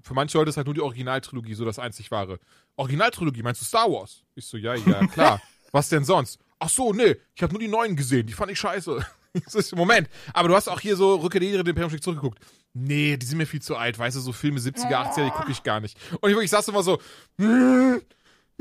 [0.03, 2.41] Für manche Leute ist halt nur die Originaltrilogie so das einzig wahre.
[2.77, 4.25] Originaltrilogie, meinst du Star Wars?
[4.35, 5.43] Ich so, ja, ja, klar.
[5.71, 6.39] was denn sonst?
[6.59, 9.05] Ach so, nee, ich habe nur die neuen gesehen, die fand ich scheiße.
[9.75, 12.39] Moment, aber du hast auch hier so Rückkehr der Ehre, den Imperium zurückgeguckt.
[12.73, 15.53] Nee, die sind mir viel zu alt, weißt du, so Filme 70er, 80er, die gucke
[15.53, 15.99] ich gar nicht.
[16.23, 16.99] Und ich wirklich saß immer so,
[17.37, 18.01] hm,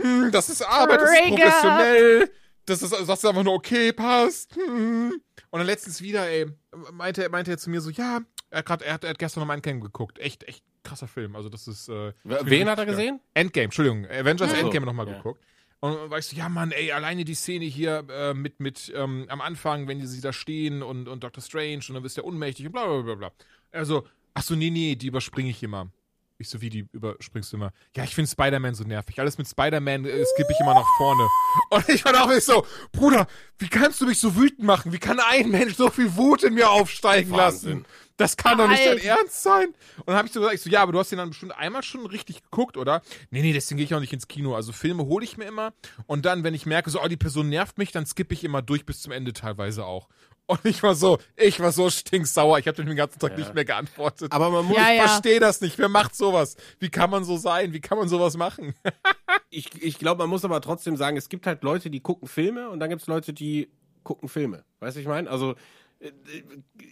[0.01, 2.32] hm, das ist Arbeit, das ist professionell,
[2.66, 4.58] das ist, sagst du einfach nur, okay, passt.
[4.58, 6.47] Und dann letztens wieder, ey,
[6.91, 8.20] meinte, meinte er zu mir so, ja,
[8.50, 10.20] er hat, grad, er hat, er hat gestern noch mal Endgame geguckt.
[10.20, 11.36] Echt, echt krasser Film.
[11.36, 11.89] Also das ist.
[11.89, 13.20] Äh, Wen hat er gesehen?
[13.34, 14.06] Endgame, Entschuldigung.
[14.06, 15.18] Avengers Ach so, Endgame nochmal ja.
[15.18, 15.43] geguckt.
[15.80, 19.26] Und dann weißt du, ja Mann, ey, alleine die Szene hier äh, mit, mit ähm,
[19.30, 22.28] am Anfang, wenn sie da stehen und, und Doctor Strange und dann bist du ja
[22.28, 23.32] ohnmächtig und bla bla bla bla.
[23.72, 25.89] Also, ach so, nee, nee, die überspringe ich immer.
[26.39, 27.74] Ich so, wie, die überspringst du immer?
[27.95, 29.20] Ja, ich finde Spider-Man so nervig.
[29.20, 31.28] Alles mit Spider-Man äh, skippe ich immer nach vorne.
[31.72, 33.28] Und ich war auch nicht so, Bruder,
[33.58, 34.91] wie kannst du mich so wütend machen?
[34.91, 37.80] Wie kann ein Mensch so viel Wut in mir aufsteigen Wahnsinn.
[37.80, 37.86] lassen?
[38.18, 38.97] Das kann doch nicht dein.
[38.97, 39.68] Ernst sein.
[39.97, 41.55] Und dann habe ich so gesagt, ich so, ja, aber du hast den dann bestimmt
[41.57, 43.01] einmal schon richtig geguckt, oder?
[43.30, 44.55] Nee, nee, deswegen gehe ich auch nicht ins Kino.
[44.55, 45.74] Also Filme hole ich mir immer.
[46.07, 48.61] Und dann, wenn ich merke, so, oh, die Person nervt mich, dann skippe ich immer
[48.61, 50.09] durch bis zum Ende teilweise auch.
[50.47, 52.57] Und ich war so, ich war so stinksauer.
[52.57, 54.32] Ich habe den ganzen Tag nicht mehr geantwortet.
[54.32, 55.07] Aber man muss, Ja, ich ja.
[55.07, 55.78] verstehe das nicht.
[55.78, 56.55] Wer macht sowas?
[56.80, 57.74] Wie kann man so sein?
[57.74, 58.74] Wie kann man sowas machen?
[59.49, 62.70] ich, ich glaube, man muss aber trotzdem sagen, es gibt halt Leute, die gucken Filme
[62.70, 63.70] und dann gibt es Leute, die
[64.03, 64.63] gucken Filme.
[64.80, 65.30] Weißt du, ich meine?
[65.30, 65.55] Also,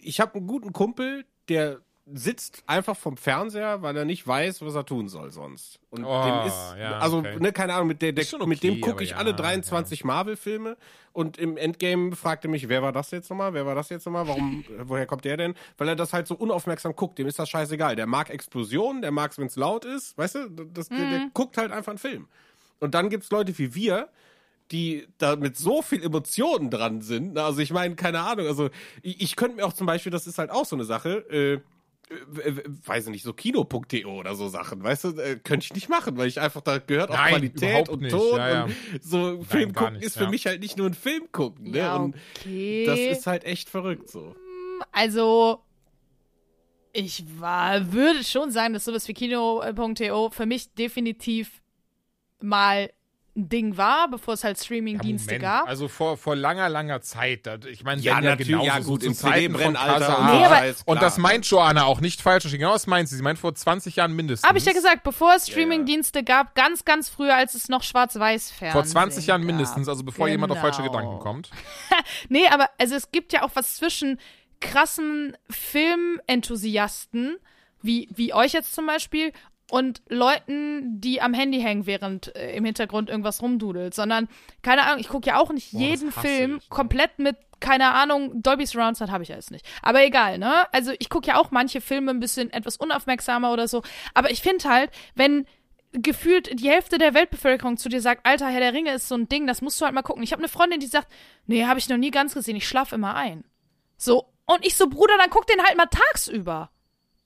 [0.02, 1.80] ich habe einen guten Kumpel, der
[2.12, 5.80] sitzt einfach vom Fernseher, weil er nicht weiß, was er tun soll sonst.
[5.90, 7.36] Und Oh, dem ist, ja, also, okay.
[7.40, 10.04] ne, keine Ahnung, mit, der, der, schon mit dem okay, gucke ich ja, alle 23
[10.04, 10.76] Marvel-Filme
[11.12, 13.54] und im Endgame fragte mich, wer war das jetzt nochmal?
[13.54, 14.28] Wer war das jetzt nochmal?
[14.28, 15.54] Warum, woher kommt der denn?
[15.78, 17.18] Weil er das halt so unaufmerksam guckt.
[17.18, 17.96] Dem ist das scheißegal.
[17.96, 20.16] Der mag Explosionen, der mag es, wenn es laut ist.
[20.16, 22.28] Weißt du, das, der, der guckt halt einfach einen Film.
[22.78, 24.10] Und dann gibt's Leute wie wir,
[24.72, 27.34] die da mit so viel Emotionen dran sind.
[27.34, 28.46] Na, Also ich meine, keine Ahnung.
[28.46, 28.70] Also
[29.02, 31.60] ich, ich könnte mir auch zum Beispiel, das ist halt auch so eine Sache, äh,
[32.08, 35.88] äh, weiß ich nicht, so Kino.de oder so Sachen, weißt du, äh, könnte ich nicht
[35.88, 38.08] machen, weil ich einfach, da gehört auch Nein, Qualität und.
[38.08, 38.64] Ton Ja, ja.
[38.64, 40.30] und so Film gar gucken nicht, ist für ja.
[40.30, 41.78] mich halt nicht nur ein Film gucken, ne?
[41.78, 42.86] Ja, Und okay.
[42.86, 44.36] das ist halt echt verrückt so.
[44.92, 45.62] Also,
[46.92, 51.60] ich war, würde schon sagen, dass sowas wie Kino.to für mich definitiv
[52.40, 52.90] mal
[53.36, 55.42] ein Ding war, bevor es halt Streaming-Dienste Moment.
[55.42, 55.68] gab.
[55.68, 57.46] Also vor, vor langer, langer Zeit.
[57.66, 60.82] Ich meine, Ja, ja genauso ja, so gut, zu im CD-Brennalter und so, Nee, ist
[60.86, 61.04] Und klar.
[61.10, 62.50] das meint Joanna auch nicht falsch.
[62.50, 63.16] Genau das meint sie.
[63.16, 64.48] Sie meint vor 20 Jahren mindestens.
[64.48, 68.72] Habe ich ja gesagt, bevor es Streaming-Dienste gab, ganz, ganz früher, als es noch Schwarz-Weiß-Fernsehen
[68.72, 69.46] Vor 20 Jahren gab.
[69.46, 70.92] mindestens, also bevor jemand auf falsche Genau.
[70.92, 71.50] Gedanken kommt.
[72.28, 74.18] Nee, aber also es gibt ja auch was zwischen
[74.60, 75.36] krassen
[76.26, 77.36] Filmenthusiasten,
[77.82, 79.32] wie, wie euch jetzt zum Beispiel,
[79.70, 84.28] und Leuten, die am Handy hängen, während äh, im Hintergrund irgendwas rumdudelt, sondern,
[84.62, 86.68] keine Ahnung, ich gucke ja auch nicht Boah, jeden Film ich, ne?
[86.68, 89.66] komplett mit, keine Ahnung, Dolby Surround Sound habe ich ja jetzt nicht.
[89.82, 90.72] Aber egal, ne?
[90.72, 93.82] Also ich gucke ja auch manche Filme ein bisschen etwas unaufmerksamer oder so,
[94.14, 95.46] aber ich finde halt, wenn
[95.92, 99.28] gefühlt die Hälfte der Weltbevölkerung zu dir sagt, Alter, Herr der Ringe ist so ein
[99.28, 100.22] Ding, das musst du halt mal gucken.
[100.22, 101.08] Ich habe eine Freundin, die sagt,
[101.46, 103.44] nee, habe ich noch nie ganz gesehen, ich schlaf immer ein.
[103.96, 106.70] So, und ich so, Bruder, dann guck den halt mal tagsüber.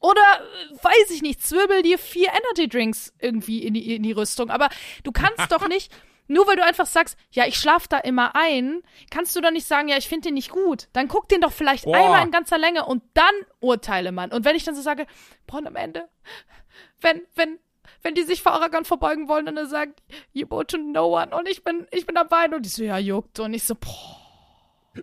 [0.01, 4.13] Oder, äh, weiß ich nicht, zwirbel dir vier Energy Drinks irgendwie in die, in die
[4.13, 4.51] Rüstung.
[4.51, 4.69] Aber
[5.05, 5.93] du kannst doch nicht,
[6.27, 9.67] nur weil du einfach sagst, ja, ich schlaf da immer ein, kannst du doch nicht
[9.67, 10.89] sagen, ja, ich finde den nicht gut.
[10.93, 11.97] Dann guck den doch vielleicht Boah.
[11.97, 14.33] einmal in ganzer Länge und dann urteile man.
[14.33, 15.07] Und wenn ich dann so sage,
[15.47, 16.09] boah, und am Ende,
[17.01, 17.59] wenn, wenn,
[18.03, 21.37] wenn die sich vor Aragorn verbeugen wollen und er sagt, you bow to no one
[21.37, 24.20] und ich bin, ich bin dabei und die so, ja, juckt und ich so, boah.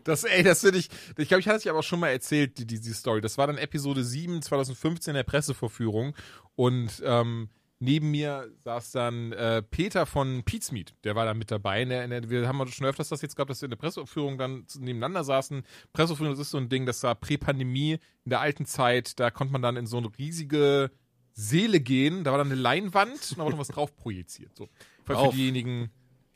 [0.03, 2.09] Das, ey, das finde ich, ich glaube, ich hatte es ja aber auch schon mal
[2.09, 3.21] erzählt, die, die, die Story.
[3.21, 6.13] Das war dann Episode 7, 2015 der Pressevorführung.
[6.55, 10.95] Und ähm, neben mir saß dann äh, Peter von Meat.
[11.03, 11.83] Der war da mit dabei.
[11.83, 13.77] In der, in der, wir haben schon öfters das jetzt gehabt, dass wir in der
[13.77, 15.63] Pressevorführung dann nebeneinander saßen.
[15.93, 17.93] Pressevorführung, das ist so ein Ding, das war Prä-Pandemie
[18.25, 19.19] in der alten Zeit.
[19.19, 20.91] Da konnte man dann in so eine riesige
[21.33, 22.23] Seele gehen.
[22.23, 24.55] Da war dann eine Leinwand und da war noch was drauf projiziert.
[24.55, 24.67] So.
[25.05, 25.91] Für, für diejenigen,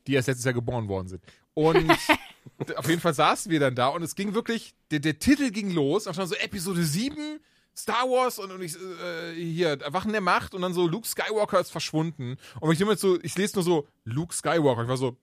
[0.07, 1.23] die erst letztes Jahr geboren worden sind.
[1.53, 1.91] Und
[2.75, 5.71] auf jeden Fall saßen wir dann da und es ging wirklich, der, der Titel ging
[5.71, 7.39] los, und stand so Episode 7,
[7.75, 11.59] Star Wars und, und ich, äh, hier, Erwachen der Macht und dann so, Luke Skywalker
[11.59, 12.37] ist verschwunden.
[12.59, 14.83] Und ich nehme jetzt so, ich lese nur so, Luke Skywalker.
[14.83, 15.15] Ich war so,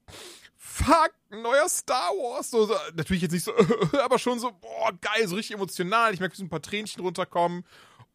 [0.56, 2.50] fuck, neuer Star Wars.
[2.50, 3.52] So, so, natürlich jetzt nicht so,
[4.02, 6.14] aber schon so, boah, geil, so richtig emotional.
[6.14, 7.64] Ich merke, wie so ein paar Tränchen runterkommen.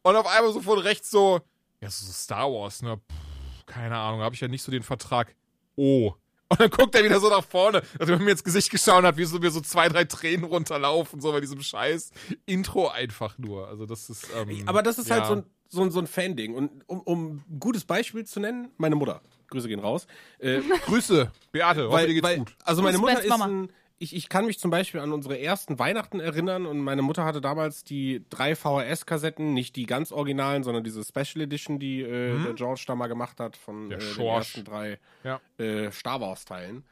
[0.01, 1.41] Und auf einmal so von rechts so,
[1.79, 2.97] ja, so Star Wars, ne?
[2.97, 5.35] Pff, keine Ahnung, habe ich ja nicht so den Vertrag.
[5.75, 6.13] Oh.
[6.53, 9.17] Und dann guckt er wieder so nach vorne, nachdem er mir ins Gesicht geschaut hat,
[9.17, 12.11] wie so mir so zwei, drei Tränen runterlaufen, so bei diesem scheiß
[12.45, 13.67] Intro einfach nur.
[13.67, 14.27] Also das ist.
[14.35, 15.15] Ähm, Aber das ist ja.
[15.15, 16.53] halt so ein, so ein, so ein Fan-Ding.
[16.53, 19.21] Und um, um ein gutes Beispiel zu nennen, meine Mutter.
[19.47, 20.07] Grüße gehen raus.
[20.39, 22.55] Äh, Grüße, Beate, weil, geht's weil, gut.
[22.63, 23.45] also meine Grüß Mutter ist Mama.
[23.45, 23.69] ein,
[24.03, 27.41] ich, ich kann mich zum Beispiel an unsere ersten Weihnachten erinnern und meine Mutter hatte
[27.41, 32.53] damals die drei VHS-Kassetten, nicht die ganz originalen, sondern diese Special Edition, die äh, der
[32.53, 35.39] George da mal gemacht hat von äh, den ersten drei Ja.
[35.57, 36.83] äh, Star Wars-Teilen.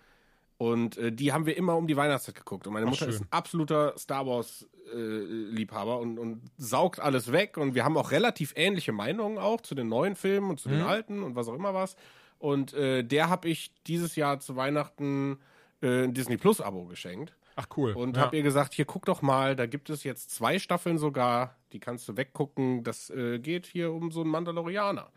[0.58, 2.68] Und äh, die haben wir immer um die Weihnachtszeit geguckt.
[2.68, 3.26] Und meine Ach, Mutter ist schön.
[3.26, 7.58] ein absoluter Star Wars-Liebhaber und, und saugt alles weg.
[7.58, 10.74] Und wir haben auch relativ ähnliche Meinungen auch zu den neuen Filmen und zu Mhm.
[10.74, 11.96] den alten und was auch immer was.
[12.40, 15.40] Und äh, der habe ich dieses Jahr zu Weihnachten
[15.82, 17.34] äh, ein Disney Plus-Abo geschenkt.
[17.56, 17.94] Ach cool.
[17.94, 18.24] Und ja.
[18.24, 21.80] habe ihr gesagt, hier guck doch mal, da gibt es jetzt zwei Staffeln sogar, die
[21.80, 22.84] kannst du weggucken.
[22.84, 25.10] Das äh, geht hier um so einen Mandalorianer.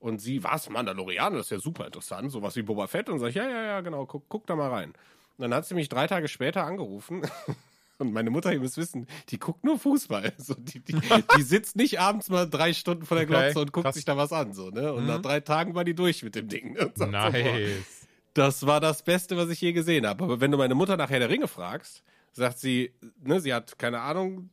[0.00, 3.08] Und sie, was, Mandalorianer, das ist ja super interessant, sowas wie Boba Fett.
[3.08, 4.90] Und sag ich, ja, ja, ja, genau, guck, guck da mal rein.
[5.36, 7.22] Und dann hat sie mich drei Tage später angerufen.
[7.98, 10.32] Und meine Mutter, ihr müsst wissen, die guckt nur Fußball.
[10.38, 10.96] So, die, die,
[11.36, 13.94] die sitzt nicht abends mal drei Stunden vor der Okay, Glotze und guckt krass.
[13.94, 14.52] sich da was an.
[14.52, 14.92] So, ne?
[14.92, 16.76] Und nach drei Tagen war die durch mit dem Ding.
[16.76, 18.03] Und sagt so, Nice.
[18.34, 20.24] Das war das Beste, was ich je gesehen habe.
[20.24, 23.78] Aber wenn du meine Mutter nach Herr der Ringe fragst, sagt sie, ne, sie hat
[23.78, 24.50] keine Ahnung,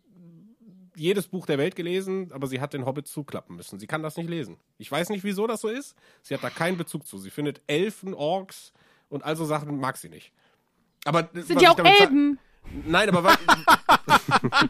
[0.95, 3.79] jedes Buch der Welt gelesen, aber sie hat den Hobbit zuklappen müssen.
[3.79, 4.57] Sie kann das nicht lesen.
[4.77, 5.95] Ich weiß nicht, wieso das so ist.
[6.21, 7.17] Sie hat da keinen Bezug zu.
[7.17, 8.71] Sie findet Elfen, Orks
[9.09, 10.31] und all so Sachen mag sie nicht.
[11.05, 12.37] Aber Sind ja auch Elben.
[12.85, 13.37] Nein, aber was,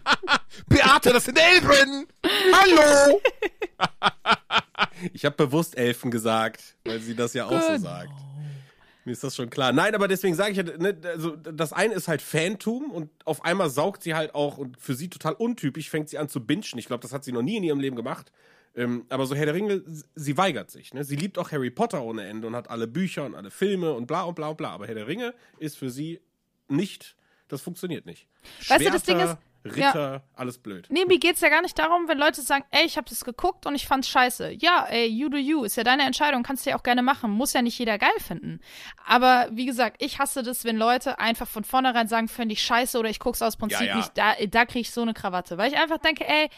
[0.68, 2.08] Beate, das sind Elben!
[2.54, 3.20] Hallo!
[5.14, 8.14] ich habe bewusst Elfen gesagt, weil sie das ja auch so sagt.
[9.06, 9.72] Mir ist das schon klar.
[9.74, 13.44] Nein, aber deswegen sage ich ja, ne, also das eine ist halt Fantum und auf
[13.44, 16.78] einmal saugt sie halt auch und für sie total untypisch fängt sie an zu bingen.
[16.78, 18.32] Ich glaube, das hat sie noch nie in ihrem Leben gemacht.
[18.76, 19.84] Ähm, aber so Herr der Ringe,
[20.16, 20.94] sie weigert sich.
[20.94, 21.04] Ne?
[21.04, 24.06] Sie liebt auch Harry Potter ohne Ende und hat alle Bücher und alle Filme und
[24.08, 24.70] bla und bla und bla.
[24.70, 26.22] Aber Herr der Ringe ist für sie
[26.70, 27.18] nicht,
[27.50, 28.28] das funktioniert nicht.
[28.70, 30.88] Weißt du, das Ding Schwerter, ist- Ritter, alles blöd.
[30.90, 33.66] Nee, mir geht's ja gar nicht darum, wenn Leute sagen, ey, ich hab das geguckt
[33.66, 34.52] und ich fand's scheiße.
[34.60, 37.32] Ja, ey, you do you, ist ja deine Entscheidung, kannst du ja auch gerne machen,
[37.32, 38.60] muss ja nicht jeder geil finden.
[39.06, 42.98] Aber wie gesagt, ich hasse das, wenn Leute einfach von vornherein sagen, finde ich scheiße
[42.98, 43.98] oder ich guck's aus Prinzip Ja, ja.
[43.98, 45.58] nicht, da, da krieg ich so eine Krawatte.
[45.58, 46.50] Weil ich einfach denke, ey,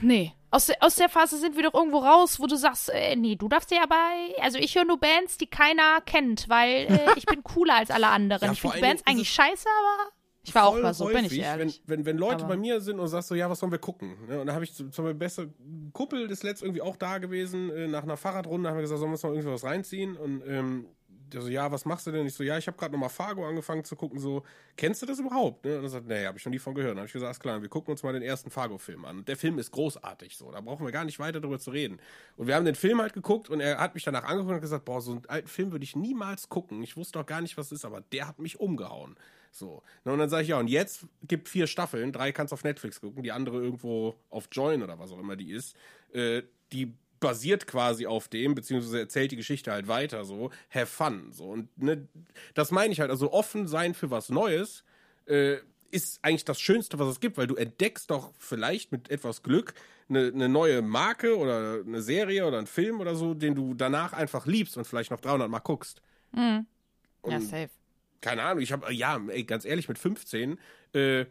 [0.00, 0.32] nee.
[0.50, 3.36] Aus der, aus der Phase sind wir doch irgendwo raus, wo du sagst, äh, nee,
[3.36, 3.96] du darfst ja aber,
[4.42, 8.08] also ich höre nur Bands, die keiner kennt, weil äh, ich bin cooler als alle
[8.08, 8.48] anderen.
[8.48, 10.10] Ja, ich finde Bands eigentlich scheiße, aber
[10.44, 11.82] ich war auch mal so, bin ich häufig, ehrlich.
[11.86, 13.78] Wenn, wenn, wenn Leute Aber- bei mir sind und sagst so, ja, was sollen wir
[13.78, 14.16] gucken?
[14.28, 14.40] Ne?
[14.40, 15.50] Und da habe ich zum Beispiel beste
[15.92, 19.10] Kuppel ist letzt irgendwie auch da gewesen, äh, nach einer Fahrradrunde haben wir gesagt, sollen
[19.10, 20.16] wir uns noch irgendwie was reinziehen?
[20.16, 20.86] Und ähm,
[21.32, 22.26] der so, ja, was machst du denn?
[22.26, 24.42] Ich so, ja, ich habe gerade nochmal Fargo angefangen zu gucken, so,
[24.76, 25.64] kennst du das überhaupt?
[25.64, 25.78] Ne?
[25.78, 26.92] Und er sagt, nee, habe ich noch nie von gehört.
[26.92, 29.18] Dann habe ich gesagt, alles klar, wir gucken uns mal den ersten Fargo-Film an.
[29.18, 32.00] Und der Film ist großartig, so, da brauchen wir gar nicht weiter drüber zu reden.
[32.36, 34.84] Und wir haben den Film halt geguckt und er hat mich danach angeguckt und gesagt,
[34.84, 36.82] boah, so einen alten Film würde ich niemals gucken.
[36.82, 39.16] Ich wusste auch gar nicht, was es ist, aber der hat mich umgehauen.
[39.52, 39.82] So.
[40.04, 43.00] Und dann sage ich, ja, und jetzt gibt vier Staffeln, drei kannst du auf Netflix
[43.00, 45.76] gucken, die andere irgendwo auf Join oder was auch immer die ist.
[46.12, 46.42] Äh,
[46.72, 51.44] die basiert quasi auf dem, beziehungsweise erzählt die Geschichte halt weiter, so, have fun, so.
[51.50, 52.08] Und ne,
[52.54, 54.84] das meine ich halt, also offen sein für was Neues,
[55.26, 55.58] äh,
[55.90, 59.74] ist eigentlich das Schönste, was es gibt, weil du entdeckst doch vielleicht mit etwas Glück
[60.08, 64.14] eine, eine neue Marke oder eine Serie oder einen Film oder so, den du danach
[64.14, 66.00] einfach liebst und vielleicht noch 300 Mal guckst.
[66.34, 66.64] ja,
[67.20, 67.68] Und- safe.
[68.22, 70.58] Keine Ahnung, ich habe, ja, ey, ganz ehrlich, mit 15
[70.94, 71.26] äh,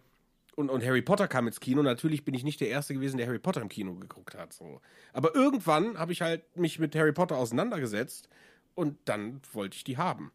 [0.56, 1.82] und, und Harry Potter kam ins Kino.
[1.82, 4.54] Natürlich bin ich nicht der Erste gewesen, der Harry Potter im Kino geguckt hat.
[4.54, 4.82] So.
[5.14, 8.30] Aber irgendwann habe ich halt mich mit Harry Potter auseinandergesetzt
[8.76, 10.32] und dann wollte ich die haben.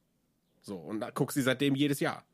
[0.63, 2.25] So, und da guck sie seitdem jedes Jahr.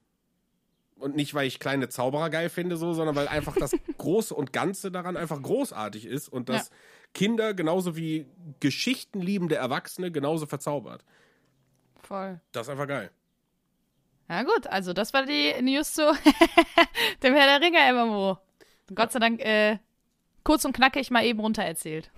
[0.97, 4.53] Und nicht, weil ich kleine Zauberer geil finde, so, sondern weil einfach das Große und
[4.53, 6.75] Ganze daran einfach großartig ist und dass Ja.
[7.15, 8.27] Kinder genauso wie
[8.61, 11.05] geschichtenliebende Erwachsene genauso verzaubert.
[12.01, 12.41] Voll.
[12.53, 13.11] Das ist einfach geil.
[14.33, 16.01] Ja gut, also das war die News zu
[17.23, 18.39] dem Herr der Ringe MMO.
[18.95, 19.77] Gott sei Dank äh,
[20.43, 22.11] kurz und knackig mal eben runter erzählt.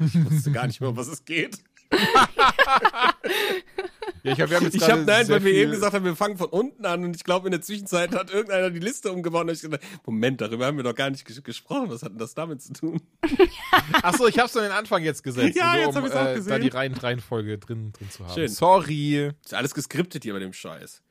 [0.00, 1.62] Ich wusste gar nicht mehr, um was es geht.
[4.22, 6.14] Ja, ich hab, wir haben jetzt Ich habe, nein, weil wir eben gesagt haben, wir
[6.16, 9.42] fangen von unten an und ich glaube, in der Zwischenzeit hat irgendeiner die Liste umgebaut
[9.42, 11.90] und ich gedacht, Moment, darüber haben wir doch gar nicht ges gesprochen.
[11.90, 13.00] Was hat denn das damit zu tun?
[14.02, 15.56] Achso, ich hab's an den Anfang jetzt gesetzt.
[15.56, 16.50] Ja, so, jetzt um, hab ich's auch äh, gesehen.
[16.50, 18.34] Da die Reihen Reihenfolge drin, drin zu haben.
[18.34, 18.48] Schön.
[18.48, 19.32] Sorry.
[19.42, 21.02] Ist ja alles geskriptet hier bei dem Scheiß.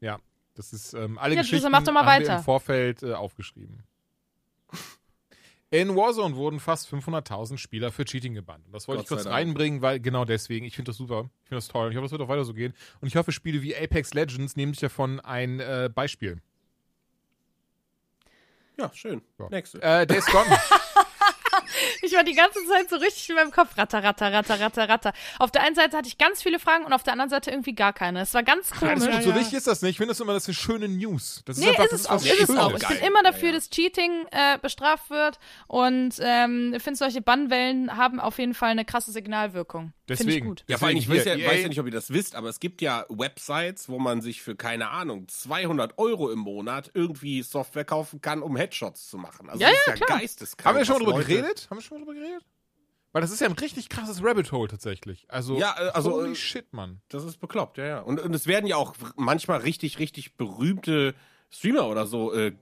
[0.00, 0.18] Ja,
[0.54, 2.38] das ist ähm, alle Ja, Geschichten mach doch mal haben wir weiter.
[2.38, 3.82] im Vorfeld äh, aufgeschrieben.
[5.72, 8.66] In Warzone wurden fast 500.000 Spieler für Cheating gebannt.
[8.66, 9.34] Und das wollte Gott ich kurz Dank.
[9.34, 11.30] reinbringen, weil genau deswegen, ich finde das super.
[11.44, 11.90] Ich finde das toll.
[11.90, 12.74] Ich hoffe, das wird auch weiter so gehen.
[13.00, 16.42] Und ich hoffe, Spiele wie Apex Legends nehmen sich davon ein äh, Beispiel.
[18.78, 19.22] Ja, schön.
[19.38, 19.48] So.
[19.48, 19.80] Nächste.
[19.80, 20.46] Äh, Days Gone.
[22.02, 23.76] Ich war die ganze Zeit so richtig in meinem Kopf.
[23.76, 25.12] Ratter, ratter, ratter, ratter, ratter.
[25.38, 27.74] Auf der einen Seite hatte ich ganz viele Fragen und auf der anderen Seite irgendwie
[27.74, 28.20] gar keine.
[28.22, 29.02] Es war ganz komisch.
[29.04, 29.92] Alles gut, so wichtig ist das nicht.
[29.92, 31.42] Ich finde das immer, das eine schöne News.
[31.44, 32.74] Das ist Nee, einfach, ist das es ist auch, ist es auch.
[32.74, 33.58] Ich bin immer dafür, Ja, ja.
[33.58, 38.84] dass Cheating äh, bestraft wird und ähm, finde solche Bannwellen haben auf jeden Fall eine
[38.84, 39.92] krasse Signalwirkung.
[40.06, 40.46] Finde ich Deswegen.
[40.48, 40.64] gut.
[40.66, 42.58] Ja, vor allem, ich weiß ja, weiß ja nicht, ob ihr das wisst, aber es
[42.58, 47.84] gibt ja Websites, wo man sich für, keine Ahnung, 200 Euro im Monat irgendwie Software
[47.84, 49.48] kaufen kann, um Headshots zu machen.
[49.48, 50.18] Also Ja, das ist ja, ja klar.
[50.18, 50.66] geisteskrank.
[50.66, 51.66] Haben wir schon mal drüber Leute- geredet?
[51.70, 52.44] Haben wir schon mal drüber geredet?
[53.12, 55.26] Weil das ist ja ein richtig krasses Rabbit Hole tatsächlich.
[55.28, 57.00] Also, Ja, äh, also, holy äh, shit, Mann.
[57.08, 58.00] Das ist bekloppt, ja, ja.
[58.00, 61.14] Und, und es werden ja auch manchmal richtig, richtig berühmte
[61.50, 62.52] Streamer oder so äh,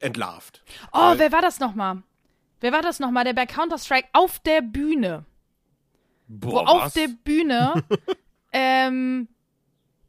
[0.00, 0.64] entlarvt.
[0.92, 2.02] Oh, wer war das nochmal?
[2.60, 3.24] Wer war das nochmal?
[3.24, 5.24] Der bei Counter-Strike auf der Bühne.
[6.26, 6.94] Wo Boah, auf was?
[6.94, 7.84] der Bühne
[8.52, 9.28] ähm,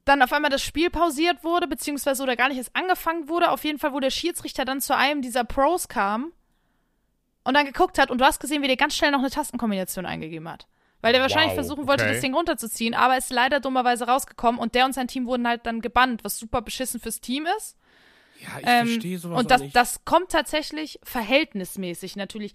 [0.05, 3.51] dann auf einmal das Spiel pausiert wurde, beziehungsweise oder gar nicht erst angefangen wurde.
[3.51, 6.33] Auf jeden Fall, wo der Schiedsrichter dann zu einem dieser Pros kam
[7.43, 10.05] und dann geguckt hat und du hast gesehen, wie der ganz schnell noch eine Tastenkombination
[10.05, 10.67] eingegeben hat.
[11.01, 12.13] Weil der wahrscheinlich Wow, versuchen wollte, okay.
[12.13, 15.65] das Ding runterzuziehen, aber ist leider dummerweise rausgekommen und der und sein Team wurden halt
[15.65, 17.75] dann gebannt, was super beschissen fürs Team ist.
[18.39, 19.75] Ja, ich Ähm, verstehe sowas und auch das, nicht.
[19.75, 22.53] das kommt tatsächlich verhältnismäßig natürlich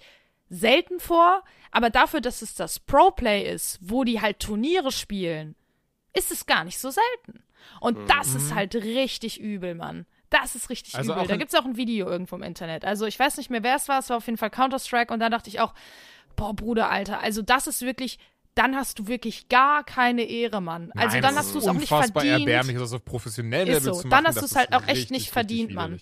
[0.48, 1.43] selten vor,
[1.73, 5.56] aber dafür, dass es das Pro-Play ist, wo die halt Turniere spielen,
[6.15, 7.43] ist es gar nicht so selten.
[7.81, 8.36] Und das Mhm.
[8.36, 10.06] ist halt richtig übel, Mann.
[10.31, 11.27] Das ist richtig Also übel.
[11.27, 12.85] Da gibt es auch ein Video irgendwo im Internet.
[12.85, 13.98] Also ich weiß nicht mehr, wer es war.
[14.01, 15.12] Es war auf jeden Fall Counter-Strike.
[15.12, 15.73] Und da dachte ich auch,
[16.35, 18.19] boah, Bruder, Alter, also das ist wirklich,
[18.55, 20.90] dann hast du wirklich gar keine Ehre, Mann.
[20.97, 22.48] Also Nein, dann das hast du ist es auch nicht unfassbar verdient.
[22.48, 24.01] erbärmlich, das auf professionellem Ist Level so.
[24.03, 24.27] zu Dann machen.
[24.27, 26.01] hast das du's ist halt auch echt nicht verdient, Mann.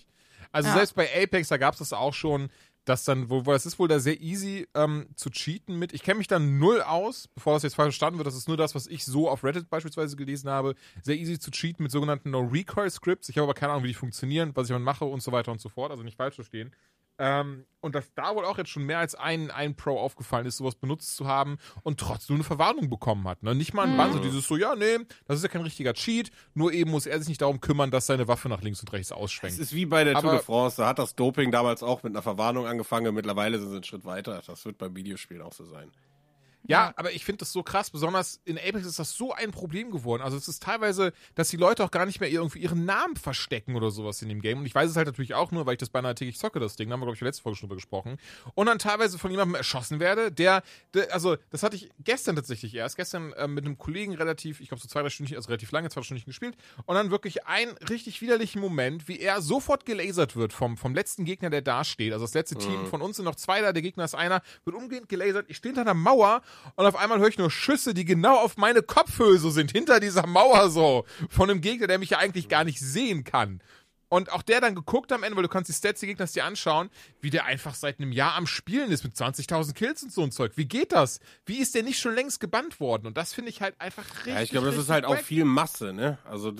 [0.51, 0.75] Also Ja.
[0.75, 2.49] selbst bei Apex, da gab es das auch schon,
[2.85, 5.93] dass dann, wo, wo das ist wohl da sehr easy ähm, zu cheaten mit.
[5.93, 8.27] Ich kenne mich dann null aus, bevor das jetzt falsch verstanden wird.
[8.27, 10.75] Das ist nur das, was ich so auf Reddit beispielsweise gelesen habe.
[11.01, 13.29] Sehr easy zu cheaten mit sogenannten No-Recoil-Scripts.
[13.29, 15.51] Ich habe aber keine Ahnung, wie die funktionieren, was ich dann mache und so weiter
[15.51, 15.91] und so fort.
[15.91, 16.71] Also nicht falsch verstehen.
[17.17, 20.57] Ähm, und dass da wohl auch jetzt schon mehr als ein, ein Pro aufgefallen ist,
[20.57, 23.43] sowas benutzt zu haben und trotzdem eine Verwarnung bekommen hat.
[23.43, 23.53] Ne?
[23.53, 24.97] Nicht mal ein Bann, so dieses so, ja, nee,
[25.27, 28.07] das ist ja kein richtiger Cheat, nur eben muss er sich nicht darum kümmern, dass
[28.07, 29.59] seine Waffe nach links und rechts Es ausschwenkt.
[29.59, 30.77] ist wie bei der Tour de France.
[30.81, 33.13] Da hat das Doping damals auch mit einer Verwarnung angefangen.
[33.13, 34.41] Mittlerweile sind sie einen Schritt weiter.
[34.45, 35.91] Das wird beim Videospielen auch so sein.
[36.67, 37.89] Ja, aber ich finde das so krass.
[37.89, 40.21] Besonders in Apex ist das so ein Problem geworden.
[40.21, 43.75] Also es ist teilweise, dass die Leute auch gar nicht mehr irgendwie ihren Namen verstecken
[43.75, 44.59] oder sowas in dem Game.
[44.59, 46.75] Und ich weiß es halt natürlich auch nur, weil ich das beinahe täglich zocke, das
[46.75, 46.89] Ding.
[46.89, 48.17] Da haben wir, glaube ich, letzte Folge schon drüber gesprochen.
[48.55, 50.63] Und dann teilweise von jemandem erschossen werde, der,
[50.93, 52.95] der also das hatte ich gestern tatsächlich erst.
[52.95, 55.89] Gestern äh, mit einem Kollegen relativ, ich glaube so zwei, drei Stunden, also relativ lange,
[55.89, 56.55] zwei Stunden gespielt.
[56.85, 61.25] Und dann wirklich einen richtig widerlichen Moment, wie er sofort gelasert wird vom, vom letzten
[61.25, 62.13] Gegner, der da steht.
[62.13, 64.75] Also das letzte Team von uns sind noch zwei da, der Gegner ist einer, wird
[64.75, 65.45] umgehend gelasert.
[65.49, 66.41] Ich stehe hinter einer Mauer
[66.75, 69.99] und auf einmal höre ich nur Schüsse, die genau auf meine Kopfhöhe so sind, hinter
[69.99, 73.61] dieser Mauer so, von einem Gegner, der mich ja eigentlich gar nicht sehen kann.
[74.15, 76.45] Und auch der dann geguckt am Ende, weil du kannst die Stats des Gegners dir
[76.45, 76.89] anschauen,
[77.19, 80.31] wie der einfach seit einem Jahr am Spielen ist mit 20.000 Kills und so ein
[80.31, 80.53] Zeug.
[80.55, 81.19] Wie geht das?
[81.45, 83.07] Wie ist der nicht schon längst gebannt worden?
[83.07, 84.33] Und das finde ich halt einfach richtig.
[84.33, 85.23] Ja, ich glaube, das ist halt auch wack.
[85.23, 86.17] viel Masse, ne?
[86.23, 86.53] Also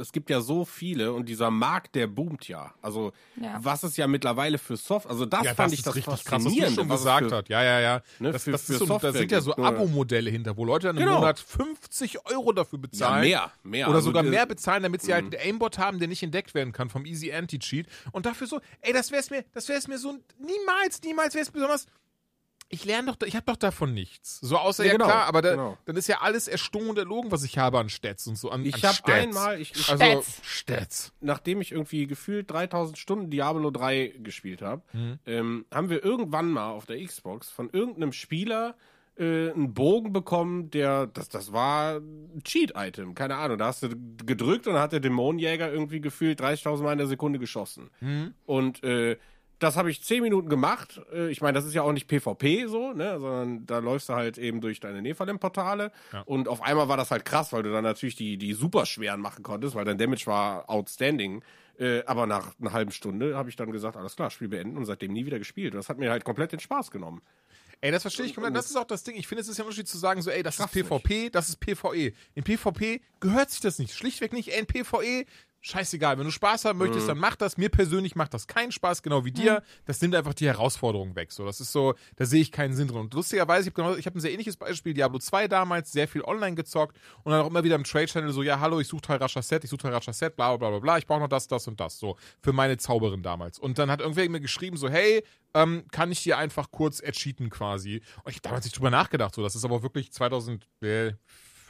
[0.00, 2.72] es gibt ja so viele und dieser Markt, der boomt ja.
[2.82, 3.58] Also Ja.
[3.60, 6.24] was es ja mittlerweile für Soft, also das Ja, fand das ich ist das richtig
[6.24, 7.48] krass, was du schon was gesagt für- hast.
[7.48, 8.02] Ja, ja, ja.
[8.20, 9.56] Ne, das, für- das, für ist so, da sind ja so?
[9.56, 11.18] Abo-Modelle hinter, wo Leute dann im Genau.
[11.18, 13.20] Monat 50 Euro dafür Ja, bezahlen.
[13.22, 13.86] mehr, mehr.
[13.88, 16.54] Oder Also sogar die- mehr bezahlen, damit sie halt einen Aimbot haben, der nicht entdeckt
[16.54, 17.86] werden kann vom Easy Anti-Cheat.
[18.12, 21.86] Und dafür so, ey, das wär's mir, das wär's mir so, niemals, niemals wär's besonders.
[22.74, 24.38] Ich lerne doch, ich habe doch davon nichts.
[24.40, 25.76] So außer, Ja, ja, genau, klar, aber da, genau.
[25.84, 28.48] dann ist ja alles erstunken und erlogen, was ich habe an Stats und so.
[28.50, 30.40] An, Ich habe einmal, ich, ich, Also, Stats.
[30.42, 31.12] Stats.
[31.20, 35.18] nachdem ich irgendwie gefühlt 3000 Stunden Diablo 3 gespielt habe, Mhm.
[35.26, 38.74] ähm, haben wir irgendwann mal auf der Xbox von irgendeinem Spieler
[39.22, 43.58] äh, einen Bogen bekommen, der, das, das war ein Cheat-Item, keine Ahnung.
[43.58, 43.88] Da hast du
[44.24, 47.90] gedrückt und dann hat der Dämonenjäger irgendwie gefühlt 30.000 Mal in der Sekunde geschossen.
[48.00, 48.34] Mhm.
[48.44, 49.16] Und äh,
[49.60, 51.00] das habe ich 10 Minuten gemacht.
[51.12, 54.14] Äh, ich meine, das ist ja auch nicht PvP so, ne, sondern da läufst du
[54.14, 55.92] halt eben durch deine Nephalem-Portale.
[56.12, 56.22] Ja.
[56.22, 59.20] Und auf einmal war das halt krass, weil du dann natürlich die, die super schweren
[59.20, 61.44] machen konntest, weil dein Damage war outstanding.
[61.78, 64.84] Äh, aber nach einer halben Stunde habe ich dann gesagt, alles klar, Spiel beenden und
[64.84, 65.74] seitdem nie wieder gespielt.
[65.74, 67.22] Das hat mir halt komplett den Spaß genommen.
[67.82, 68.54] Ey, das verstehe ich komplett.
[68.54, 69.16] Das ist auch das Ding.
[69.16, 71.30] Ich finde, es ist ja ein Unterschied zu sagen, so, ey, das Schaff's ist PvP,
[71.30, 72.12] das ist PvE.
[72.34, 73.92] In PvP gehört sich das nicht.
[73.92, 74.50] Schlichtweg nicht.
[74.50, 75.26] Ey, in PvE,
[75.62, 76.18] scheißegal.
[76.18, 77.56] Wenn du Spaß haben möchtest, dann mach das.
[77.56, 79.62] Mir persönlich macht das keinen Spaß, genau wie dir.
[79.86, 81.32] Das nimmt einfach die Herausforderung weg.
[81.32, 82.98] So, das ist so, da sehe ich keinen Sinn drin.
[82.98, 84.92] Und lustigerweise, ich habe genau, ich hab ein sehr ähnliches Beispiel.
[84.92, 88.42] Diablo 2 damals, sehr viel online gezockt und dann auch immer wieder im Trade-Channel so,
[88.42, 91.06] ja, hallo, ich suche Teil Set, ich suche Teil Set, bla, bla, bla, bla, ich
[91.06, 91.98] brauche noch das, das und das.
[91.98, 93.58] So, für meine Zauberin damals.
[93.58, 95.22] Und dann hat irgendwer mir geschrieben so, hey,
[95.54, 98.02] ähm, kann ich dir einfach kurz ercheaten quasi.
[98.24, 100.10] Und ich habe damals nicht drüber nachgedacht, so, das ist aber wirklich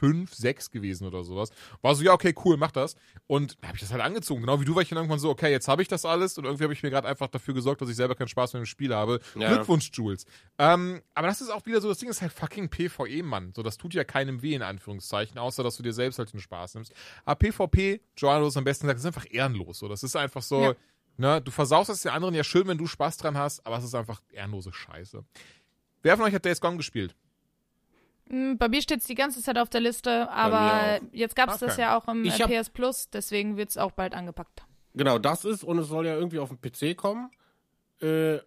[0.03, 1.49] 2005, 6 gewesen oder sowas.
[1.81, 2.95] War so, ja, okay, cool, mach das.
[3.27, 4.41] Und da habe ich das halt angezogen.
[4.41, 6.45] Genau wie du war ich dann irgendwann so, okay, jetzt habe ich das alles und
[6.45, 8.65] irgendwie habe ich mir gerade einfach dafür gesorgt, dass ich selber keinen Spaß mehr im
[8.65, 9.19] Spiel habe.
[9.39, 9.53] Ja.
[9.53, 10.25] Glückwunsch, Jules.
[10.57, 13.53] Ähm, aber das ist auch wieder so, das Ding ist halt fucking PvE, Mann.
[13.55, 16.39] So, das tut ja keinem weh, in Anführungszeichen, außer dass du dir selbst halt den
[16.41, 16.93] Spaß nimmst.
[17.25, 19.79] Aber PvP, Joanna ist am besten gesagt, das ist einfach ehrenlos.
[19.79, 20.73] So, das ist einfach so, Ja.
[21.17, 23.83] ne, du versaust es den anderen ja schön, wenn du Spaß dran hast, aber es
[23.83, 25.23] ist einfach ehrenlose Scheiße.
[26.01, 27.15] Wer von euch hat Days Gone gespielt?
[28.29, 31.59] Mm, Bei mir steht es die ganze Zeit auf der Liste, aber jetzt gab es
[31.59, 31.81] das Okay.
[31.81, 34.63] ja auch im Ich äh, hab- PS Plus, deswegen wird es auch bald angepackt.
[34.95, 37.31] Genau, das ist und es soll ja irgendwie auf den PC kommen.
[37.99, 38.39] Äh,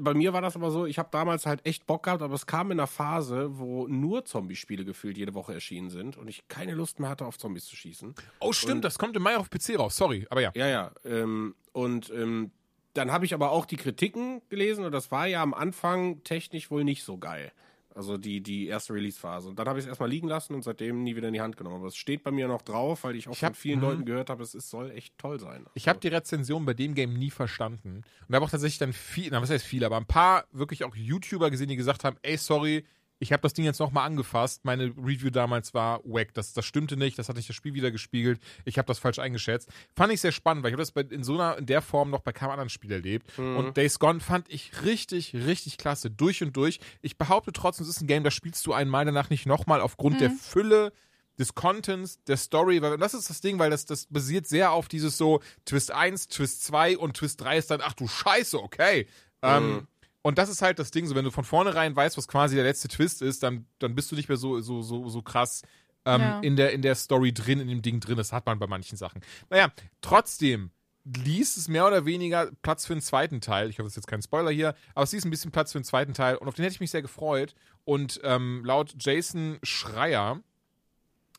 [0.00, 2.46] bei mir war das aber so, ich habe damals halt echt Bock gehabt, aber es
[2.46, 6.72] kam in einer Phase, wo nur Zombie-Spiele gefühlt jede Woche erschienen sind und ich keine
[6.74, 8.12] Lust mehr hatte, auf Zombies zu schießen.
[8.40, 9.96] Oh, stimmt, Und- das kommt im Mai auf PC raus.
[9.96, 10.50] Sorry, aber ja.
[10.56, 10.90] Ja, ja.
[11.04, 12.50] Ähm, und ähm,
[12.94, 16.70] dann habe ich aber auch die Kritiken gelesen und das war ja am Anfang technisch
[16.72, 17.52] wohl nicht so geil.
[17.96, 19.48] Also die, die erste Release-Phase.
[19.48, 21.56] Und dann habe ich es erstmal liegen lassen und seitdem nie wieder in die Hand
[21.56, 21.76] genommen.
[21.76, 23.84] Aber es steht bei mir noch drauf, weil ich auch Ich hab- von vielen mhm.
[23.84, 25.64] Leuten gehört habe, es ist, soll echt toll sein.
[25.74, 28.02] Ich habe die Rezension bei dem Game nie verstanden.
[28.28, 30.96] Und habe auch tatsächlich dann viel, na was heißt viel, aber ein paar wirklich auch
[30.96, 32.84] YouTuber gesehen, die gesagt haben, ey, sorry,
[33.18, 34.64] ich habe das Ding jetzt nochmal angefasst.
[34.64, 36.34] Meine Review damals war wack.
[36.34, 38.40] Das, das stimmte nicht, das hatte ich das Spiel wieder gespiegelt.
[38.64, 39.68] Ich habe das falsch eingeschätzt.
[39.94, 42.10] Fand ich sehr spannend, weil ich habe das bei, in so einer, in der Form
[42.10, 43.38] noch bei keinem anderen Spiel erlebt.
[43.38, 46.10] Und Days Gone fand ich richtig, richtig klasse.
[46.10, 46.80] Durch und durch.
[47.02, 50.20] Ich behaupte trotzdem, es ist ein Game, das spielst du einmal danach nicht nochmal aufgrund
[50.20, 50.92] der Fülle
[51.38, 54.86] des Contents, der Story, weil das ist das Ding, weil das, das basiert sehr auf
[54.86, 59.08] dieses so Twist 1, Twist 2 und Twist 3 ist dann, ach du Scheiße, okay.
[59.42, 59.86] Ähm, Mhm.
[60.24, 62.64] Und das ist halt das Ding, so wenn du von vornherein weißt, was quasi der
[62.64, 65.62] letzte Twist ist, dann, dann bist du nicht mehr so, so, so, so krass
[66.06, 66.40] ähm, Ja.
[66.40, 68.16] in, der, in der Story drin, in dem Ding drin.
[68.16, 69.20] Das hat man bei manchen Sachen.
[69.50, 69.70] Naja,
[70.00, 70.70] trotzdem
[71.04, 73.68] ließ es mehr oder weniger Platz für einen zweiten Teil.
[73.68, 75.78] Ich hoffe, es ist jetzt kein Spoiler hier, aber es ließ ein bisschen Platz für
[75.78, 77.54] einen zweiten Teil und auf den hätte ich mich sehr gefreut.
[77.84, 80.40] Und ähm, laut Jason Schreier,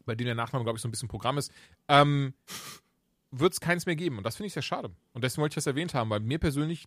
[0.06, 1.52] bei dem der Nachname, glaube ich, so ein bisschen Programm ist,
[1.88, 2.36] ähm,
[3.32, 4.18] wird es keins mehr geben.
[4.20, 4.92] Und das finde ich sehr schade.
[5.14, 6.86] Und deswegen wollte ich das erwähnt haben, weil mir persönlich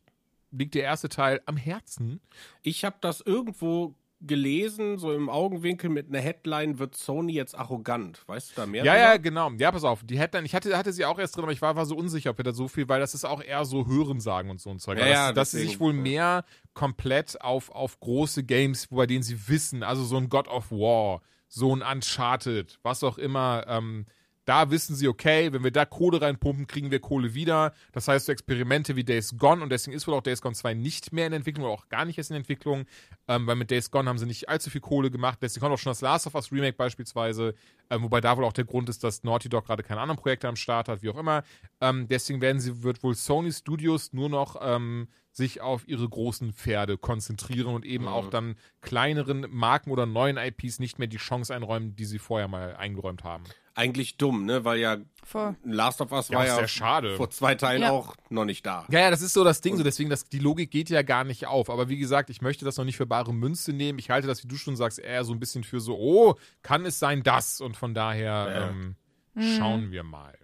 [0.51, 2.21] liegt der erste Teil am Herzen.
[2.63, 8.27] Ich habe das irgendwo gelesen, so im Augenwinkel mit einer Headline, wird Sony jetzt arrogant.
[8.27, 8.85] Weißt du da mehr?
[8.85, 9.05] Ja, drüber?
[9.05, 9.51] ja, genau.
[9.59, 10.03] Ja, pass auf.
[10.03, 12.31] Die Headline, ich hatte, hatte sie auch erst drin, aber ich war, war so unsicher,
[12.31, 14.81] ob wir da so viel, weil das ist auch eher so Hörensagen und so ein
[14.81, 14.99] Zeug.
[14.99, 16.01] Ja, ja, dass, dass sie sich wohl ja.
[16.01, 16.45] mehr
[16.75, 21.23] komplett auf, auf große Games, bei denen sie wissen, also so ein God of War,
[21.49, 24.07] so ein Uncharted, was auch immer, ähm,
[24.49, 27.75] da wissen sie, okay, wenn wir da Kohle reinpumpen, kriegen wir Kohle wieder.
[27.93, 30.73] Das heißt, so Experimente wie Days Gone und deswegen ist wohl auch Days Gone 2
[30.73, 32.87] nicht mehr in Entwicklung oder auch gar nicht erst in Entwicklung,
[33.29, 35.41] ähm, weil mit Days Gone haben sie nicht allzu viel Kohle gemacht.
[35.43, 37.55] Deswegen kommt auch schon das Last of Us Remake beispielsweise,
[37.91, 40.49] ähm, wobei da wohl auch der Grund ist, dass Naughty Dog gerade keine anderen Projekte
[40.49, 41.43] am Start hat, wie auch immer.
[41.83, 46.53] Ähm, deswegen werden sie, wird wohl Sony Studios nur noch ähm, sich auf ihre großen
[46.53, 51.55] Pferde konzentrieren und eben auch dann kleineren Marken oder neuen IPs nicht mehr die Chance
[51.55, 53.45] einräumen, die sie vorher mal eingeräumt haben.
[53.79, 54.65] Eigentlich dumm, ne?
[54.65, 55.55] Weil ja Voll.
[55.63, 57.17] Last of Us Ja, war ist ja sehr schade.
[57.17, 57.91] vor zwei Teilen Ja.
[57.91, 58.87] auch noch nicht da.
[58.91, 61.23] Ja, ja, das ist so das Ding, so deswegen, das, die Logik geht ja gar
[61.25, 61.71] nicht auf.
[61.71, 63.99] Aber wie gesagt, ich möchte das noch nicht für bare Münze nehmen.
[63.99, 66.85] Ich halte das, wie du schon sagst, eher so ein bisschen für so, oh, kann
[66.87, 67.61] es sein das?
[67.61, 68.69] Und von daher Ja.
[68.71, 68.97] ähm,
[69.35, 69.57] Mhm.
[69.59, 70.37] schauen wir mal.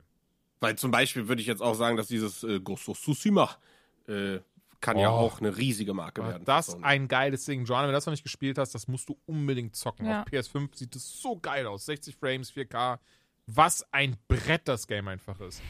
[0.61, 3.51] Weil zum Beispiel würde ich jetzt auch sagen, dass dieses äh, Ghost of Tsushima
[4.07, 4.39] äh,
[4.81, 5.15] kann ja Oh.
[5.15, 6.45] auch eine riesige Marke Aber werden.
[6.45, 6.85] das Sony.
[6.85, 7.65] ein geiles Ding.
[7.65, 10.05] Joanna, wenn du das noch nicht gespielt hast, das musst du unbedingt zocken.
[10.07, 10.21] Ja.
[10.23, 11.87] Auf PS5 sieht es so geil aus.
[11.87, 12.99] 60 Frames, 4K.
[13.47, 15.61] Was ein Brett das Game einfach ist.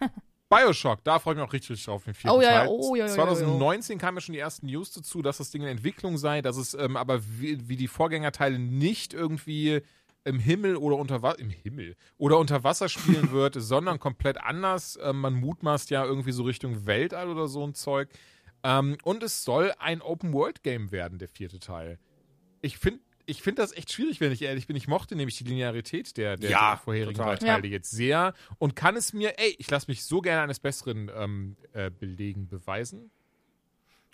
[0.48, 2.04] Bioshock, da freue ich mich auch richtig, richtig drauf.
[2.04, 2.68] Den vierten Oh ja, Teil.
[2.68, 5.62] oh ja, ja, ja, 2019 kamen ja schon die ersten News dazu, dass das Ding
[5.62, 9.82] in Entwicklung sei, dass es ähm, aber wie, wie die Vorgängerteile nicht irgendwie
[10.24, 14.98] im Himmel oder unter Wasser, im Himmel oder unter Wasser spielen wird, sondern komplett anders.
[15.00, 18.08] Ähm, man mutmaßt ja irgendwie so Richtung Weltall oder so ein Zeug.
[18.64, 21.98] Ähm, und es soll ein Open-World-Game werden, der vierte Teil.
[22.60, 23.00] Ich finde
[23.30, 24.76] ich find das echt schwierig, wenn ich ehrlich bin.
[24.76, 27.36] Ich mochte nämlich die Linearität der, der, Ja, der vorherigen total.
[27.36, 30.60] drei Teile jetzt sehr und kann es mir, ey, ich lasse mich so gerne eines
[30.60, 33.10] Besseren ähm, äh, belegen, beweisen.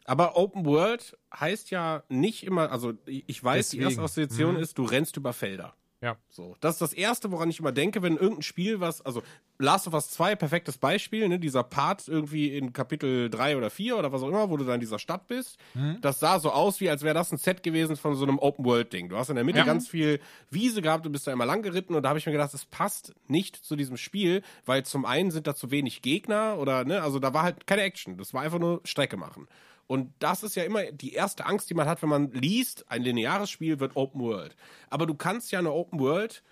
[0.04, 3.82] Aber Open World heißt ja nicht immer, also ich weiß, die Deswegen.
[4.00, 4.60] erste Assoziation Mhm.
[4.62, 5.74] ist, du rennst über Felder.
[6.06, 6.16] Ja.
[6.30, 9.24] So, das ist das Erste, woran ich immer denke, wenn irgendein Spiel was, also
[9.58, 13.96] Last of Us 2, perfektes Beispiel, ne, dieser Part irgendwie in Kapitel 3 oder 4
[13.98, 15.98] oder was auch immer, wo du da in dieser Stadt bist, Mhm.
[16.02, 19.08] das sah so aus, wie als wäre das ein Set gewesen von so einem Open-World-Ding.
[19.08, 19.64] Du hast in der Mitte Ja.
[19.64, 20.20] ganz viel
[20.50, 22.66] Wiese gehabt, du bist da immer lang geritten und da habe ich mir gedacht, es
[22.66, 27.02] passt nicht zu diesem Spiel, weil zum einen sind da zu wenig Gegner oder, ne,
[27.02, 29.48] also da war halt keine Action, das war einfach nur Strecke machen.
[29.86, 33.02] Und das ist ja immer die erste Angst, die man hat, wenn man liest, ein
[33.02, 34.56] lineares Spiel wird Open World.
[34.90, 36.42] Aber du kannst ja eine Open World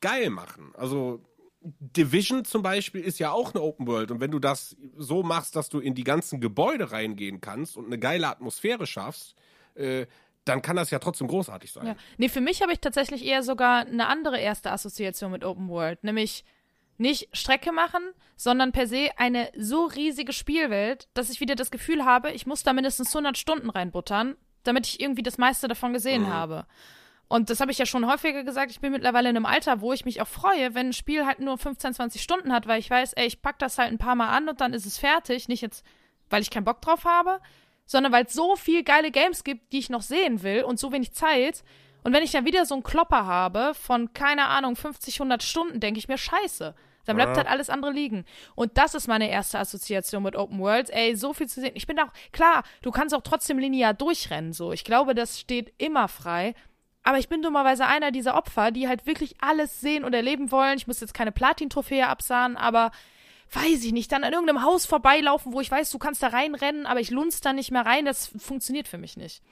[0.00, 0.72] geil machen.
[0.76, 1.22] Also
[1.62, 4.10] Division zum Beispiel ist ja auch eine Open World.
[4.10, 7.86] Und wenn du das so machst, dass du in die ganzen Gebäude reingehen kannst und
[7.86, 9.34] eine geile Atmosphäre schaffst,
[9.74, 10.06] äh,
[10.44, 11.86] dann kann das ja trotzdem großartig sein.
[11.86, 11.96] Ja.
[12.16, 16.02] Nee, für mich habe ich tatsächlich eher sogar eine andere erste Assoziation mit Open World,
[16.02, 16.44] nämlich
[17.00, 18.02] nicht Strecke machen,
[18.36, 22.62] sondern per se eine so riesige Spielwelt, dass ich wieder das Gefühl habe, ich muss
[22.62, 26.66] da mindestens 100 Stunden reinbuttern, damit ich irgendwie das meiste davon gesehen habe.
[27.28, 29.92] Und das habe ich ja schon häufiger gesagt, ich bin mittlerweile in einem Alter, wo
[29.92, 32.90] ich mich auch freue, wenn ein Spiel halt nur 15, 20 Stunden hat, weil ich
[32.90, 35.46] weiß, ey, ich pack das halt ein paar Mal an und dann ist es fertig.
[35.46, 35.84] Nicht jetzt,
[36.28, 37.40] weil ich keinen Bock drauf habe,
[37.86, 40.90] sondern weil es so viel geile Games gibt, die ich noch sehen will und so
[40.90, 41.62] wenig Zeit.
[42.02, 45.78] Und wenn ich dann wieder so einen Klopper habe von, keine Ahnung, 50, 100 Stunden,
[45.78, 46.74] denke ich mir, scheiße.
[47.06, 48.24] Dann bleibt halt alles andere liegen.
[48.54, 50.90] Und das ist meine erste Assoziation mit Open Worlds.
[50.90, 51.72] Ey, so viel zu sehen.
[51.74, 54.72] Ich bin auch, klar, du kannst auch trotzdem linear durchrennen, so.
[54.72, 56.54] Ich glaube, das steht immer frei.
[57.02, 60.76] Aber ich bin dummerweise einer dieser Opfer, die halt wirklich alles sehen und erleben wollen.
[60.76, 62.90] Ich muss jetzt keine Platin-Trophäe absahen, aber
[63.52, 66.86] weiß ich nicht, dann an irgendeinem Haus vorbeilaufen, wo ich weiß, du kannst da reinrennen,
[66.86, 69.42] aber ich lunz da nicht mehr rein, das funktioniert für mich nicht.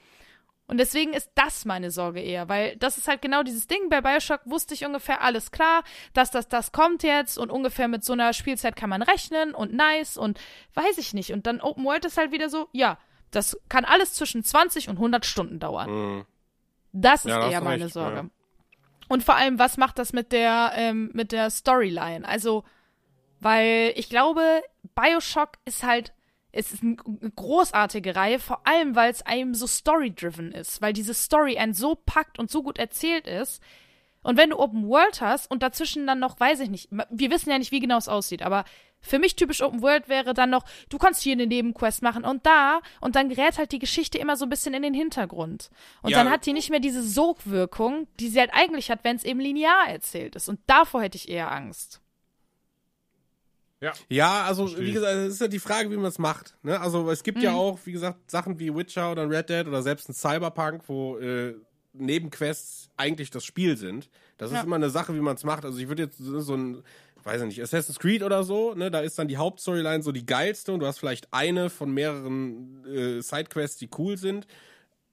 [0.69, 3.89] Und deswegen ist das meine Sorge eher, weil das ist halt genau dieses Ding.
[3.89, 5.83] Bei Bioshock wusste ich ungefähr alles klar,
[6.13, 9.73] dass das, das kommt jetzt und ungefähr mit so einer Spielzeit kann man rechnen und
[9.73, 10.39] nice und
[10.75, 11.33] weiß ich nicht.
[11.33, 12.99] Und dann Open World ist halt wieder so, ja,
[13.31, 15.91] das kann alles zwischen 20 und 100 Stunden dauern.
[15.91, 16.27] Mhm.
[16.93, 18.17] Das ist Ja, da hast eher meine recht, Sorge.
[18.17, 18.25] ja.
[19.09, 22.29] Und vor allem, was macht das mit der, ähm, mit der Storyline?
[22.29, 22.65] Also,
[23.41, 24.63] weil ich glaube,
[24.95, 26.13] Bioshock ist halt,
[26.53, 30.93] es ist ein- eine großartige Reihe, vor allem, weil es einem so story-driven ist, weil
[30.93, 33.63] diese Story einen so packt und so gut erzählt ist,
[34.25, 37.51] Und wenn du Open World hast und dazwischen dann noch, weiß ich nicht, wir wissen
[37.51, 38.65] ja nicht, wie genau es aussieht, aber
[39.01, 42.45] für mich typisch Open World wäre dann noch, du kannst hier eine Nebenquest machen und
[42.45, 45.71] da und dann gerät halt die Geschichte immer so ein bisschen in den Hintergrund.
[46.03, 46.19] Und Ja.
[46.19, 49.39] dann hat die nicht mehr diese Sogwirkung, die sie halt eigentlich hat, wenn es eben
[49.39, 50.49] linear erzählt ist.
[50.49, 52.01] Und davor hätte ich eher Angst.
[54.09, 56.57] Ja, also Verstehe wie gesagt, es ist ja die Frage, wie man es macht.
[56.63, 56.81] Ne?
[56.81, 57.57] Also es gibt ja Mhm.
[57.57, 61.55] auch, wie gesagt, Sachen wie Witcher oder Red Dead oder selbst ein Cyberpunk, wo äh,
[61.93, 64.09] Nebenquests eigentlich das Spiel sind.
[64.37, 64.63] Das ist Ja.
[64.65, 65.65] immer eine Sache, wie man es macht.
[65.65, 66.83] Also ich würde jetzt so so ein,
[67.25, 70.25] weiß ich nicht, Assassin's Creed oder so, ne, da ist dann die Hauptstoryline so die
[70.27, 74.47] geilste und du hast vielleicht eine von mehreren äh, Sidequests, die cool sind.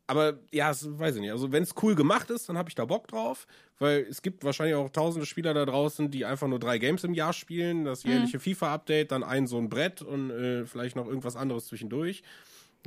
[0.07, 1.31] Aber ja, es, weiß ich nicht.
[1.31, 3.47] Also wenn es cool gemacht ist, dann habe ich da Bock drauf,
[3.79, 7.13] weil es gibt wahrscheinlich auch tausende Spieler da draußen, die einfach nur drei Games im
[7.13, 11.35] Jahr spielen, das jährliche FIFA-Update, dann ein so ein Brett und äh, vielleicht noch irgendwas
[11.35, 12.21] anderes zwischendurch.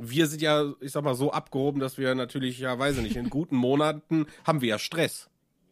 [0.01, 3.17] Wir sind ja, ich sag mal, so abgehoben, dass wir natürlich, ja, weiß ich nicht,
[3.17, 5.29] in guten Monaten haben wir ja Stress.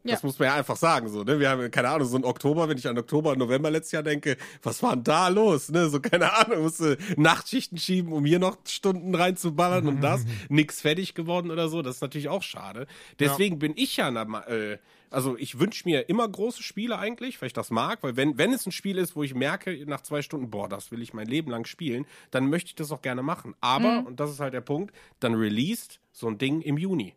[0.08, 0.28] Das Ja.
[0.28, 1.40] muss man ja einfach sagen, so, ne?
[1.40, 4.04] Wir haben, keine Ahnung, so ein Oktober, wenn ich an Oktober und November letztes Jahr
[4.04, 5.90] denke, was war denn da los, ne?
[5.90, 10.26] So, keine Ahnung, musste Nachtschichten schieben, um hier noch Stunden reinzuballern und das.
[10.50, 11.82] Nix fertig geworden oder so.
[11.82, 12.88] Das ist natürlich auch schade.
[13.20, 14.78] Deswegen bin ich ja, na, äh,
[15.10, 18.52] also ich wünsche mir immer große Spiele eigentlich, weil ich das mag, weil wenn, wenn
[18.52, 21.28] es ein Spiel ist, wo ich merke, nach zwei Stunden, boah, das will ich mein
[21.28, 23.56] Leben lang spielen, dann möchte ich das auch gerne machen.
[23.62, 27.14] Aber, und das ist halt der Punkt, dann released so ein Ding im Juni.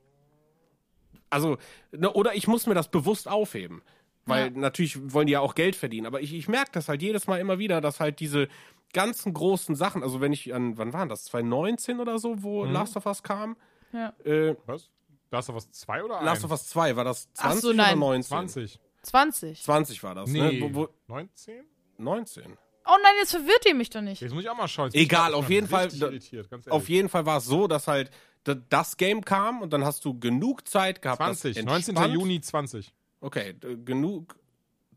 [1.30, 1.58] Also,
[1.92, 3.82] ne, oder ich muss mir das bewusst aufheben.
[4.26, 4.58] Weil Ja.
[4.58, 6.06] natürlich wollen die ja auch Geld verdienen.
[6.06, 8.48] Aber ich, ich merke das halt jedes Mal immer wieder, dass halt diese
[8.92, 11.24] ganzen großen Sachen, also wenn ich an, wann waren das?
[11.26, 13.56] 2019 oder so, wo Last of Us kam?
[13.92, 14.12] Ja.
[14.24, 14.90] Äh, Was?
[15.30, 17.76] Last of Us 2 oder Last of Us 2, war das 20 Ach so, oder
[17.76, 17.98] nein.
[17.98, 18.28] 19?
[18.48, 18.80] 20.
[19.02, 19.62] 20.
[19.62, 20.58] 20 war das, Nee.
[20.58, 20.60] ne?
[20.60, 21.64] Wo, wo, 19?
[21.98, 22.44] 19.
[22.86, 24.20] Oh nein, jetzt verwirrt ihr mich doch nicht.
[24.20, 24.86] Jetzt muss ich auch mal schauen.
[24.86, 28.10] Jetzt Egal, auf jeden Fall, Irritiert, ganz Auf jeden Fall war es so, dass halt
[28.44, 31.20] das Game kam und dann hast du genug Zeit gehabt.
[31.20, 31.64] das 20.
[31.64, 31.96] 19.
[31.96, 32.92] entspannt- Juni 20.
[33.20, 33.54] Okay,
[33.84, 34.36] genug.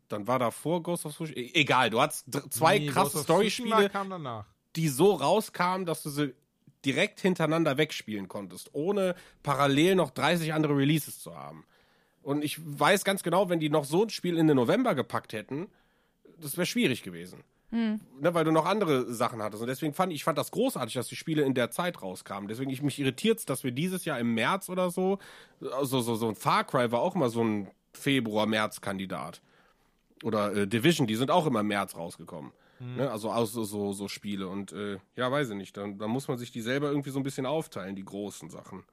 [0.08, 1.38] Dann war davor Ghost of Tsushima.
[1.38, 3.90] E egal, du hattest zwei Nee, krasse Story-Spiele,
[4.76, 6.34] die so rauskamen, dass du sie
[6.84, 11.64] direkt hintereinander wegspielen konntest, ohne parallel noch 30 andere Releases zu haben.
[12.22, 15.32] Und ich weiß ganz genau, wenn die noch so ein Spiel in den November gepackt
[15.32, 15.68] hätten,
[16.38, 17.42] das wäre schwierig gewesen.
[17.74, 19.60] Ne, weil du noch andere Sachen hattest.
[19.60, 22.48] Und deswegen fand ich, ich fand das großartig, dass die Spiele in der Zeit rauskamen.
[22.48, 25.18] Deswegen ich mich irritiert, dass wir dieses Jahr im März oder so,
[25.60, 29.42] so, so, so ein Far Cry war auch immer so ein Februar-März-Kandidat.
[30.22, 32.52] Oder äh, Division, die sind auch immer im März rausgekommen.
[32.78, 34.46] Ne, also aus so, so, so Spiele.
[34.46, 35.76] Und äh, ja, weiß ich nicht.
[35.76, 38.84] Dann, dann muss man sich die selber irgendwie so ein bisschen aufteilen, die großen Sachen.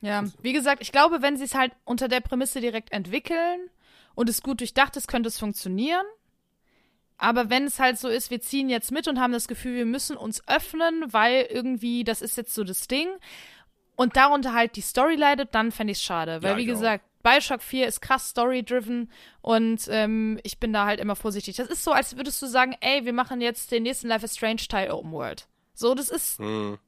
[0.00, 3.70] Ja, wie gesagt, ich glaube, wenn sie es halt unter der Prämisse direkt entwickeln
[4.14, 6.04] und es gut durchdacht ist, könnte es funktionieren.
[7.18, 9.86] Aber wenn es halt so ist, wir ziehen jetzt mit und haben das Gefühl, wir
[9.86, 13.08] müssen uns öffnen, weil irgendwie, das ist jetzt so das Ding,
[13.96, 16.42] und darunter halt die Story leidet, dann fände ich es schade.
[16.42, 16.74] Weil, Ja, wie ich auch.
[16.74, 19.10] gesagt, Bioshock 4 ist krass story-driven
[19.40, 21.56] und ähm, ich bin da halt immer vorsichtig.
[21.56, 24.36] Das ist so, als würdest du sagen, ey, wir machen jetzt den nächsten Life is
[24.36, 25.48] Strange Teil Open World.
[25.72, 26.38] So, das ist,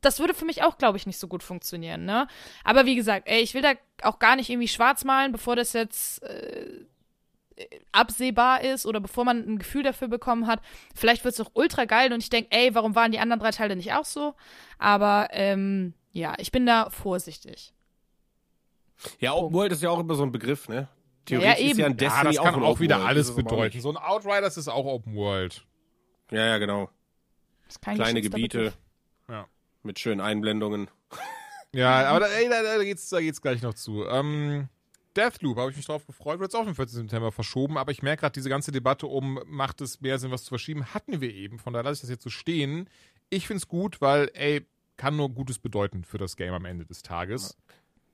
[0.01, 2.27] das würde für mich auch, glaube ich, nicht so gut funktionieren, ne?
[2.65, 3.73] Aber wie gesagt, ey, ich will da
[4.03, 6.87] auch gar nicht irgendwie schwarz malen, bevor das jetzt äh,
[7.93, 10.61] absehbar ist oder bevor man ein Gefühl dafür bekommen hat.
[10.95, 13.51] Vielleicht wird es auch ultra geil und ich denke, ey, warum waren die anderen drei
[13.51, 14.35] Teile nicht auch so?
[14.79, 17.73] Aber ähm, ja, ich bin da vorsichtig.
[19.21, 20.77] Ja, Open World ist ja auch immer so ein Begriff, ne?
[20.77, 20.89] Ja,
[21.41, 21.79] Theoretisch ist eben.
[21.81, 23.81] ja ein Ja, Destiny das kann ein auch, Open wieder alles Das ist auch bedeuten.
[23.81, 25.65] So ein Outriders ist auch Open World.
[26.31, 26.89] Ja, ja, genau.
[27.67, 28.73] Das ist kein Kleine Gebiete.
[29.29, 29.47] Ja.
[29.83, 30.89] mit schönen Einblendungen.
[31.73, 34.07] Ja, aber da, ey, da, da, geht's, da geht's gleich noch zu.
[34.07, 34.69] Ähm,
[35.17, 37.01] Deathloop, habe ich mich drauf gefreut, wird jetzt auch am 14.
[37.01, 40.45] September verschoben, aber ich merke gerade, diese ganze Debatte um, macht es mehr Sinn, was
[40.45, 41.59] zu verschieben, hatten wir eben.
[41.59, 42.89] Von daher lasse ich das jetzt so stehen.
[43.31, 44.67] Ich finde es gut, weil, ey,
[44.97, 47.57] kann nur Gutes bedeuten für das Game am Ende des Tages.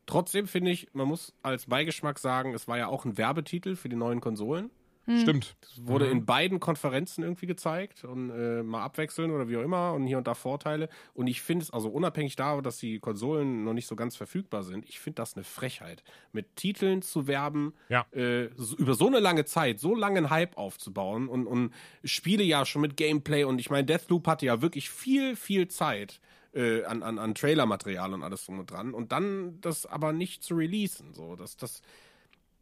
[0.06, 3.88] Trotzdem finde ich, man muss als Beigeschmack sagen, es war ja auch ein Werbetitel für
[3.88, 4.70] die neuen Konsolen.
[5.06, 5.56] Stimmt.
[5.62, 9.92] Es wurde in beiden Konferenzen irgendwie gezeigt und äh, mal abwechseln oder wie auch immer
[9.92, 10.88] und hier und da Vorteile.
[11.12, 14.62] Und ich finde es, also unabhängig davon, dass die Konsolen noch nicht so ganz verfügbar
[14.62, 16.02] sind, ich finde das eine Frechheit,
[16.32, 18.06] mit Titeln zu werben, Ja.
[18.12, 21.72] äh, so, über so eine lange Zeit, so langen Hype aufzubauen und, und
[22.02, 26.20] Spiele ja schon mit Gameplay und ich meine, Deathloop hatte ja wirklich viel, viel Zeit.
[26.56, 30.44] Äh, an, an, an Trailermaterial und alles drum und dran und dann das aber nicht
[30.44, 31.12] zu releasen.
[31.12, 31.82] So, das, das,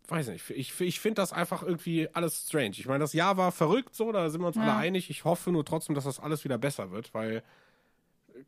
[0.09, 2.73] weiß nicht, ich, ich finde das einfach irgendwie alles strange.
[2.73, 5.11] Ich meine, das Jahr war verrückt so, da sind wir uns alle einig.
[5.11, 7.43] Ich hoffe nur trotzdem, dass das alles wieder besser wird, weil,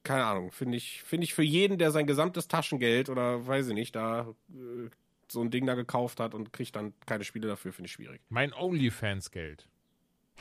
[0.02, 3.74] keine Ahnung, finde ich, finde ich für jeden, der sein gesamtes Taschengeld oder weiß ich
[3.74, 4.90] nicht, da äh,
[5.28, 8.20] so ein Ding da gekauft hat und kriegt dann keine Spiele dafür, finde ich schwierig.
[8.28, 9.68] Mein OnlyFans-Geld.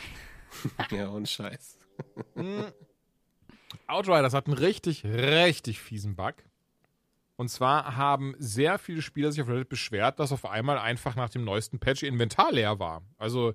[0.92, 1.78] ja, und Scheiß.
[3.88, 6.36] Outriders hat einen richtig, richtig fiesen Bug.
[7.44, 11.28] Und zwar haben sehr viele Spieler sich auf Reddit beschwert, dass auf einmal einfach nach
[11.28, 13.02] dem neuesten Patch ihr Inventar leer war.
[13.18, 13.54] Also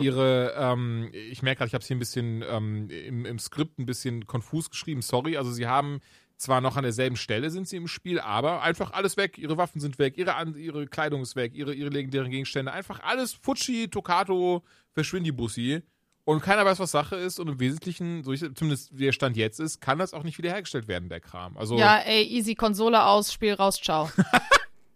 [0.00, 3.78] ihre, ähm, ich merke gerade, ich habe es hier ein bisschen ähm, im, im Skript
[3.78, 5.36] ein bisschen konfus geschrieben, sorry.
[5.36, 6.00] Also sie haben
[6.38, 9.38] zwar noch an derselben Stelle sind sie im Spiel, aber einfach alles weg.
[9.38, 12.72] Ihre Waffen sind weg, ihre, An ihre Kleidung ist weg, ihre, ihre legendären Gegenstände.
[12.72, 15.82] Einfach alles Futschi, Tokato, Verschwindibussi.
[16.30, 17.40] Und keiner weiß, was Sache ist.
[17.40, 20.38] Und im Wesentlichen, so ich, zumindest wie der Stand jetzt ist, kann das auch nicht
[20.38, 21.56] wiederhergestellt werden, der Kram.
[21.56, 24.08] Also, Ja, ey, easy Konsole aus, Spiel raus, ciao.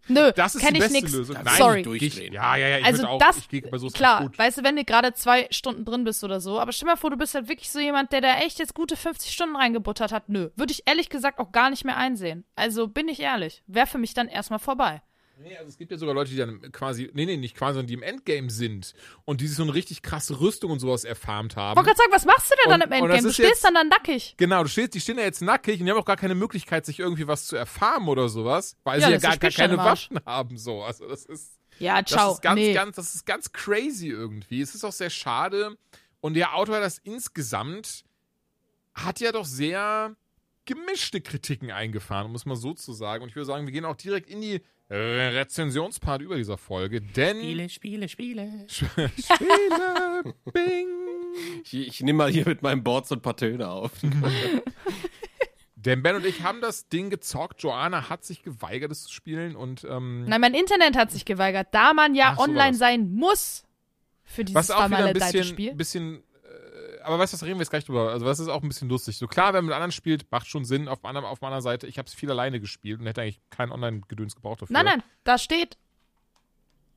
[0.07, 1.11] Nö, das ist kenn die ich beste nix.
[1.11, 1.35] Lösung.
[1.43, 1.75] Nein, Sorry.
[1.77, 2.33] nicht durchdrehen.
[2.33, 2.77] Ja, ja, ja.
[2.77, 4.37] Ich Also auch, das, ich bei so klar, gut.
[4.37, 7.09] weißt du, wenn du gerade zwei Stunden drin bist oder so, aber stell mal vor,
[7.09, 10.29] du bist halt wirklich so jemand, der da echt jetzt gute 50 Stunden reingebuttert hat.
[10.29, 12.45] Nö, würde ich ehrlich gesagt auch gar nicht mehr einsehen.
[12.55, 15.01] Also bin ich ehrlich, wäre für mich dann erstmal vorbei.
[15.37, 17.87] Nee, also es gibt ja sogar Leute, die dann quasi, nee, nee, nicht quasi, sondern
[17.87, 18.93] die im Endgame sind
[19.25, 21.75] und die sich so eine richtig krasse Rüstung und sowas erfarmt haben.
[21.75, 23.27] Wollte gerade sagen, was machst du denn dann Und- im und das Endgame?
[23.29, 24.35] Du stehst jetzt- dann dann nackig.
[24.37, 26.85] Genau, du stehst, die stehen ja jetzt nackig und die haben auch gar keine Möglichkeit,
[26.85, 29.73] sich irgendwie was zu erfarmen oder sowas, weil Ja, sie ja das gar, gar keine
[29.73, 29.79] im.
[29.79, 30.83] Waffen haben, so.
[30.83, 32.31] Also das ist, Ja, das ciao.
[32.33, 32.73] ist ganz, nee.
[32.73, 34.61] ganz, das ist ganz crazy irgendwie.
[34.61, 35.77] Es ist auch sehr schade
[36.21, 38.05] und der Autor das insgesamt
[38.93, 40.15] hat ja doch sehr
[40.63, 43.21] gemischte Kritiken eingefahren, um es mal so zu sagen.
[43.23, 47.37] Und ich würde sagen, wir gehen auch direkt in die Rezensionspart über dieser Folge, denn
[47.37, 48.65] Spiele, Spiele, Spiele.
[48.69, 50.87] Spiele, Bing.
[51.63, 53.91] Ich, ich nehme mal hier mit meinem Board so ein paar Töne auf.
[55.75, 57.61] Denn Ben und ich haben das Ding gezockt.
[57.61, 59.55] Joanna hat sich geweigert, es zu spielen.
[59.55, 63.63] Und ähm, Nein, mein Internet hat sich geweigert, da man ja Ach, online sein muss
[64.23, 65.75] für dieses was auch wieder ein bisschen, Spiel.
[65.75, 66.23] bisschen
[67.05, 68.11] aber weißt du, was reden wir jetzt gleich drüber?
[68.11, 69.17] Also, das ist auch ein bisschen lustig.
[69.17, 70.87] So klar, wenn man mit anderen spielt, macht schon Sinn.
[70.87, 73.71] Auf, meiner- auf meiner Seite, ich habe es viel alleine gespielt und hätte eigentlich kein
[73.71, 74.73] Online-Gedöns gebraucht dafür.
[74.73, 75.77] Nein, nein, da steht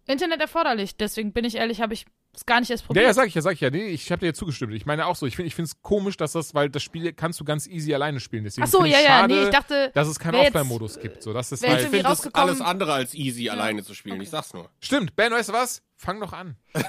[0.07, 0.97] Internet erforderlich.
[0.97, 3.07] Deswegen bin ich ehrlich, habe ich es gar nicht erst Ja, probiert.
[3.07, 3.71] ja, sag ich ja, sag ich ja.
[3.71, 4.73] Nee, ich habe dir ja zugestimmt.
[4.75, 7.45] Ich meine auch so, ich finde es komisch, dass das, weil das Spiel kannst du
[7.45, 8.45] ganz easy alleine spielen.
[8.45, 11.23] Deswegen Ach so, ich ja, ja, schade, nee, ich dachte, dass es keinen Offline-Modus gibt.
[11.23, 14.21] So, das ist halt, irgendwie finde alles andere als easy, alleine zu spielen.
[14.21, 14.71] Ich sag's nur.
[14.81, 15.83] Stimmt, Ben, weißt du was?
[15.97, 16.57] Fang doch an.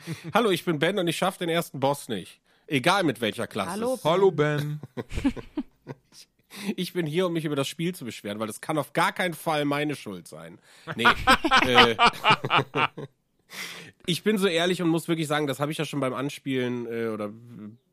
[0.34, 2.40] Hallo, ich bin Ben und ich schaffe den ersten Boss nicht.
[2.66, 3.72] Egal mit welcher Klasse.
[3.72, 3.98] Hallo.
[4.04, 4.80] Hallo, Ben.
[6.76, 9.12] Ich bin hier, um mich über das Spiel zu beschweren, weil das kann auf gar
[9.12, 10.58] keinen Fall meine Schuld sein.
[10.96, 11.06] Nee.
[11.66, 11.96] äh,
[14.04, 16.86] ich bin so ehrlich und muss wirklich sagen, das habe ich ja schon beim Anspielen
[16.86, 17.32] äh, oder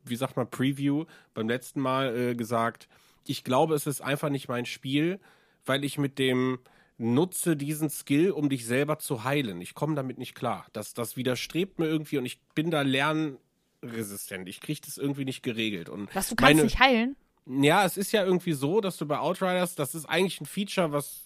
[0.04, 2.86] wie sagt man, Preview beim letzten Mal äh, gesagt.
[3.26, 5.20] Ich glaube, es ist einfach nicht mein Spiel,
[5.64, 6.58] weil ich mit dem
[7.00, 9.60] nutze diesen Skill, um dich selber zu heilen.
[9.60, 10.66] Ich komme damit nicht klar.
[10.74, 12.82] Das, das widerstrebt mir irgendwie und ich bin da
[13.82, 14.48] lernresistent.
[14.48, 15.88] Ich kriege das irgendwie nicht geregelt.
[15.88, 17.16] Und was, du kannst meine- nicht heilen?
[17.46, 20.92] ja, es ist ja irgendwie so, dass du bei Outriders, das ist eigentlich ein Feature,
[20.92, 21.22] was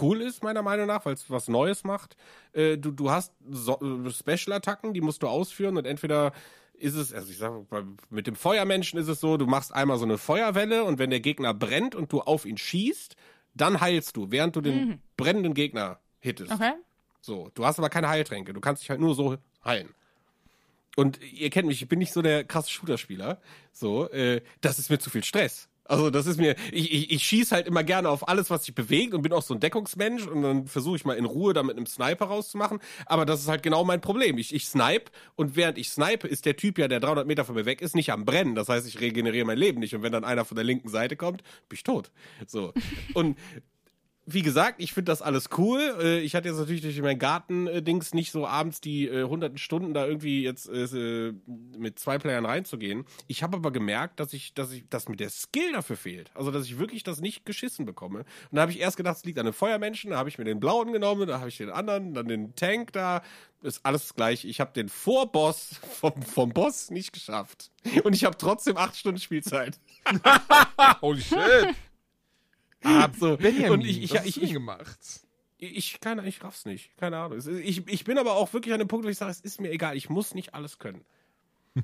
[0.00, 2.16] cool ist, meiner Meinung nach, weil es was Neues macht.
[2.52, 6.32] Äh, du, du hast so, äh, Special-Attacken, die musst du ausführen und entweder
[6.74, 9.98] ist es, also ich sag, bei- mit dem Feuermenschen ist es so, du machst einmal
[9.98, 13.14] so eine Feuerwelle und wenn der Gegner brennt und du auf ihn schießt,
[13.54, 16.52] dann heilst du, während du den brennenden Gegner hittest.
[16.52, 16.72] Okay.
[17.20, 18.52] So, du hast aber keine Heiltränke.
[18.52, 19.94] Du kannst dich halt nur so heilen.
[20.96, 23.40] Und ihr kennt mich, ich bin nicht so der krasse Shooter-Spieler.
[23.72, 25.68] So, äh, das ist mir zu viel Stress.
[25.92, 28.74] Also das ist mir, ich, ich, ich schieße halt immer gerne auf alles, was sich
[28.74, 31.62] bewegt und bin auch so ein Deckungsmensch und dann versuche ich mal in Ruhe da
[31.62, 32.78] mit einem Sniper rauszumachen.
[33.04, 34.38] Aber das ist halt genau mein Problem.
[34.38, 37.56] Ich, ich snipe und während ich snipe, ist der Typ ja, der 300 Meter von
[37.56, 38.54] mir weg ist, nicht am Brennen.
[38.54, 39.94] Das heißt, ich regeneriere mein Leben nicht.
[39.94, 42.10] Und wenn dann einer von der linken Seite kommt, bin ich tot.
[42.46, 42.72] So.
[43.12, 43.36] Und
[44.24, 45.80] wie gesagt, ich finde das alles cool.
[46.00, 49.94] Äh, Ich hatte jetzt natürlich durch mein Garten-Dings nicht so abends die äh, hunderten Stunden
[49.94, 51.32] da irgendwie jetzt äh,
[51.76, 53.04] mit zwei Playern reinzugehen.
[53.26, 56.30] Ich habe aber gemerkt, dass ich, dass ich, dass mir der Skill dafür fehlt.
[56.34, 58.20] Also, dass ich wirklich das nicht geschissen bekomme.
[58.20, 58.26] Und
[58.56, 60.10] da habe ich erst gedacht, es liegt an den Feuermenschen.
[60.10, 62.92] Da habe ich mir den blauen genommen, da habe ich den anderen, dann den Tank
[62.92, 63.22] da.
[63.62, 64.44] Ist alles gleich.
[64.44, 67.70] Ich habe den Vorboss vom, vom Boss nicht geschafft.
[68.04, 69.78] Und ich habe trotzdem acht Stunden Spielzeit.
[71.00, 71.74] Holy shit.
[72.84, 74.98] Ah, So, Benjamin, und ich, ich, was ich, ich, gemacht?
[75.58, 76.96] Ich, keine, ich raff's nicht.
[76.96, 77.38] Keine Ahnung.
[77.62, 79.70] Ich, ich bin aber auch wirklich an dem Punkt, wo ich sage, es ist mir
[79.70, 79.96] egal.
[79.96, 81.04] Ich muss nicht alles können.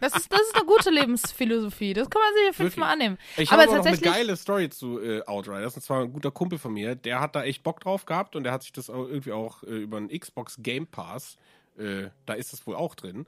[0.00, 1.92] Das ist, das ist eine gute Lebensphilosophie.
[1.92, 3.18] Das kann man sich auf jeden Fall mal annehmen.
[3.36, 5.74] Ich Aber habe aber noch eine tatsächlich, geile Story zu äh, Outriders.
[5.76, 6.94] Und zwar ein guter Kumpel von mir.
[6.94, 9.62] Der hat da echt Bock drauf gehabt und der hat sich das auch irgendwie auch
[9.62, 11.36] äh, über einen Xbox Game Pass,
[11.78, 13.26] äh, da ist es wohl auch drin,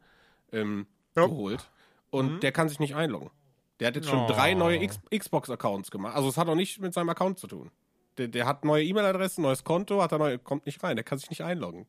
[0.52, 0.86] ähm,
[1.16, 1.26] Ja.
[1.26, 1.68] geholt.
[2.10, 3.30] Und der kann sich nicht einloggen.
[3.80, 4.26] Der hat jetzt schon Oh.
[4.26, 6.16] drei neue X Xbox-Accounts gemacht.
[6.16, 7.70] Also es hat auch nicht mit seinem Account zu tun.
[8.16, 10.96] Der, der hat neue E-Mail-Adressen, neues Konto, hat er neu, kommt nicht rein.
[10.96, 11.86] Der kann sich nicht einloggen.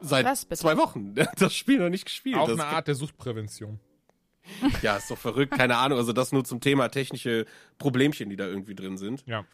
[0.00, 1.14] Seit zwei Wochen.
[1.14, 2.36] Der hat das Spiel noch nicht gespielt.
[2.36, 3.80] Auch das eine Art der Suchtprävention.
[4.82, 5.98] ja, ist doch verrückt, keine Ahnung.
[5.98, 7.46] Also das nur zum Thema technische
[7.78, 9.24] Problemchen, die da irgendwie drin sind.
[9.26, 9.44] Ja.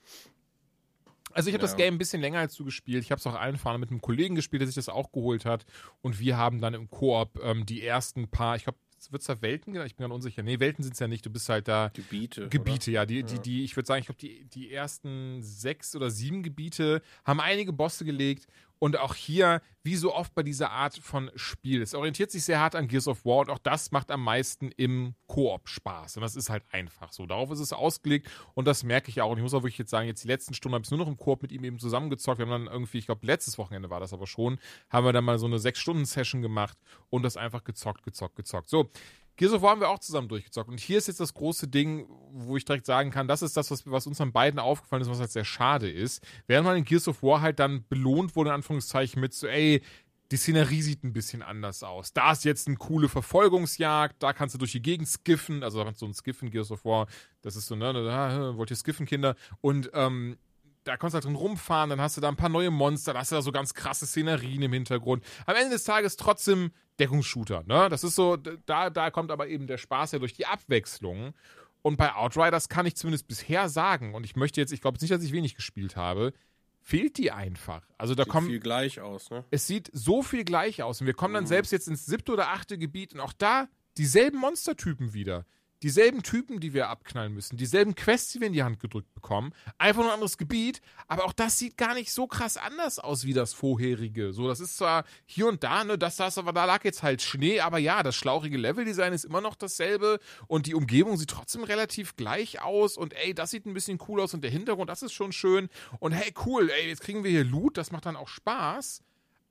[1.32, 1.78] Also ich habe das Ja.
[1.78, 3.02] Game ein bisschen länger als du gespielt.
[3.02, 5.44] Ich habe es auch allen Fahren mit einem Kollegen gespielt, der sich das auch geholt
[5.44, 5.64] hat.
[6.00, 8.78] Und wir haben dann im Koop ähm, die ersten paar, ich glaube
[9.12, 9.90] wird es da Welten genannt?
[9.90, 10.42] Ich bin gerade unsicher.
[10.42, 11.24] Nee, Welten sind es ja nicht.
[11.24, 11.90] Du bist halt da.
[11.94, 12.48] Gebiete.
[12.48, 13.06] Gebiete, ja.
[13.06, 17.02] Die, die, die, ich würde sagen, ich glaube, die, die ersten sechs oder sieben Gebiete
[17.24, 18.46] haben einige Bosse gelegt.
[18.78, 22.60] Und auch hier, wie so oft bei dieser Art von Spiel, es orientiert sich sehr
[22.60, 26.16] hart an Gears of War und auch das macht am meisten im Koop Spaß.
[26.16, 27.26] Und das ist halt einfach so.
[27.26, 29.30] Darauf ist es ausgelegt und das merke ich auch.
[29.30, 31.08] Und ich muss auch wirklich jetzt sagen, jetzt die letzten Stunden habe ich nur noch
[31.08, 32.38] im Koop mit ihm eben zusammengezockt.
[32.38, 34.58] Wir haben dann irgendwie, ich glaube, letztes Wochenende war das aber schon,
[34.90, 36.76] haben wir dann mal so eine Sechs-Stunden-Session gemacht
[37.10, 38.68] und das einfach gezockt, gezockt, gezockt.
[38.68, 38.90] So,
[39.36, 40.68] Gears of War haben wir auch zusammen durchgezockt.
[40.68, 43.70] Und hier ist jetzt das große Ding, wo ich direkt sagen kann, das ist das,
[43.70, 46.24] was, was uns an beiden aufgefallen ist, was halt sehr schade ist.
[46.46, 49.82] Während man in Gears of War halt dann belohnt wurde, in Anführungszeichen, mit so, ey,
[50.30, 52.12] die Szenerie sieht ein bisschen anders aus.
[52.12, 56.06] Da ist jetzt eine coole Verfolgungsjagd, da kannst du durch die Gegend skiffen, also so
[56.06, 57.06] ein Skiffen, Gears of War,
[57.42, 59.36] das ist so, ne, da wollt ihr skiffen, Kinder.
[59.60, 60.38] Und ähm,
[60.84, 63.20] da kannst du halt drin rumfahren, dann hast du da ein paar neue Monster, da
[63.20, 65.24] hast du da so ganz krasse Szenerien im Hintergrund.
[65.46, 66.70] Am Ende des Tages trotzdem
[67.00, 67.88] Deckungsshooter, ne?
[67.88, 71.34] Das ist so, da, da kommt aber eben der Spaß ja durch die Abwechslung.
[71.82, 75.02] Und bei Outriders kann ich zumindest bisher sagen, und ich möchte jetzt, ich glaube jetzt
[75.02, 76.32] nicht, dass ich wenig gespielt habe,
[76.80, 77.82] fehlt die einfach.
[77.98, 78.46] Also da Sieht kommen.
[78.46, 79.44] viel gleich aus, ne?
[79.50, 81.00] Es sieht so viel gleich aus.
[81.00, 81.48] Und wir kommen dann Mhm.
[81.48, 85.44] selbst jetzt ins siebte oder achte Gebiet und auch da dieselben Monstertypen wieder.
[85.84, 87.58] Dieselben Typen, die wir abknallen müssen.
[87.58, 89.52] Dieselben Quests, die wir in die Hand gedrückt bekommen.
[89.76, 90.80] Einfach nur ein anderes Gebiet.
[91.08, 94.32] Aber auch das sieht gar nicht so krass anders aus wie das vorherige.
[94.32, 97.20] So, das ist zwar hier und da, ne, das, das, aber da lag jetzt halt
[97.20, 97.60] Schnee.
[97.60, 100.20] Aber ja, das schlauchige Leveldesign ist immer noch dasselbe.
[100.46, 102.96] Und die Umgebung sieht trotzdem relativ gleich aus.
[102.96, 104.32] Und ey, das sieht ein bisschen cool aus.
[104.32, 105.68] Und der Hintergrund, das ist schon schön.
[106.00, 107.76] Und hey, cool, ey, jetzt kriegen wir hier Loot.
[107.76, 109.02] Das macht dann auch Spaß.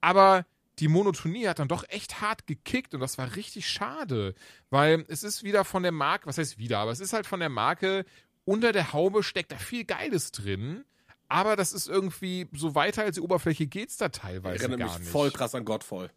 [0.01, 0.47] Aber
[0.79, 4.33] die Monotonie hat dann doch echt hart gekickt und das war richtig schade,
[4.69, 7.39] weil es ist wieder von der Marke, was heißt wieder, aber es ist halt von
[7.39, 8.05] der Marke,
[8.45, 10.83] unter der Haube steckt da viel Geiles drin,
[11.29, 14.99] aber das ist irgendwie, so weiter als die Oberfläche geht's da teilweise Erinnert gar mich
[14.99, 15.11] nicht.
[15.11, 16.11] voll krass an Godfall.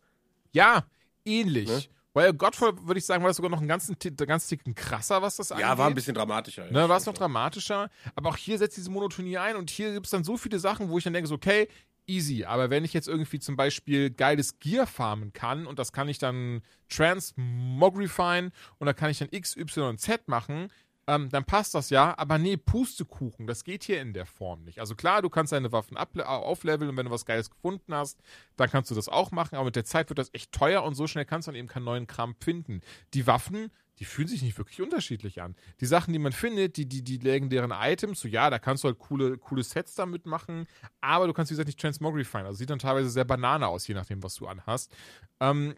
[0.53, 0.85] Ja,
[1.25, 1.69] ähnlich.
[1.69, 1.83] Ne?
[2.15, 3.95] Weil Godfall, würde ich sagen, war das sogar noch ein ganzen,
[4.27, 5.67] ganz Ticken krasser, was das angeht.
[5.67, 6.65] Ja, war ein bisschen dramatischer.
[6.65, 7.91] ja, Ne, war es noch dramatischer.
[8.15, 10.89] Aber auch hier setzt diese Monotonie ein und hier gibt es dann so viele Sachen,
[10.89, 11.69] wo ich dann denke, so, okay,
[12.07, 12.45] easy.
[12.45, 16.19] Aber wenn ich jetzt irgendwie zum Beispiel geiles Gear farmen kann und das kann ich
[16.19, 20.69] dann transmogrifyen und da kann ich dann X, Y und Z machen,
[21.09, 22.19] ähm, dann passt das ja.
[22.19, 24.81] Aber nee, Pustekuchen, das geht hier in der Form nicht.
[24.81, 28.21] Also klar, du kannst deine Waffen uple- aufleveln und wenn du was Geiles gefunden hast,
[28.57, 29.55] dann kannst du das auch machen.
[29.55, 31.69] Aber mit der Zeit wird das echt teuer und so schnell kannst du dann eben
[31.69, 32.81] keinen neuen Kram finden.
[33.15, 35.57] Die Waffen, die fühlen sich nicht wirklich unterschiedlich an.
[35.81, 38.89] Die Sachen, die man findet, die, die, die legendären Items, so ja, da kannst du
[38.89, 40.67] halt coole, coole Sets damit machen,
[41.01, 42.47] aber du kannst, wie gesagt, nicht transmogrifyen.
[42.47, 44.95] Also sieht dann teilweise sehr Banane aus, je nachdem, was du anhast.
[45.41, 45.75] Ähm,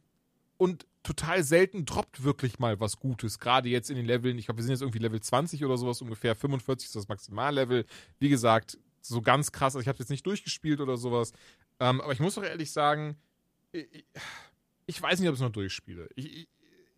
[0.57, 3.39] und total selten droppt wirklich mal was Gutes.
[3.39, 6.03] Gerade jetzt in den Leveln, ich glaube, wir sind jetzt irgendwie Level 20 oder sowas
[6.03, 7.86] ungefähr, 45 ist das Maximallevel.
[8.19, 11.32] Wie gesagt, so ganz krass, also ich habe jetzt nicht durchgespielt oder sowas.
[11.78, 13.16] Ähm, aber ich muss doch ehrlich sagen,
[13.70, 14.05] ich,
[14.86, 16.09] ich weiß nicht, ob ich es noch durchspiele.
[16.16, 16.49] Ich,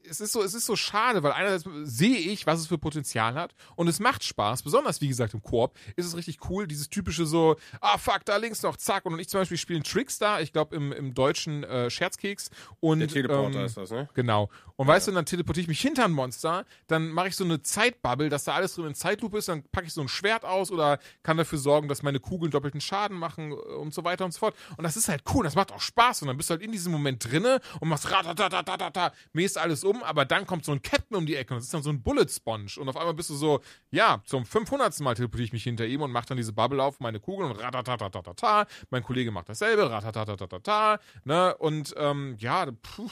[0.08, 3.34] es ist so, es ist so schade, weil einerseits sehe ich, was es für Potenzial
[3.34, 6.88] hat und es macht Spaß, besonders wie gesagt im Koop ist es richtig cool, dieses
[6.88, 10.40] typische so, ah fuck, da links noch, zack und ich zum Beispiel spiele einen Trickstar,
[10.40, 12.50] ich glaube im, im deutschen äh, Scherzkeks
[12.80, 14.08] und Der Teleporter ähm, ist das, ne?
[14.14, 14.48] Genau.
[14.76, 17.62] Und weißt du, dann teleportiere ich mich hinter ein Monster, dann mache ich so eine
[17.62, 20.70] Zeitbubble, dass da alles drin in Zeitlupe ist, dann packe ich so ein Schwert aus
[20.70, 24.32] oder kann dafür sorgen, dass meine Kugeln doppelten Schaden machen äh, und so weiter und
[24.32, 24.54] so fort.
[24.76, 26.72] Und das ist halt cool, das macht auch Spaß und dann bist du halt in
[26.72, 31.16] diesem Moment drinne und machst ratatatatata, mähst alles um, aber dann kommt so ein Captain
[31.16, 33.30] um die Ecke und das ist dann so ein Bullet Sponge und auf einmal bist
[33.30, 33.60] du so,
[33.90, 34.98] ja, zum 500.
[35.00, 37.56] Mal teleportiere ich mich hinter ihm und mache dann diese Bubble auf meine Kugeln und
[37.60, 43.10] ratatatatata, mein Kollege macht dasselbe, ratatatatata, ne, und ähm, ja, puh,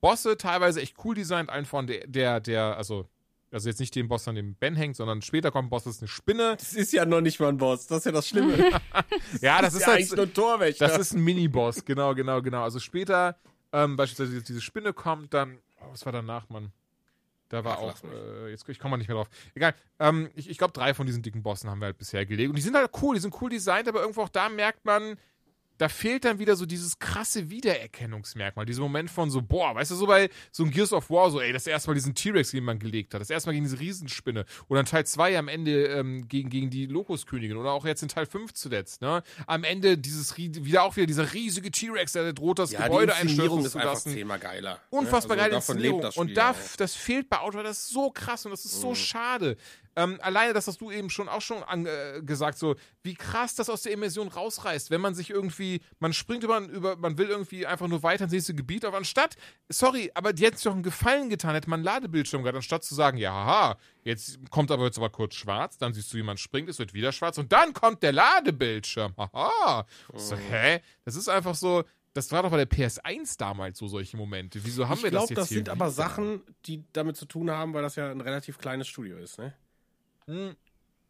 [0.00, 3.08] Bosse teilweise echt cool designt, allen von der, der, der, also,
[3.50, 5.96] also jetzt nicht den Boss, an dem Ben hängt, sondern später kommt ein Boss, das
[5.96, 6.56] ist eine Spinne.
[6.58, 8.56] Das ist ja noch nicht mal ein Boss, das ist ja das Schlimme.
[9.40, 10.86] Ja, das ist ja halt, eigentlich nur ein Torwächter.
[10.86, 12.62] das ist ein Mini-Boss, genau, genau, genau.
[12.62, 13.36] Also später,
[13.72, 15.58] ähm, beispielsweise diese Spinne kommt, dann,
[15.90, 16.72] was war danach, Mann?
[17.48, 19.28] Da war Ach, auch, äh, jetzt ich komme mal nicht mehr drauf.
[19.54, 19.74] Egal.
[20.00, 22.48] Ähm, ich ich glaube, drei von diesen dicken Bossen haben wir halt bisher gelegt.
[22.50, 25.16] Und die sind halt cool, die sind cool designt, aber irgendwo auch da merkt man,
[25.78, 28.66] da fehlt dann wieder so dieses krasse Wiedererkennungsmerkmal.
[28.66, 31.40] Dieser Moment von so, boah, weißt du, so bei so ein Gears of War, so,
[31.40, 33.78] ey, das erste Mal diesen T-Rex, den man gelegt hat, das erste Mal gegen diese
[33.78, 34.44] Riesenspinne.
[34.68, 37.56] Oder in Teil 2 am Ende ähm, gegen, gegen die Lokuskönigin.
[37.56, 39.22] Oder auch jetzt in Teil 5 zuletzt, ne?
[39.46, 43.64] Am Ende dieses, wieder auch wieder dieser riesige T-Rex, der droht das ja, Gebäude einstürzen
[43.64, 44.12] ist zu lassen.
[44.12, 44.80] zehnmal geiler.
[44.90, 45.42] Unfassbar ne?
[45.42, 46.10] geile davon Inszenierung.
[46.16, 49.56] und da, das fehlt bei Outriders das ist so krass und das ist so schade.
[49.96, 53.54] Ähm, alleine das hast du eben schon auch schon an, äh, gesagt, so wie krass
[53.54, 57.28] das aus der Immersion rausreißt, wenn man sich irgendwie, man springt über, über man will
[57.28, 59.36] irgendwie einfach nur weiter ins nächste Gebiet, aber anstatt,
[59.70, 62.84] sorry, aber die hätten sich doch einen Gefallen getan, hätte man einen Ladebildschirm gehabt, anstatt
[62.84, 66.22] zu sagen, ja, haha, jetzt kommt aber jetzt aber kurz schwarz, dann siehst du, wie
[66.22, 69.86] man springt, es wird wieder schwarz und dann kommt der Ladebildschirm, haha.
[70.14, 70.82] So, hä?
[71.06, 74.58] Das ist einfach so, das war doch bei der PS1 damals so solche Momente.
[74.62, 75.90] Wieso haben ich wir das glaube, jetzt das hier sind aber?
[75.90, 79.54] Sachen, die damit zu tun haben, weil das ja ein relativ kleines Studio ist, ne?
[80.26, 80.56] Hm.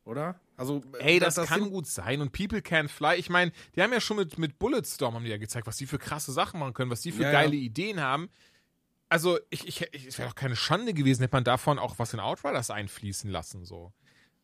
[0.04, 0.38] Oder?
[0.56, 2.20] Also, Ey, das, kann sind- gut sein.
[2.20, 3.16] Und People Can Fly.
[3.16, 5.86] Ich meine, die haben ja schon mit, mit Bulletstorm haben die ja gezeigt, was die
[5.86, 7.40] für krasse Sachen machen können, was die für Ja, ja.
[7.42, 8.28] geile Ideen haben.
[9.08, 12.12] Also, ich, ich, ich, es wäre doch keine Schande gewesen, hätte man davon auch was
[12.14, 13.92] in Outriders einfließen lassen, so.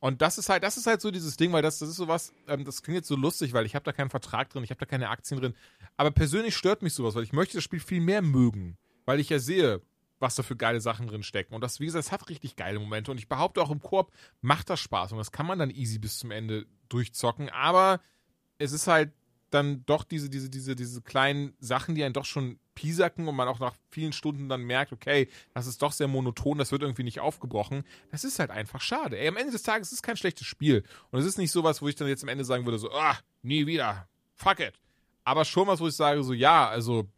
[0.01, 2.33] Und das ist halt, das ist halt so dieses Ding, weil das, das ist sowas,
[2.49, 4.81] ähm, das klingt jetzt so lustig, weil ich habe da keinen Vertrag drin, ich habe
[4.81, 5.55] da keine Aktien drin.
[5.97, 8.77] Aber persönlich stört mich sowas, weil ich möchte das Spiel viel mehr mögen.
[9.05, 9.81] Weil ich ja sehe,
[10.23, 11.55] was da für geile Sachen drin stecken.
[11.55, 13.11] Und das, wie gesagt, es hat richtig geile Momente.
[13.11, 15.13] Und ich behaupte auch im Koop macht das Spaß.
[15.13, 17.51] Und das kann man dann easy bis zum Ende durchzocken.
[17.51, 18.01] Aber
[18.59, 19.13] es ist halt
[19.51, 23.49] dann doch diese, diese, diese, diese kleinen Sachen, die einen doch schon piesacken und man
[23.49, 27.03] auch nach vielen Stunden dann merkt, okay, das ist doch sehr monoton, das wird irgendwie
[27.03, 27.85] nicht aufgebrochen.
[28.11, 29.19] Das ist halt einfach schade.
[29.19, 30.85] Ey, am Ende des Tages ist es kein schlechtes Spiel.
[31.11, 33.19] Und es ist nicht sowas, wo ich dann jetzt am Ende sagen würde, so, ah,
[33.43, 34.09] nie wieder.
[34.37, 34.75] Fuck it.
[35.25, 37.09] Aber schon was, wo ich sage, so, ja, also,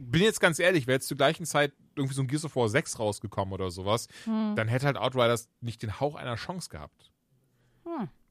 [0.00, 2.68] bin jetzt ganz ehrlich, wäre jetzt zur gleichen Zeit irgendwie so ein Gears of War
[2.68, 7.10] 6 rausgekommen oder sowas, dann hätte halt Outriders nicht den Hauch einer Chance gehabt.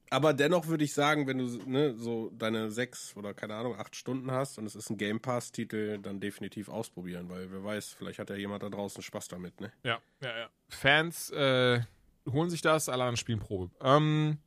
[0.10, 3.96] Aber dennoch würde ich sagen, wenn du ne, so deine sechs oder keine Ahnung, acht
[3.96, 8.20] Stunden hast und es ist ein Game Pass-Titel, dann definitiv ausprobieren, weil wer weiß, vielleicht
[8.20, 9.72] hat ja jemand da draußen Spaß damit, ne?
[9.84, 10.50] Ja, ja, ja.
[10.70, 11.82] Fans äh,
[12.28, 13.70] holen sich das, alle anderen spielen Probe.
[13.82, 14.40] Ähm,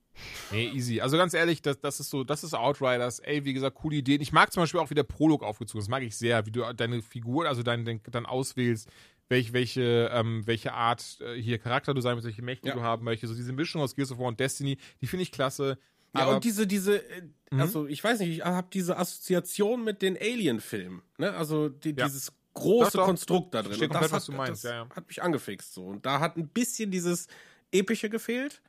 [0.51, 1.01] nee, easy.
[1.01, 3.19] Also ganz ehrlich, das, das ist so, das ist Outriders.
[3.21, 4.21] Ey, wie gesagt, coole Ideen.
[4.21, 5.87] Ich mag zum Beispiel auch, wie der Prolog aufgezogen ist.
[5.87, 8.89] Das mag ich sehr, wie du deine Figur, also dein, dein, dann auswählst,
[9.29, 12.75] welch, welche, ähm, welche Art äh, hier Charakter du sein willst, welche Mächte Ja.
[12.75, 13.33] du haben möchtest.
[13.33, 15.79] So diese Mischung aus Gears of War und Destiny, die finde ich klasse.
[16.15, 17.61] Ja, Aber und diese, diese, äh, Mhm.
[17.61, 21.33] also ich weiß nicht, ich habe diese Assoziation mit den Alien-Filmen, ne?
[21.35, 22.05] Also die, Ja.
[22.07, 23.05] dieses große Doch, doch.
[23.07, 23.69] Konstrukt da drin.
[23.71, 24.89] Verstehe Und komplett, das was hat, du meinst, das ja, ja.
[24.95, 25.87] hat mich angefixt so.
[25.87, 27.29] Und da hat ein bisschen dieses
[27.71, 28.61] Epische gefehlt.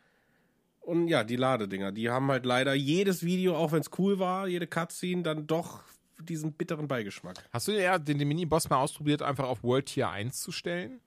[0.83, 4.47] Und ja, die Ladedinger, die haben halt leider jedes Video, auch wenn es cool war,
[4.47, 5.81] jede Cutscene, dann doch
[6.19, 7.43] diesen bitteren Beigeschmack.
[7.51, 10.99] hast du ja den, den Mini-Boss mal ausprobiert, einfach auf World Tier 1 zu stellen?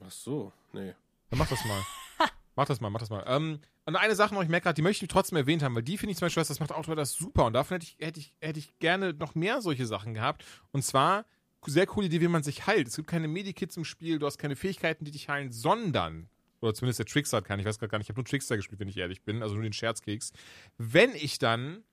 [0.00, 0.94] Ach so, nee.
[1.30, 1.82] Dann mach das mal.
[2.56, 3.24] mach das mal, mach das mal.
[3.26, 5.82] Ähm, und eine Sache noch, ich merke gerade, die möchte ich trotzdem erwähnt haben, weil
[5.82, 8.34] die finde ich zum Beispiel, das macht Outriders super und davon hätte ich, hätte, ich,
[8.40, 10.44] hätte ich gerne noch mehr solche Sachen gehabt.
[10.70, 11.24] Und zwar,
[11.66, 12.86] sehr coole Idee, wie man sich heilt.
[12.86, 16.28] Es gibt keine Medikits im Spiel, du hast keine Fähigkeiten, die dich heilen, sondern,
[16.60, 18.56] oder zumindest der Trickster hat keine, ich weiß gerade gar nicht, ich habe nur Trickster
[18.56, 20.32] gespielt, wenn ich ehrlich bin, also nur den Scherzkeks.
[20.76, 21.84] Wenn ich dann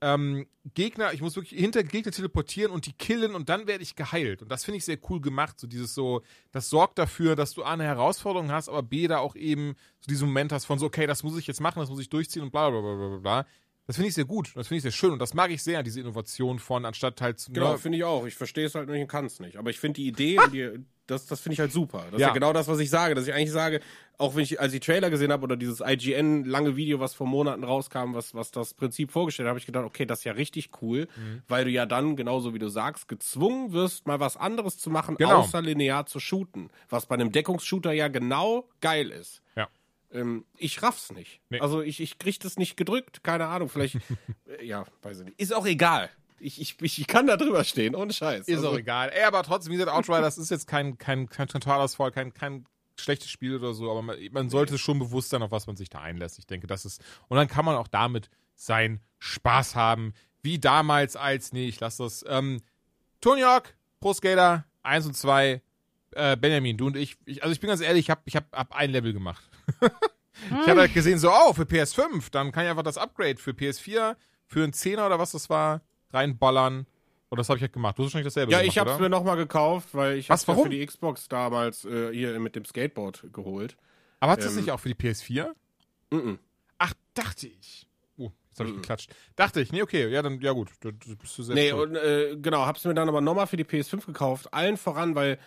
[0.00, 3.96] ähm, Gegner, ich muss wirklich hinter Gegner teleportieren und die killen und dann werde ich
[3.96, 4.42] geheilt.
[4.42, 5.58] Und das finde ich sehr cool gemacht.
[5.58, 6.22] So dieses so,
[6.52, 10.08] das sorgt dafür, dass du A, eine Herausforderung hast, aber B, da auch eben so
[10.08, 12.42] diesen Moment hast von so, okay, das muss ich jetzt machen, das muss ich durchziehen
[12.42, 13.46] und bla bla bla bla bla, bla.
[13.86, 14.52] Das finde ich sehr gut.
[14.54, 15.12] Das finde ich sehr schön.
[15.12, 17.50] Und das mag ich sehr, diese Innovation von, anstatt halt zu.
[17.52, 18.26] Genau, ne, finde ich auch.
[18.26, 19.56] Ich verstehe es halt nicht und kann es nicht.
[19.56, 20.78] Aber ich finde die Idee und die,
[21.08, 22.04] das, das finde ich halt super.
[22.06, 22.28] Das ist Ja.
[22.28, 23.14] ja genau das, was ich sage.
[23.16, 23.80] Dass ich eigentlich sage,
[24.18, 27.26] auch wenn ich, als ich Trailer gesehen habe oder dieses IGN lange Video, was vor
[27.26, 30.32] Monaten rauskam, was, was das Prinzip vorgestellt hat, habe ich gedacht, okay, das ist ja
[30.32, 31.42] richtig cool, Mhm.
[31.48, 35.16] weil du ja dann, genauso wie du sagst, gezwungen wirst, mal was anderes zu machen,
[35.16, 35.38] Genau.
[35.40, 36.70] außer linear zu shooten.
[36.88, 39.42] Was bei einem Deckungsshooter ja genau geil ist.
[39.56, 39.68] Ja.
[40.12, 41.40] Ähm, ich raff's nicht.
[41.50, 41.60] Nee.
[41.60, 43.96] Also ich, ich krieg das nicht gedrückt, keine Ahnung, vielleicht,
[44.46, 45.40] äh, ja, weiß ich nicht.
[45.40, 46.08] Ist auch egal.
[46.40, 48.46] Ich, ich, ich kann da drüber stehen, ohne Scheiß.
[48.46, 49.10] Ist also, auch egal.
[49.10, 52.66] Ey, aber trotzdem, wie gesagt, Outriders ist jetzt kein, kein, kein Totalausfall, kein, kein
[52.96, 55.88] schlechtes Spiel oder so, aber man, man sollte schon bewusst sein, auf was man sich
[55.88, 56.38] da einlässt.
[56.38, 57.02] Ich denke, das ist.
[57.28, 60.14] Und dann kann man auch damit seinen Spaß haben.
[60.42, 62.24] Wie damals als, nee, ich lasse das.
[62.28, 62.60] Ähm,
[63.20, 65.60] Tony Hawk, Pro Skater, 1 und 2,
[66.12, 67.42] äh, Benjamin, du und ich, ich.
[67.42, 69.42] Also ich bin ganz ehrlich, ich habe ich hab, hab ein Level gemacht.
[69.82, 73.50] ich habe halt gesehen, so, oh, für PS5, dann kann ich einfach das Upgrade für
[73.50, 74.16] PS4,
[74.46, 75.82] für einen 10er oder was das war,
[76.12, 76.86] reinballern.
[77.30, 77.98] Und das habe ich halt gemacht.
[77.98, 79.00] Du hast wahrscheinlich dasselbe Ja, gemacht, ich hab's oder?
[79.00, 80.62] mir nochmal gekauft, weil ich warum?
[80.64, 83.76] für die Xbox damals äh, hier mit dem Skateboard geholt.
[84.20, 85.50] Aber hat es das Ähm, nicht auch für die PS4?
[86.10, 86.38] Mhm.
[86.78, 87.86] Ach, dachte ich.
[88.16, 88.80] Oh, jetzt habe ich Mhm.
[88.80, 89.14] geklatscht.
[89.36, 89.72] Dachte ich.
[89.72, 90.08] Nee, okay.
[90.08, 90.70] Ja, dann, ja gut.
[90.80, 91.90] Du, du bist du selbst Nee, schuld.
[91.90, 94.52] und äh, genau, hab's mir dann aber nochmal für die PS5 gekauft.
[94.54, 95.38] Allen voran, weil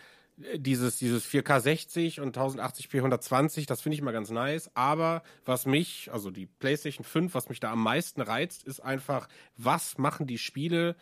[0.56, 4.70] dieses, dieses 4K 60 und 1080p 120, das finde ich immer ganz nice.
[4.76, 9.28] Aber was mich, also die PlayStation 5, was mich da am meisten reizt, ist einfach,
[9.58, 10.96] was machen die Spiele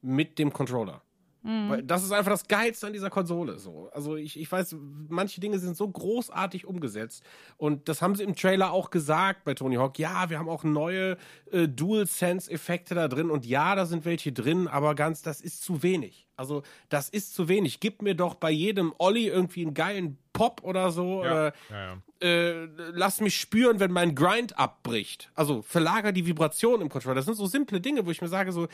[0.00, 1.02] mit dem Controller?
[1.44, 3.58] Weil das ist einfach das Geilste an dieser Konsole.
[3.58, 3.90] So.
[3.92, 4.76] Also ich, ich weiß,
[5.08, 7.22] manche Dinge sind so großartig umgesetzt.
[7.58, 9.98] Und das haben sie im Trailer auch gesagt bei Tony Hawk.
[9.98, 11.18] Ja, wir haben auch neue
[11.52, 13.30] äh, Dual-Sense-Effekte da drin.
[13.30, 16.26] Und ja, da sind welche drin, aber ganz, das ist zu wenig.
[16.36, 17.78] Also das ist zu wenig.
[17.78, 21.22] Gib mir doch bei jedem Olli irgendwie einen geilen Pop oder so.
[21.24, 21.30] ja.
[21.30, 22.26] Oder ja, ja.
[22.26, 25.30] äh, lass mich spüren, wenn mein Grind abbricht.
[25.34, 27.16] Also verlager die Vibration im Controller.
[27.16, 28.66] Das sind so simple Dinge, wo ich mir sage, so,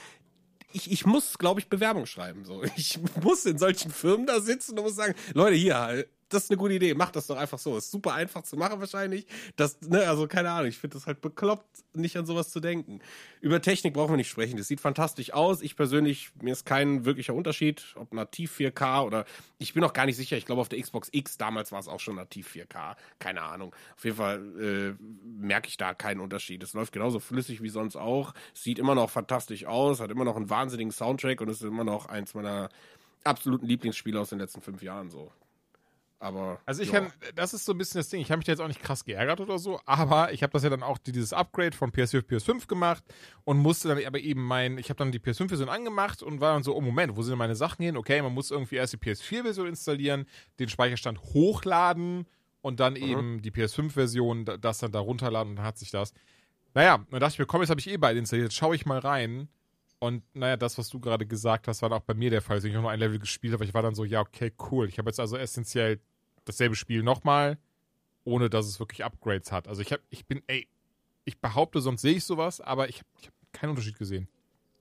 [0.72, 2.44] ich, ich muss, glaube ich, Bewerbung schreiben.
[2.44, 2.62] So.
[2.76, 6.58] Ich muss in solchen Firmen da sitzen und muss sagen, Leute, hier, das ist eine
[6.58, 6.94] gute Idee.
[6.94, 7.76] Mach das doch einfach so.
[7.76, 9.26] Ist super einfach zu machen wahrscheinlich.
[9.56, 10.68] Das, ne, also keine Ahnung.
[10.68, 13.00] Ich finde das halt bekloppt, nicht an sowas zu denken.
[13.40, 14.56] Über Technik brauchen wir nicht sprechen.
[14.56, 15.60] Das sieht fantastisch aus.
[15.60, 19.24] Ich persönlich, mir ist kein wirklicher Unterschied, ob nativ 4K oder
[19.58, 20.36] ich bin auch gar nicht sicher.
[20.36, 22.96] Ich glaube, auf der Xbox X damals war es auch schon nativ 4K.
[23.18, 23.74] Keine Ahnung.
[23.96, 26.62] Auf jeden Fall äh, merke ich da keinen Unterschied.
[26.62, 28.34] Es läuft genauso flüssig wie sonst auch.
[28.54, 32.06] Sieht immer noch fantastisch aus, hat immer noch einen wahnsinnigen Soundtrack und ist immer noch
[32.06, 32.68] eins meiner
[33.24, 35.32] absoluten Lieblingsspiele aus den letzten fünf Jahren so.
[36.22, 36.60] Aber.
[36.66, 37.00] Also ich ja.
[37.00, 38.20] kann, das ist so ein bisschen das Ding.
[38.20, 40.62] Ich habe mich da jetzt auch nicht krass geärgert oder so, aber ich habe das
[40.62, 43.02] ja dann auch dieses Upgrade von PS4 auf PS5 gemacht
[43.44, 46.62] und musste dann aber eben mein, ich habe dann die PS5-Version angemacht und war dann
[46.62, 47.96] so, oh Moment, wo sind denn meine Sachen hin?
[47.96, 50.26] Okay, man muss irgendwie erst die PS4-Version installieren,
[50.58, 52.26] den Speicherstand hochladen
[52.60, 52.98] und dann Mhm.
[53.02, 56.12] eben die PS5-Version, da- das dann da runterladen und dann hat sich das.
[56.74, 58.84] Naja, dann dachte ich mir, komm, jetzt habe ich eh beide installiert, jetzt schaue ich
[58.84, 59.48] mal rein.
[59.98, 62.56] Und naja, das, was du gerade gesagt hast, war auch bei mir der Fall.
[62.56, 64.88] Also ich habe nur ein Level gespielt, aber ich war dann so, ja, okay, cool.
[64.88, 65.98] Ich habe jetzt also essentiell
[66.44, 67.58] dasselbe Spiel nochmal,
[68.24, 69.68] ohne dass es wirklich Upgrades hat.
[69.68, 70.68] Also ich habe, ich bin, ey,
[71.24, 74.28] ich behaupte, sonst sehe ich sowas, aber ich habe hab keinen Unterschied gesehen.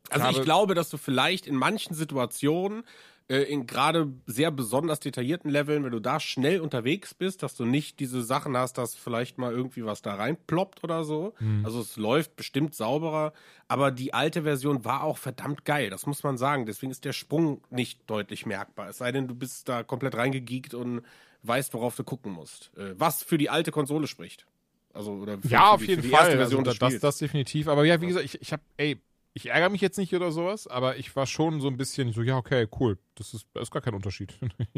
[0.09, 2.83] Also ich glaube, dass du vielleicht in manchen Situationen,
[3.29, 7.63] äh, in gerade sehr besonders detaillierten Leveln, wenn du da schnell unterwegs bist, dass du
[7.65, 11.35] nicht diese Sachen hast, dass vielleicht mal irgendwie was da reinploppt oder so.
[11.63, 13.33] Also es läuft bestimmt sauberer,
[13.67, 16.65] aber die alte Version war auch verdammt geil, das muss man sagen.
[16.65, 18.89] Deswegen ist der Sprung nicht deutlich merkbar.
[18.89, 21.03] Es sei denn, du bist da komplett reingegeekt und
[21.43, 22.71] weißt, worauf du gucken musst.
[22.77, 24.45] Äh, was für die alte Konsole spricht.
[24.93, 26.11] Also, oder für, Ja, für auf die, jeden Fall.
[26.11, 27.67] erste Also Version das, des das, das definitiv.
[27.67, 28.97] Aber ja, wie gesagt, ich, ich habe, ey,
[29.33, 32.23] ich ärgere mich jetzt nicht oder sowas, aber ich war schon so ein bisschen so,
[32.23, 32.97] ja, okay, cool.
[33.15, 34.33] Das ist, das ist gar kein Unterschied.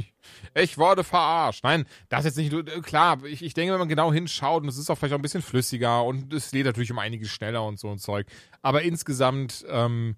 [0.53, 1.63] ich wurde verarscht.
[1.63, 4.69] Nein, das ist jetzt nicht, äh, klar, ich, ich denke, wenn man genau hinschaut, und
[4.69, 7.63] es ist auch vielleicht auch ein bisschen flüssiger und es lädt natürlich um einiges schneller
[7.65, 8.27] und so ein Zeug.
[8.61, 10.15] Aber insgesamt, ähm,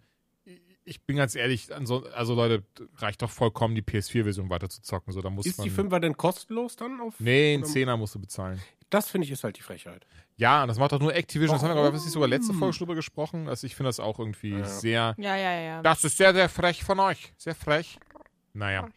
[0.85, 2.63] ich bin ganz ehrlich, also, also Leute,
[2.97, 5.13] reicht doch vollkommen, die PS4-Version weiter zu zocken.
[5.13, 6.99] So, da muss Ist man, die 5er denn kostenlos dann?
[7.01, 8.61] Auf, Nee, einen oder- Zehner musst du bezahlen.
[8.89, 10.05] Das finde ich ist halt die Frechheit.
[10.35, 11.55] Ja, das macht doch nur Activision.
[11.55, 12.53] Das haben wir, glaube ich, sogar letzte?
[12.53, 13.47] Folge schon drüber gesprochen.
[13.49, 14.65] Also ich finde das auch irgendwie Ja.
[14.65, 15.15] sehr.
[15.17, 15.81] Ja, ja, ja.
[15.81, 17.33] Das ist sehr, sehr frech von euch.
[17.37, 17.97] Sehr frech.
[18.53, 18.87] Naja.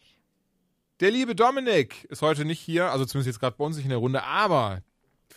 [1.00, 3.90] Der liebe Dominik ist heute nicht hier, also zumindest jetzt gerade bei uns nicht in
[3.90, 4.82] der Runde, aber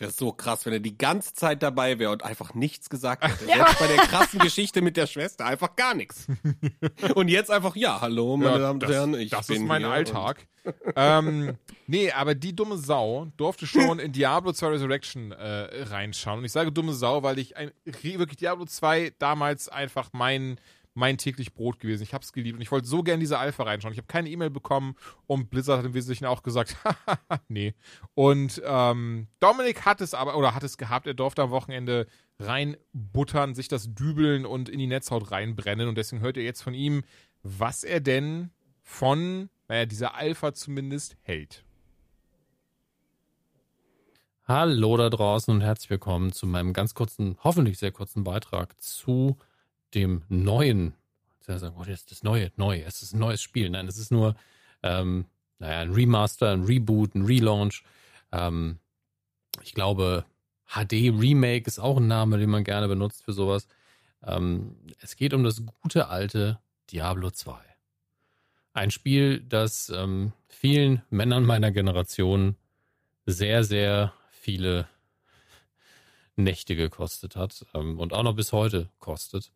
[0.00, 3.44] Wäre so krass, wenn er die ganze Zeit dabei wäre und einfach nichts gesagt hätte.
[3.44, 6.26] Selbst bei der krassen Geschichte mit der Schwester einfach gar nichts.
[7.14, 9.68] Und jetzt einfach, ja, hallo, meine ja, Damen und das, Herren, ich das bin ist
[9.68, 10.46] mein hier Alltag.
[10.96, 16.38] ähm, nee, aber die dumme Sau durfte schon in Diablo 2 Resurrection äh, reinschauen.
[16.38, 20.58] Und ich sage dumme Sau, weil ich ein, wirklich Diablo 2 damals einfach mein
[20.94, 22.02] mein täglich Brot gewesen.
[22.02, 23.92] Ich habe es geliebt und ich wollte so gern diese Alpha reinschauen.
[23.92, 24.96] Ich habe keine E-Mail bekommen
[25.26, 26.76] und Blizzard hat im Wesentlichen auch gesagt,
[27.48, 27.74] nee.
[28.14, 32.06] Und ähm, Dominik hat es aber, oder hat es gehabt, er durfte am Wochenende
[32.38, 35.88] reinbuttern, sich das dübeln und in die Netzhaut reinbrennen.
[35.88, 37.02] Und deswegen hört ihr jetzt von ihm,
[37.42, 38.50] was er denn
[38.82, 41.64] von, naja, dieser Alpha zumindest hält.
[44.46, 49.38] Hallo da draußen und herzlich willkommen zu meinem ganz kurzen, hoffentlich sehr kurzen Beitrag zu
[49.94, 50.94] dem neuen.
[51.46, 52.80] Das neue, neu.
[52.80, 53.70] Es ist ein neues Spiel.
[53.70, 54.36] Nein, es ist nur,
[54.82, 55.26] ähm,
[55.58, 57.82] naja, ein Remaster, ein Reboot, ein Relaunch.
[58.30, 58.78] Ähm,
[59.62, 60.24] ich glaube,
[60.66, 63.66] HD Remake ist auch ein Name, den man gerne benutzt für sowas.
[64.22, 66.60] Ähm, es geht um das gute alte
[66.90, 67.58] Diablo 2.
[68.72, 72.56] Ein Spiel, das ähm, vielen Männern meiner Generation
[73.26, 74.88] sehr, sehr viele
[76.36, 79.52] Nächte gekostet hat ähm, und auch noch bis heute kostet.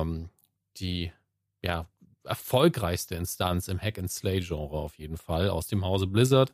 [0.00, 0.28] Ähm,
[0.78, 1.12] die
[1.62, 1.86] ja,
[2.24, 6.52] erfolgreichste Instanz im Hack-and-Slay-Genre auf jeden Fall aus dem Hause Blizzard.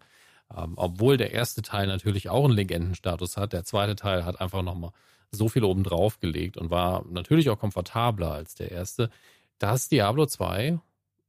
[0.57, 3.53] Ähm, obwohl der erste Teil natürlich auch einen Legendenstatus hat.
[3.53, 4.93] Der zweite Teil hat einfach nochmal
[5.31, 9.11] so viel oben drauf gelegt und war natürlich auch komfortabler als der erste.
[9.59, 10.81] dass Diablo 2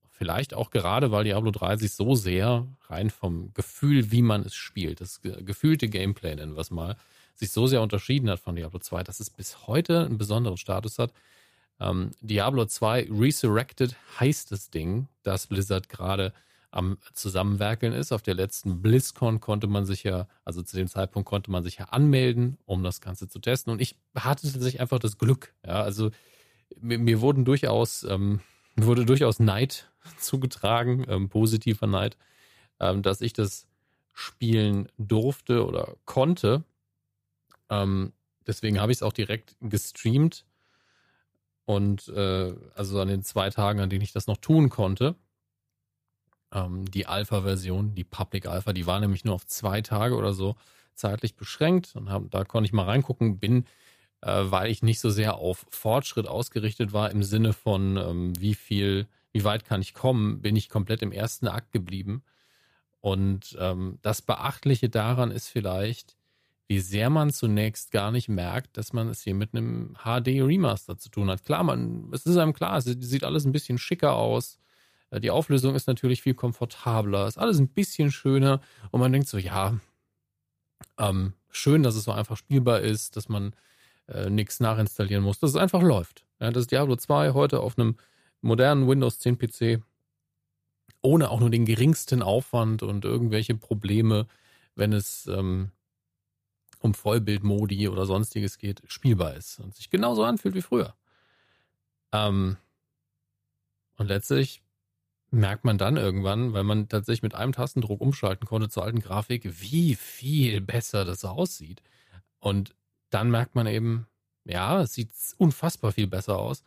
[0.09, 4.55] vielleicht auch gerade, weil Diablo 3 sich so sehr rein vom Gefühl, wie man es
[4.55, 6.97] spielt, das ge gefühlte Gameplay nennen wir es mal,
[7.35, 10.99] sich so sehr unterschieden hat von Diablo 2, dass es bis heute einen besonderen Status
[10.99, 11.13] hat.
[11.83, 16.33] Ähm, Diablo 2 Resurrected heißt das Ding, das Blizzard gerade
[16.71, 18.11] am Zusammenwerkeln ist.
[18.11, 21.77] Auf der letzten BlizzCon konnte man sich ja, also zu dem Zeitpunkt konnte man sich
[21.77, 23.71] ja anmelden, um das Ganze zu testen.
[23.71, 25.53] Und ich hatte tatsächlich einfach das Glück.
[25.65, 26.09] Ja, also
[26.79, 28.39] mir, mir wurden durchaus, ähm,
[28.75, 32.17] wurde durchaus Neid zugetragen, ähm, positiver Neid,
[32.79, 33.67] ähm, dass ich das
[34.13, 36.63] spielen durfte oder konnte.
[37.69, 38.13] Ähm,
[38.47, 40.45] deswegen habe ich es auch direkt gestreamt.
[41.65, 45.15] Und äh, also an den zwei Tagen, an denen ich das noch tun konnte,
[46.53, 50.55] ähm, die Alpha-Version, die Public Alpha, die war nämlich nur auf zwei Tage oder so
[50.95, 51.95] zeitlich beschränkt.
[51.95, 53.65] Und hab, da konnte ich mal reingucken, bin,
[54.21, 58.55] äh, weil ich nicht so sehr auf Fortschritt ausgerichtet war, im Sinne von, ähm, wie
[58.55, 62.23] viel, wie weit kann ich kommen, bin ich komplett im ersten Akt geblieben
[63.01, 66.15] Und ähm, das Beachtliche daran ist vielleicht,
[66.67, 71.09] wie sehr man zunächst gar nicht merkt, dass man es hier mit einem HD-Remaster zu
[71.09, 71.43] tun hat.
[71.43, 74.59] Klar, man, es ist einem klar, es sieht alles ein bisschen schicker aus.
[75.09, 78.61] Äh, die Auflösung ist natürlich viel komfortabler, ist alles ein bisschen schöner
[78.91, 79.77] und man denkt so, ja,
[80.97, 83.55] ähm, schön, dass es so einfach spielbar ist, dass man
[84.07, 86.25] äh, nichts nachinstallieren muss, dass es einfach läuft.
[86.39, 87.95] Ja, das Diablo 2 heute auf einem
[88.41, 89.83] modernen Windows 10 PC
[91.01, 94.25] ohne auch nur den geringsten Aufwand und irgendwelche Probleme,
[94.75, 95.71] wenn es ähm,
[96.83, 100.93] um Vollbildmodi oder sonstiges geht, spielbar ist und sich genauso anfühlt wie früher.
[102.11, 102.57] Ähm,
[103.97, 104.61] und letztlich
[105.31, 109.61] merkt man dann irgendwann, weil man tatsächlich mit einem Tastendruck umschalten konnte zur alten Grafik,
[109.61, 111.81] wie viel besser das aussieht.
[112.39, 112.75] Und
[113.09, 114.07] dann merkt man eben,
[114.43, 116.63] ja, es sieht unfassbar viel besser aus,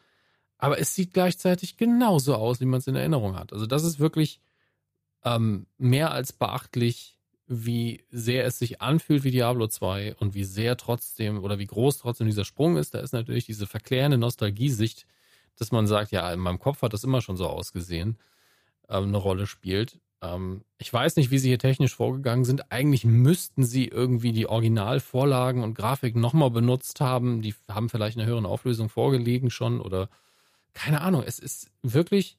[0.57, 3.53] aber es sieht gleichzeitig genauso aus, wie man es in Erinnerung hat.
[3.53, 4.41] Also das ist wirklich
[5.25, 7.16] ähm, mehr als beachtlich,
[7.49, 11.99] wie sehr es sich anfühlt wie Diablo 2 und wie sehr trotzdem oder wie groß
[11.99, 12.95] trotzdem dieser Sprung ist.
[12.95, 15.07] Da ist natürlich diese verklärende Nostalgiesicht,
[15.57, 18.19] dass man sagt, ja, in meinem Kopf hat das immer schon so ausgesehen
[18.89, 19.99] ähm, eine Rolle spielt.
[20.23, 22.73] Ähm, ich weiß nicht, wie sie hier technisch vorgegangen sind.
[22.73, 27.43] Eigentlich müssten sie irgendwie die Originalvorlagen und Grafiken nochmal benutzt haben.
[27.43, 30.09] Die haben vielleicht eine höhere Auflösung vorgelegen schon oder
[30.75, 31.23] keine Ahnung.
[31.25, 32.37] Es ist wirklich,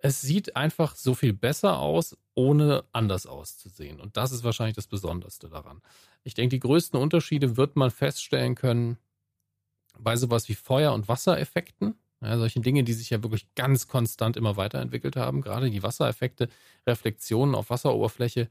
[0.00, 4.00] es sieht einfach so viel besser aus, ohne anders auszusehen.
[4.00, 5.82] Und das ist wahrscheinlich das Besonderste daran.
[6.22, 8.98] Ich denke, die größten Unterschiede wird man feststellen können
[9.98, 11.94] bei sowas wie Feuer- und Wassereffekten.
[12.20, 15.40] Ja, solche Dinge, die sich ja wirklich ganz konstant immer weiterentwickelt haben.
[15.40, 16.48] Gerade die Wassereffekte,
[16.86, 18.48] Reflexionen auf Wasseroberfläche,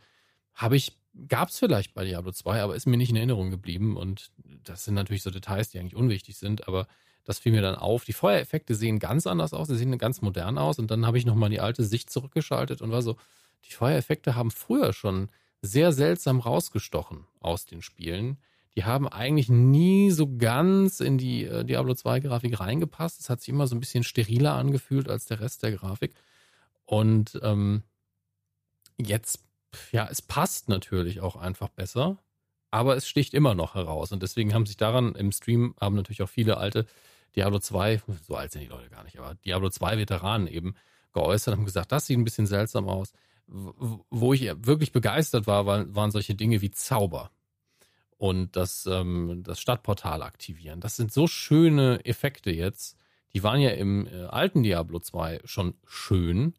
[0.53, 0.98] habe ich,
[1.28, 3.98] gab es vielleicht bei Diablo 2, aber ist mir nicht in Erinnerung geblieben.
[3.98, 4.32] Und
[4.64, 6.88] das sind natürlich so Details, die eigentlich unwichtig sind, aber
[7.28, 8.06] das fiel mir dann auf.
[8.06, 10.80] Die Feuereffekte sehen ganz anders aus, sie sehen ganz modern aus.
[10.80, 13.16] Und dann habe ich nochmal die alte Sicht zurückgeschaltet und war so,
[13.66, 15.30] die Feuereffekte haben früher schon
[15.62, 18.38] sehr seltsam rausgestochen aus den Spielen
[18.78, 23.20] die haben eigentlich nie so ganz in die äh, Diablo 2 Grafik reingepasst.
[23.20, 26.14] Es hat sich immer so ein bisschen steriler angefühlt als der Rest der Grafik.
[26.86, 27.82] Und ähm,
[28.95, 29.40] jetzt,
[29.91, 32.20] ja, es passt natürlich auch einfach besser,
[32.70, 34.12] aber es sticht immer noch heraus.
[34.12, 36.86] Und deswegen haben sich daran im Stream, haben natürlich auch viele alte
[37.36, 40.76] Diablo 2, so alt sind die Leute gar nicht, aber Diablo 2 Veteranen eben
[41.14, 43.14] geäußert, haben gesagt, das sieht ein bisschen seltsam aus.
[43.48, 47.32] Wo ich wirklich begeistert war, waren solche Dinge wie Zauber
[48.18, 50.82] und das, ähm, das Stadtportal aktivieren.
[50.82, 52.98] Das sind so schöne Effekte jetzt.
[53.34, 56.56] Die waren ja im äh, alten Diablo 2 schon schön,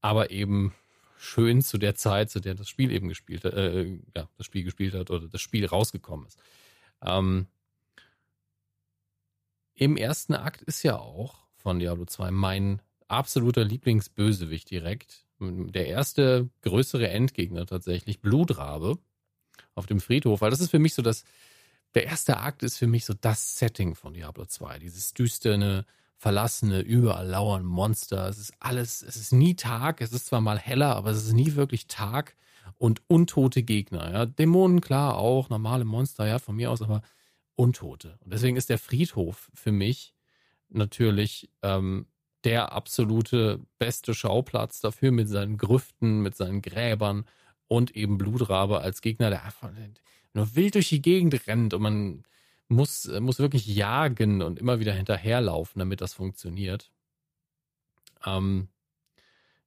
[0.00, 0.74] aber eben
[1.16, 4.64] schön zu der Zeit, zu der das Spiel eben gespielt hat, äh, ja, das Spiel
[4.64, 6.38] gespielt hat oder das Spiel rausgekommen ist.
[7.02, 7.46] Ähm,
[9.80, 15.24] Im ersten Akt ist ja auch von Diablo 2 mein absoluter Lieblingsbösewicht direkt.
[15.38, 18.98] Der erste größere Endgegner tatsächlich, Blutrabe
[19.74, 21.24] auf dem Friedhof, weil das ist für mich so das,
[21.94, 24.80] der erste Akt ist für mich so das Setting von Diablo 2.
[24.80, 25.86] Dieses düsterne,
[26.18, 28.28] verlassene, überall lauern Monster.
[28.28, 31.32] Es ist alles, es ist nie Tag, es ist zwar mal heller, aber es ist
[31.32, 32.36] nie wirklich Tag
[32.76, 34.12] und untote Gegner.
[34.12, 34.26] Ja.
[34.26, 37.00] Dämonen, klar, auch, normale Monster, ja, von mir aus, aber
[37.60, 38.18] Untote.
[38.24, 40.14] Und deswegen ist der Friedhof für mich
[40.70, 42.06] natürlich ähm,
[42.44, 47.26] der absolute beste Schauplatz dafür mit seinen Grüften, mit seinen Gräbern
[47.68, 49.70] und eben Blutrabe als Gegner, der einfach
[50.32, 52.24] nur wild durch die Gegend rennt und man
[52.68, 56.90] muss, muss wirklich jagen und immer wieder hinterherlaufen, damit das funktioniert.
[58.24, 58.68] Ähm,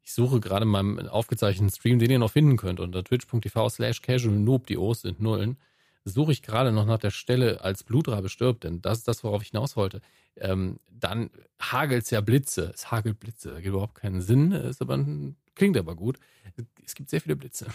[0.01, 4.01] ich suche gerade in meinem aufgezeichneten Stream, den ihr noch finden könnt, unter twitch.tv slash
[4.01, 5.57] casual noob, die O's sind Nullen,
[6.05, 9.41] suche ich gerade noch nach der Stelle, als Blutrabe stirbt, denn das ist das, worauf
[9.41, 10.01] ich hinaus wollte.
[10.35, 11.29] Ähm, dann
[11.61, 12.71] hagelt es ja Blitze.
[12.73, 13.49] Es hagelt Blitze.
[13.49, 14.97] Da gibt überhaupt keinen Sinn, ist aber
[15.55, 16.17] Klingt aber gut.
[16.83, 17.67] Es gibt sehr viele Blitze.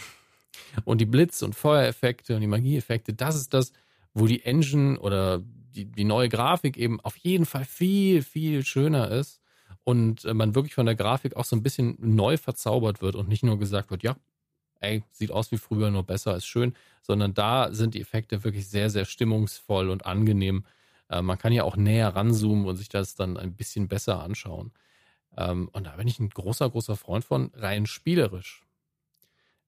[0.83, 3.71] Und die Blitz- und Feuereffekte und die Magieeffekte, das ist das,
[4.13, 9.11] wo die Engine oder die, die neue Grafik eben auf jeden Fall viel, viel schöner
[9.11, 9.39] ist
[9.83, 13.29] und äh, man wirklich von der Grafik auch so ein bisschen neu verzaubert wird und
[13.29, 14.15] nicht nur gesagt wird, ja,
[14.79, 18.67] ey, sieht aus wie früher, nur besser, ist schön, sondern da sind die Effekte wirklich
[18.67, 20.65] sehr, sehr stimmungsvoll und angenehm.
[21.09, 24.71] Äh, man kann ja auch näher ranzoomen und sich das dann ein bisschen besser anschauen.
[25.37, 28.63] Ähm, und da bin ich ein großer, großer Freund von, rein spielerisch.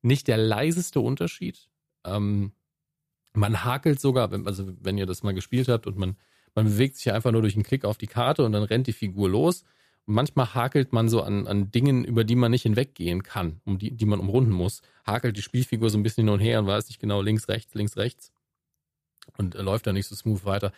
[0.01, 1.69] Nicht der leiseste Unterschied.
[2.03, 2.53] Ähm,
[3.33, 6.17] man hakelt sogar, wenn, also wenn ihr das mal gespielt habt und man,
[6.55, 8.93] man bewegt sich einfach nur durch einen Klick auf die Karte und dann rennt die
[8.93, 9.63] Figur los.
[10.05, 13.77] Und manchmal hakelt man so an, an Dingen, über die man nicht hinweggehen kann, um
[13.77, 14.81] die, die man umrunden muss.
[15.05, 17.73] Hakelt die Spielfigur so ein bisschen hin und her und weiß nicht genau links, rechts,
[17.73, 18.31] links, rechts.
[19.37, 20.71] Und äh, läuft dann nicht so smooth weiter.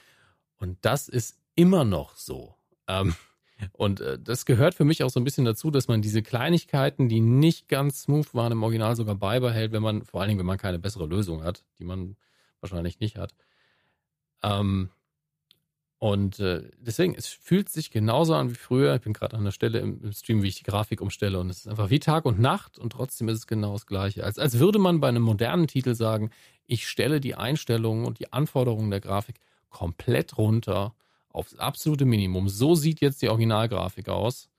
[0.57, 2.55] Und das ist immer noch so.
[2.87, 3.15] Ähm,
[3.71, 7.07] Und äh, das gehört für mich auch so ein bisschen dazu, dass man diese Kleinigkeiten,
[7.07, 10.45] die nicht ganz smooth waren, im Original sogar beibehält, wenn man, vor allen Dingen, wenn
[10.45, 12.17] man keine bessere Lösung hat, die man
[12.59, 13.33] wahrscheinlich nicht hat.
[14.41, 14.89] Ähm,
[16.03, 18.93] und äh, deswegen, es fühlt sich genauso an wie früher.
[18.93, 21.39] Ich bin gerade an der Stelle im, im, Stream, wie ich die Grafik umstelle.
[21.39, 24.25] Und es ist einfach wie Tag und Nacht und trotzdem ist es genau das Gleiche.
[24.25, 26.31] Als, als würde man bei einem modernen Titel sagen,
[26.65, 29.37] ich stelle die Einstellungen und die Anforderungen der Grafik
[29.69, 30.93] komplett runter
[31.29, 32.49] aufs absolute Minimum.
[32.49, 34.49] So sieht jetzt die Originalgrafik aus.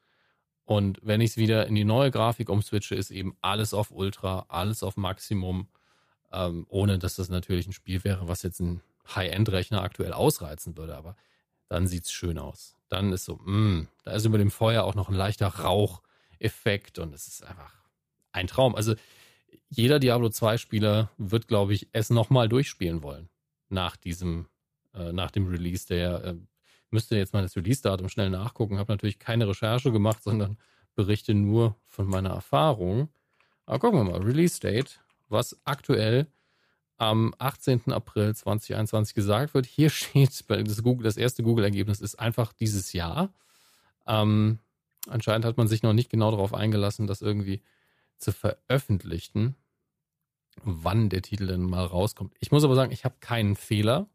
[0.64, 4.46] Und wenn ich es wieder in die neue Grafik umswitche, ist eben alles auf Ultra,
[4.48, 5.68] alles auf Maximum,
[6.32, 8.80] ähm, ohne dass das natürlich ein Spiel wäre, was jetzt ein
[9.14, 10.96] High-End-Rechner aktuell ausreizen würde.
[10.96, 11.16] Aber
[11.74, 12.76] dann sieht es schön aus.
[12.88, 17.01] Dann ist so, mh, mm, da ist über dem Feuer auch noch ein leichter Raucheffekt
[17.01, 17.72] und es ist einfach
[18.30, 18.76] ein Traum.
[18.76, 18.94] Also
[19.68, 23.28] jeder Diablo 2 Spieler wird, glaube ich, es nochmal durchspielen wollen
[23.70, 24.46] nach diesem,
[24.94, 25.88] äh, nach dem Release.
[25.88, 26.34] Der äh,
[26.90, 28.78] müsste jetzt mal das Release-Datum schnell nachgucken.
[28.78, 30.59] Habe natürlich keine Recherche gemacht, sondern
[30.94, 33.09] berichte nur von meiner Erfahrung.
[33.66, 36.28] Aber gucken wir mal, Release-Date, was aktuell
[36.96, 37.92] am 18.
[37.92, 39.66] April 2021 gesagt wird.
[39.66, 43.32] Hier steht, das, Google, das erste Google-Ergebnis ist einfach dieses Jahr.
[44.06, 44.58] Ähm,
[45.08, 47.62] anscheinend hat man sich noch nicht genau darauf eingelassen, das irgendwie
[48.18, 49.56] zu veröffentlichen,
[50.62, 52.34] wann der Titel denn mal rauskommt.
[52.40, 54.08] Ich muss aber sagen, ich habe keinen Fehler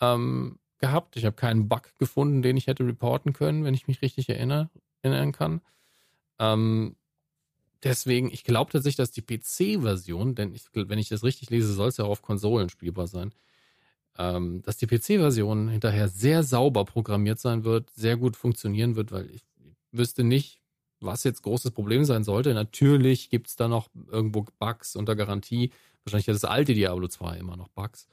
[0.00, 1.16] ähm, gehabt.
[1.16, 4.70] Ich habe keinen Bug gefunden, den ich hätte reporten können, wenn ich mich richtig erinnere,
[5.02, 5.60] erinnern kann.
[6.38, 6.96] Ähm,
[7.88, 11.88] deswegen, ich glaube tatsächlich, dass die PC-Version, denn ich, wenn ich das richtig lese, soll
[11.88, 13.32] es ja auch auf Konsolen spielbar sein,
[14.18, 19.30] ähm, dass die PC-Version hinterher sehr sauber programmiert sein wird, sehr gut funktionieren wird, weil
[19.30, 19.44] ich
[19.92, 20.60] wüsste nicht,
[21.00, 22.54] was jetzt großes Problem sein sollte.
[22.54, 25.70] Natürlich gibt es da noch irgendwo Bugs unter Garantie.
[26.04, 28.08] Wahrscheinlich hat das alte Diablo 2 immer noch Bugs.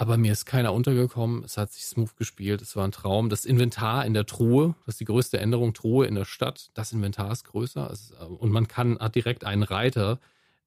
[0.00, 1.42] Aber mir ist keiner untergekommen.
[1.42, 2.62] Es hat sich smooth gespielt.
[2.62, 3.28] Es war ein Traum.
[3.28, 6.70] Das Inventar in der Truhe, das ist die größte Änderung, Truhe in der Stadt.
[6.74, 7.92] Das Inventar ist größer.
[8.20, 10.20] Äh, und man kann, hat direkt einen Reiter,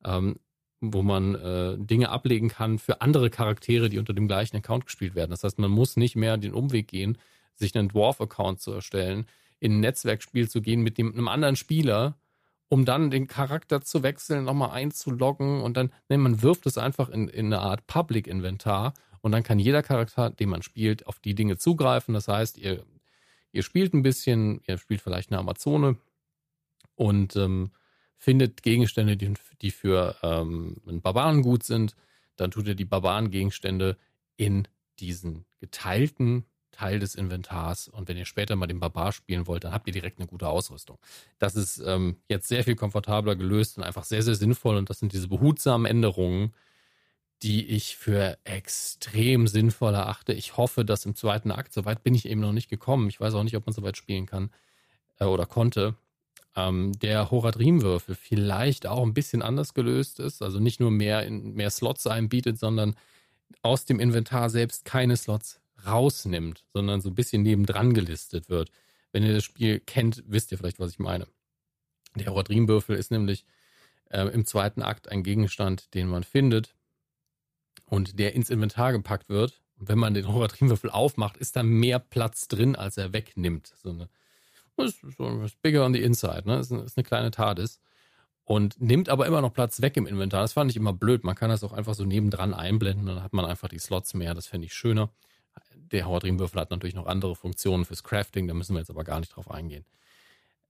[0.03, 0.35] ähm,
[0.81, 5.15] wo man äh, Dinge ablegen kann für andere Charaktere, die unter dem gleichen Account gespielt
[5.15, 5.31] werden.
[5.31, 7.17] Das heißt, man muss nicht mehr den Umweg gehen,
[7.55, 9.27] sich einen Dwarf-Account zu erstellen,
[9.59, 12.17] in ein Netzwerkspiel zu gehen mit dem, einem anderen Spieler,
[12.71, 17.09] um dann den Charakter zu wechseln, nochmal einzuloggen und dann, ne, man wirft es einfach
[17.09, 21.35] in, in eine Art Public-Inventar und dann kann jeder Charakter, den man spielt, auf die
[21.35, 22.13] Dinge zugreifen.
[22.13, 22.85] Das heißt, ihr,
[23.51, 25.97] ihr spielt ein bisschen, ihr spielt vielleicht eine Amazone
[26.95, 27.71] und ähm,
[28.15, 31.97] findet Gegenstände, die, die für ähm, einen Barbaren gut sind.
[32.37, 33.97] Dann tut ihr die Barbaren-Gegenstände
[34.37, 34.65] in
[34.97, 36.45] diesen geteilten
[36.81, 37.87] Teil des Inventars.
[37.87, 40.47] Und wenn ihr später mal den Barbar spielen wollt, dann habt ihr direkt eine gute
[40.47, 40.97] Ausrüstung.
[41.37, 44.77] Das ist ähm, jetzt sehr viel komfortabler gelöst und einfach sehr, sehr sinnvoll.
[44.77, 46.53] Und das sind diese behutsamen Änderungen,
[47.43, 50.33] die ich für extrem sinnvoll erachte.
[50.33, 53.35] Ich hoffe, dass im zweiten Akt, soweit bin ich eben noch nicht gekommen, ich weiß
[53.35, 54.49] auch nicht, ob man soweit spielen kann
[55.19, 55.95] äh, oder konnte,
[56.55, 61.53] ähm, der Horadrim-Würfel vielleicht auch ein bisschen anders gelöst ist, also nicht nur mehr, in,
[61.53, 62.95] mehr Slots einbietet, sondern
[63.61, 68.71] aus dem Inventar selbst keine Slots rausnimmt, sondern so ein bisschen nebendran gelistet wird.
[69.11, 71.27] Wenn ihr das Spiel kennt, wisst ihr vielleicht, was ich meine.
[72.15, 73.45] Der Horadrim-Würfel ist nämlich
[74.09, 76.75] äh, im zweiten Akt ein Gegenstand, den man findet,
[77.85, 79.61] und der ins Inventar gepackt wird.
[79.77, 83.73] Und wenn man den Horadrim-Würfel aufmacht, ist da mehr Platz drin, als er wegnimmt.
[83.81, 84.09] So eine,
[85.17, 86.59] so, bigger on the inside, ne?
[86.59, 87.79] Ist eine, ist eine kleine TARDIS.
[88.43, 90.41] Und nimmt aber immer noch Platz weg im Inventar.
[90.41, 91.23] Das fand ich immer blöd.
[91.23, 94.33] Man kann das auch einfach so nebendran einblenden, dann hat man einfach die Slots mehr.
[94.33, 95.09] Das fände ich schöner.
[95.75, 99.19] Der Horadrim-Würfel hat natürlich noch andere Funktionen fürs Crafting, da müssen wir jetzt aber gar
[99.19, 99.85] nicht drauf eingehen.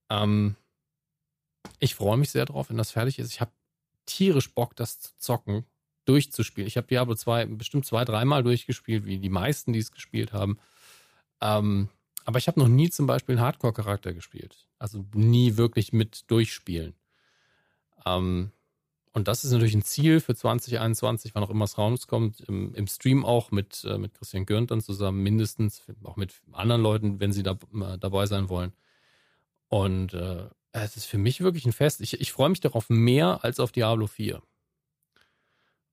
[0.09, 0.55] Ähm,
[1.79, 3.31] ich freue mich sehr drauf, wenn das fertig ist.
[3.31, 3.51] Ich habe
[4.05, 5.65] tierisch Bock, das zu zocken
[6.05, 6.67] durchzuspielen.
[6.67, 10.59] Ich habe Diablo 2 bestimmt zwei, dreimal durchgespielt, wie die meisten, die es gespielt haben.
[11.41, 11.89] Ähm,
[12.25, 14.67] aber ich habe noch nie zum Beispiel einen Hardcore-Charakter gespielt.
[14.79, 16.95] Also nie wirklich mit durchspielen.
[18.05, 18.51] Ähm,
[19.13, 22.87] und das ist natürlich ein Ziel für 2021, wann auch immer es rauskommt, im, im
[22.87, 27.33] Stream auch mit, äh, mit Christian Görnt dann zusammen, mindestens, auch mit anderen Leuten, wenn
[27.33, 28.73] sie da, äh, dabei sein wollen.
[29.67, 32.01] Und äh, es ist für mich wirklich ein Fest.
[32.01, 34.41] Ich, ich freue mich darauf mehr als auf Diablo 4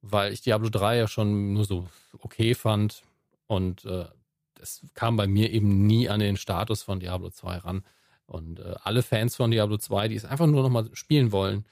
[0.00, 1.88] weil ich Diablo 3 ja schon nur so
[2.18, 3.02] okay fand
[3.46, 4.06] und äh,
[4.54, 7.84] das kam bei mir eben nie an den Status von Diablo 2 ran.
[8.26, 11.64] Und äh, alle Fans von Diablo 2, die es einfach nur nochmal spielen wollen,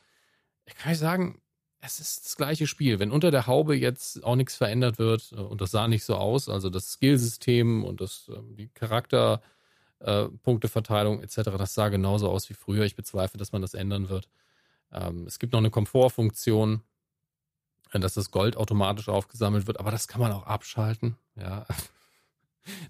[0.67, 1.41] ich kann euch sagen,
[1.81, 2.99] es ist das gleiche Spiel.
[2.99, 6.17] Wenn unter der Haube jetzt auch nichts verändert wird, äh, und das sah nicht so
[6.17, 12.49] aus, also das Skillsystem und das, äh, die Charakterpunkteverteilung äh, etc., das sah genauso aus
[12.51, 12.85] wie früher.
[12.85, 14.29] Ich bezweifle, dass man das ändern wird.
[14.93, 16.83] Ähm, es gibt noch eine Komfortfunktion,
[17.93, 21.17] dass das Gold automatisch aufgesammelt wird, aber das kann man auch abschalten.
[21.37, 21.67] Ja.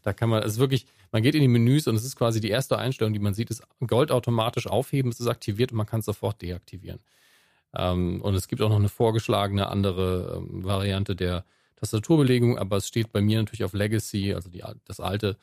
[0.02, 2.40] Da kann man, es ist wirklich, man geht in die Menüs und es ist quasi
[2.40, 5.84] die erste Einstellung, die man sieht, ist Gold automatisch aufheben, es ist aktiviert und man
[5.84, 6.98] kann es sofort deaktivieren.
[7.76, 11.44] Ähm, und es gibt auch noch eine vorgeschlagene andere ähm, Variante der
[11.76, 15.36] Tastaturbelegung, aber es steht bei mir natürlich auf Legacy, also die, das alte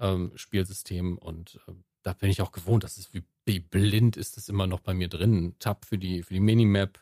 [0.00, 1.72] ähm, Spielsystem und äh,
[2.02, 4.94] da bin ich auch gewohnt, das ist wie, wie blind ist das immer noch bei
[4.94, 5.54] mir drin.
[5.58, 6.98] Tab für die, für die Minimap,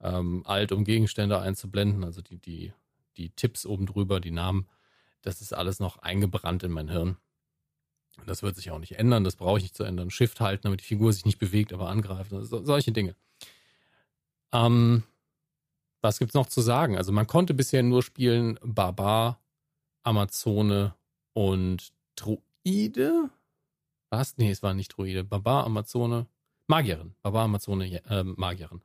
[0.00, 2.72] ähm, alt, um Gegenstände einzublenden, also die, die,
[3.16, 4.66] die Tipps oben drüber, die Namen,
[5.22, 7.16] das ist alles noch eingebrannt in mein Hirn.
[8.18, 10.10] Und das wird sich auch nicht ändern, das brauche ich nicht zu ändern.
[10.10, 13.14] Shift halten, damit die Figur sich nicht bewegt, aber angreift, also solche Dinge.
[14.52, 15.04] Ähm,
[16.02, 16.96] was gibt's noch zu sagen?
[16.96, 19.40] Also man konnte bisher nur spielen Barbar,
[20.02, 20.94] Amazone
[21.34, 23.30] und Druide.
[24.10, 24.38] Was?
[24.38, 25.24] Nee, es war nicht Druide.
[25.24, 26.26] Barbar, Amazone,
[26.66, 27.14] Magierin.
[27.22, 28.82] Barbar, Amazone, äh, Magierin.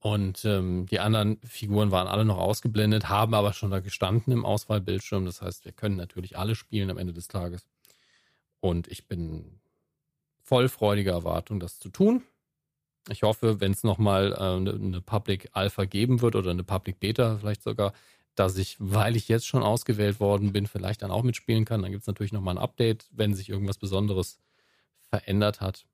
[0.00, 4.44] Und ähm, die anderen Figuren waren alle noch ausgeblendet, haben aber schon da gestanden im
[4.44, 5.24] Auswahlbildschirm.
[5.24, 7.66] Das heißt, wir können natürlich alle spielen am Ende des Tages.
[8.60, 9.60] Und ich bin
[10.42, 12.22] voll freudiger Erwartung, das zu tun.
[13.08, 17.00] Ich hoffe, wenn es nochmal äh, eine, eine Public Alpha geben wird oder eine Public
[17.00, 17.92] Beta vielleicht sogar,
[18.34, 21.82] dass ich, weil ich jetzt schon ausgewählt worden bin, vielleicht dann auch mitspielen kann.
[21.82, 24.38] Dann gibt es natürlich nochmal ein Update, wenn sich irgendwas Besonderes
[25.08, 25.86] verändert hat.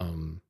[0.00, 0.40] Ähm,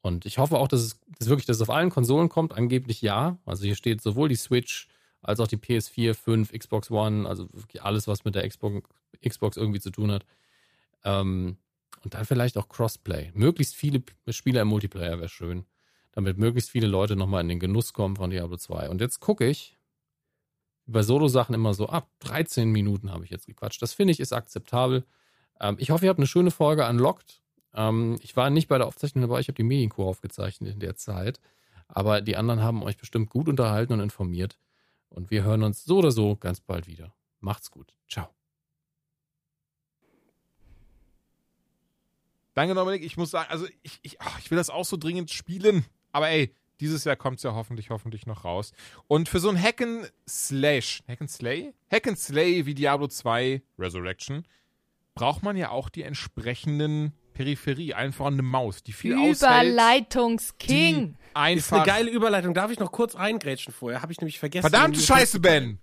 [0.00, 2.54] und ich hoffe auch, dass es dass wirklich, dass es auf allen Konsolen kommt.
[2.54, 3.38] Angeblich ja.
[3.44, 4.88] Also hier steht sowohl die Switch
[5.20, 8.88] als auch die PS4, 5, Xbox One, also wirklich alles, was mit der Xbox,
[9.26, 10.24] Xbox irgendwie zu tun hat.
[11.02, 11.56] Ähm,
[12.06, 13.32] und dann vielleicht auch Crossplay.
[13.34, 15.66] Möglichst viele Spieler im Multiplayer wäre schön.
[16.12, 18.90] Damit möglichst viele Leute nochmal in den Genuss kommen von Diablo 2.
[18.90, 19.76] Und jetzt gucke ich
[20.86, 22.08] bei Solo-Sachen immer so ab.
[22.20, 23.82] 13 Minuten habe ich jetzt gequatscht.
[23.82, 25.04] Das finde ich ist akzeptabel.
[25.60, 27.42] Ähm, ich hoffe, ihr habt eine schöne Folge unlocked.
[27.74, 30.94] Ähm, ich war nicht bei der Aufzeichnung dabei, ich habe die Medienkur aufgezeichnet in der
[30.94, 31.40] Zeit.
[31.88, 34.60] Aber die anderen haben euch bestimmt gut unterhalten und informiert.
[35.08, 37.16] Und wir hören uns so oder so ganz bald wieder.
[37.40, 37.96] Macht's gut.
[38.08, 38.35] Ciao.
[42.56, 43.04] Danke, Dominik.
[43.04, 45.84] Ich muss sagen, also ich, ich, ach, ich will das auch so dringend spielen.
[46.10, 48.72] Aber ey, dieses Jahr kommt es ja hoffentlich, hoffentlich noch raus.
[49.08, 51.74] Und für so ein Hacken Slash, Hacken Slay?
[51.92, 54.46] Hacken Slay wie Diablo 2 Resurrection
[55.14, 59.36] braucht man ja auch die entsprechenden Peripherie, einfach eine Maus, die viel aushält.
[59.36, 61.12] Überleitungsking.
[61.12, 61.58] Die einfach.
[61.58, 62.54] Ist eine geile Überleitung.
[62.54, 64.00] Darf ich noch kurz reingrätschen vorher?
[64.00, 64.70] Habe ich nämlich vergessen.
[64.70, 65.78] Verdammte Scheiße, Ben!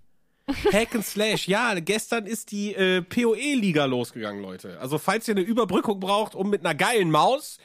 [0.72, 1.48] Hack and Slash.
[1.48, 4.78] Ja, gestern ist die äh, PoE-Liga losgegangen, Leute.
[4.80, 7.58] Also falls ihr eine Überbrückung braucht, um mit einer geilen Maus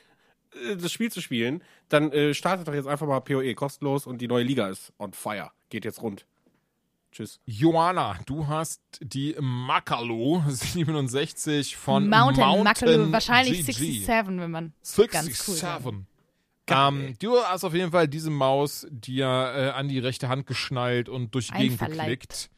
[0.53, 4.19] äh, das Spiel zu spielen, dann äh, startet doch jetzt einfach mal PoE kostenlos und
[4.21, 5.51] die neue Liga ist on fire.
[5.69, 6.25] Geht jetzt rund.
[7.11, 7.39] Tschüss.
[7.45, 13.71] Joanna, du hast die Makalo 67 von Mountain, Mountain Makalu, wahrscheinlich GG.
[13.73, 14.73] 67, wenn man.
[14.83, 15.55] 67.
[15.55, 16.05] Ganz cool
[16.67, 21.09] Ähm, du hast auf jeden Fall diese Maus dir äh, an die rechte Hand geschnallt
[21.09, 22.51] und durch die Gegend geklickt.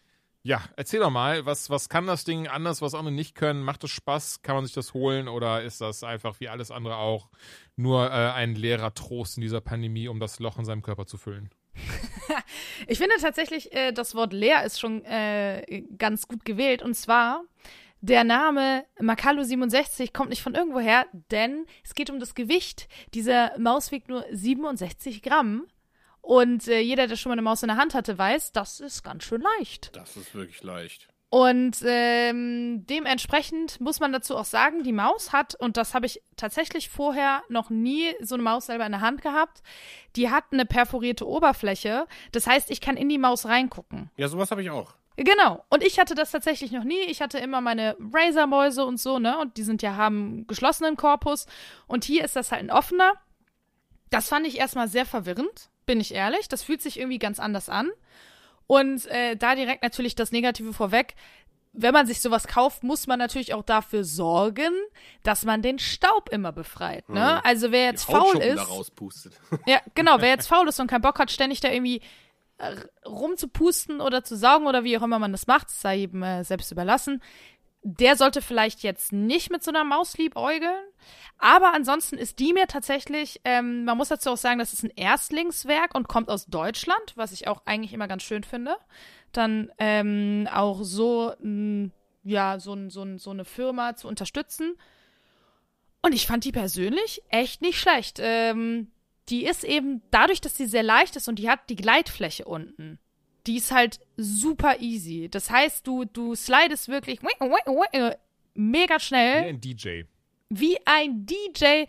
[0.43, 3.61] Ja, erzähl doch mal, was, was kann das Ding anders, was andere nicht können?
[3.61, 4.41] Macht es Spaß?
[4.41, 5.27] Kann man sich das holen?
[5.27, 7.29] Oder ist das einfach wie alles andere auch
[7.75, 11.17] nur äh, ein leerer Trost in dieser Pandemie, um das Loch in seinem Körper zu
[11.17, 11.49] füllen?
[12.87, 16.81] Ich finde tatsächlich, äh, das Wort leer ist schon äh, ganz gut gewählt.
[16.81, 17.43] Und zwar,
[18.01, 22.87] der Name Makalo 67 kommt nicht von irgendwoher, denn es geht um das Gewicht.
[23.13, 25.67] Diese Maus wiegt nur 67 Gramm.
[26.21, 29.03] Und äh, jeder, der schon mal eine Maus in der Hand hatte, weiß, das ist
[29.03, 29.95] ganz schön leicht.
[29.95, 31.07] Das ist wirklich leicht.
[31.33, 36.21] Und ähm, dementsprechend muss man dazu auch sagen, die Maus hat, und das habe ich
[36.35, 39.63] tatsächlich vorher noch nie so eine Maus selber in der Hand gehabt,
[40.17, 42.05] die hat eine perforierte Oberfläche.
[42.33, 44.11] Das heißt, ich kann in die Maus reingucken.
[44.17, 44.93] Ja, sowas habe ich auch.
[45.15, 45.63] Genau.
[45.69, 47.01] Und ich hatte das tatsächlich noch nie.
[47.03, 49.39] Ich hatte immer meine Razer-Mäuse und so, ne?
[49.39, 51.45] Und die sind ja, haben geschlossenen Korpus.
[51.87, 53.13] Und hier ist das halt ein offener.
[54.09, 56.47] Das fand ich erstmal sehr verwirrend, bin ich ehrlich.
[56.47, 57.91] Das fühlt sich irgendwie ganz anders an.
[58.65, 61.15] Und äh, da direkt natürlich das Negative vorweg.
[61.73, 64.71] Wenn man sich sowas kauft, muss man natürlich auch dafür sorgen,
[65.23, 67.09] dass man den Staub immer befreit.
[67.09, 67.43] Ne?
[67.43, 68.61] Also wer jetzt faul ist,
[69.65, 72.01] ja, genau, wer jetzt faul ist und keinen Bock hat, ständig da irgendwie
[72.57, 76.45] äh, rumzupusten oder zu saugen oder wie auch immer man das macht, sei jedem äh,
[76.45, 77.21] selbst überlassen,
[77.83, 80.83] der sollte vielleicht jetzt nicht mit so einer Maus liebäugeln.
[81.39, 84.93] Aber ansonsten ist die mir tatsächlich, ähm, man muss dazu auch sagen, das ist ein
[84.95, 88.75] Erstlingswerk und kommt aus Deutschland, was ich auch eigentlich immer ganz schön finde.
[89.31, 91.89] Dann ähm, auch so, mh,
[92.23, 94.77] ja, so, so, so eine Firma zu unterstützen.
[96.03, 98.19] Und ich fand die persönlich echt nicht schlecht.
[98.21, 98.91] Ähm,
[99.29, 102.99] die ist eben dadurch, dass sie sehr leicht ist und die hat die Gleitfläche unten.
[103.47, 105.27] Die ist halt super easy.
[105.29, 107.19] Das heißt, du, du slidest wirklich
[108.53, 110.03] mega Wie schnell, ein DJ.
[110.49, 111.85] wie ein DJ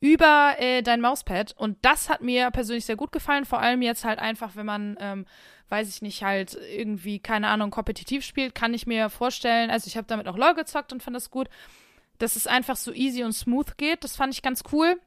[0.00, 1.54] über äh, dein Mauspad.
[1.56, 3.44] Und das hat mir persönlich sehr gut gefallen.
[3.44, 5.26] Vor allem jetzt halt einfach, wenn man, ähm,
[5.68, 9.70] weiß ich nicht, halt irgendwie, keine Ahnung, kompetitiv spielt, kann ich mir vorstellen.
[9.70, 11.48] Also ich habe damit auch LOL gezockt und fand das gut,
[12.18, 14.04] dass es einfach so easy und smooth geht.
[14.04, 15.00] Das fand ich ganz cool.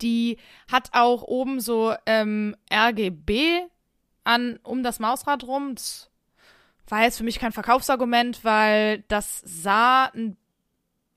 [0.00, 0.36] Die
[0.70, 3.62] hat auch oben so ähm, RGB
[4.24, 5.74] an um das Mausrad rum.
[5.74, 6.10] Das
[6.88, 10.36] war jetzt für mich kein Verkaufsargument, weil das sah ein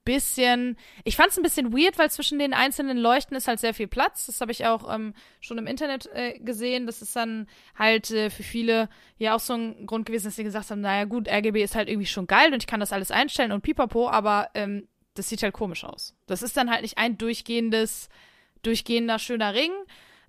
[0.05, 3.73] bisschen, ich fand es ein bisschen weird, weil zwischen den einzelnen Leuchten ist halt sehr
[3.73, 4.27] viel Platz.
[4.27, 6.85] Das habe ich auch ähm, schon im Internet äh, gesehen.
[6.85, 8.87] Das ist dann halt äh, für viele
[9.17, 11.89] ja auch so ein Grund gewesen, dass sie gesagt haben, naja gut, RGB ist halt
[11.89, 15.41] irgendwie schon geil und ich kann das alles einstellen und pipapo, aber ähm, das sieht
[15.41, 16.15] halt komisch aus.
[16.27, 18.09] Das ist dann halt nicht ein durchgehendes,
[18.61, 19.71] durchgehender schöner Ring,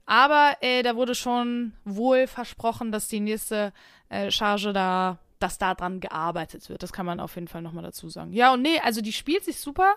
[0.06, 3.72] aber äh, da wurde schon wohl versprochen, dass die nächste
[4.08, 6.82] äh, Charge da dass da dran gearbeitet wird.
[6.82, 8.32] Das kann man auf jeden Fall nochmal dazu sagen.
[8.32, 9.94] Ja, und nee, also die spielt sich super.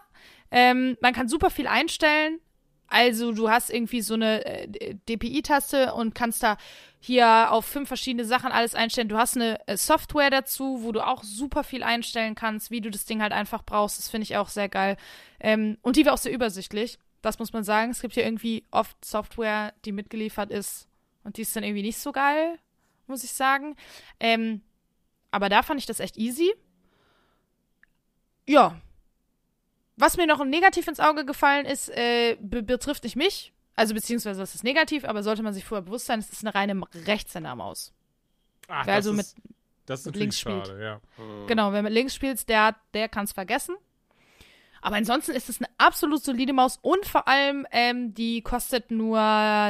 [0.51, 2.39] Ähm, man kann super viel einstellen.
[2.87, 6.57] Also du hast irgendwie so eine äh, DPI-Taste und kannst da
[6.99, 9.09] hier auf fünf verschiedene Sachen alles einstellen.
[9.09, 12.89] Du hast eine äh, Software dazu, wo du auch super viel einstellen kannst, wie du
[12.89, 13.99] das Ding halt einfach brauchst.
[13.99, 14.97] Das finde ich auch sehr geil.
[15.39, 16.97] Ähm, und die war auch sehr übersichtlich.
[17.21, 17.91] Das muss man sagen.
[17.91, 20.87] Es gibt hier irgendwie oft Software, die mitgeliefert ist
[21.23, 22.57] und die ist dann irgendwie nicht so geil,
[23.07, 23.75] muss ich sagen.
[24.19, 24.61] Ähm,
[25.31, 26.53] aber da fand ich das echt easy.
[28.47, 28.79] Ja.
[29.97, 33.53] Was mir noch negativ ins Auge gefallen ist, äh, be betrifft nicht mich.
[33.75, 36.55] Also beziehungsweise das ist negativ, aber sollte man sich vorher bewusst sein, es ist eine
[36.55, 37.93] reine Rechtshändermaus.
[38.67, 39.45] Ach, Wer also ist, mit,
[39.85, 40.81] das ist mit natürlich links schade, spielt.
[40.81, 41.01] ja.
[41.47, 43.75] Genau, wer mit links spielt, der, der kann es vergessen.
[44.81, 49.19] Aber ansonsten ist es eine absolut solide Maus und vor allem, ähm, die kostet nur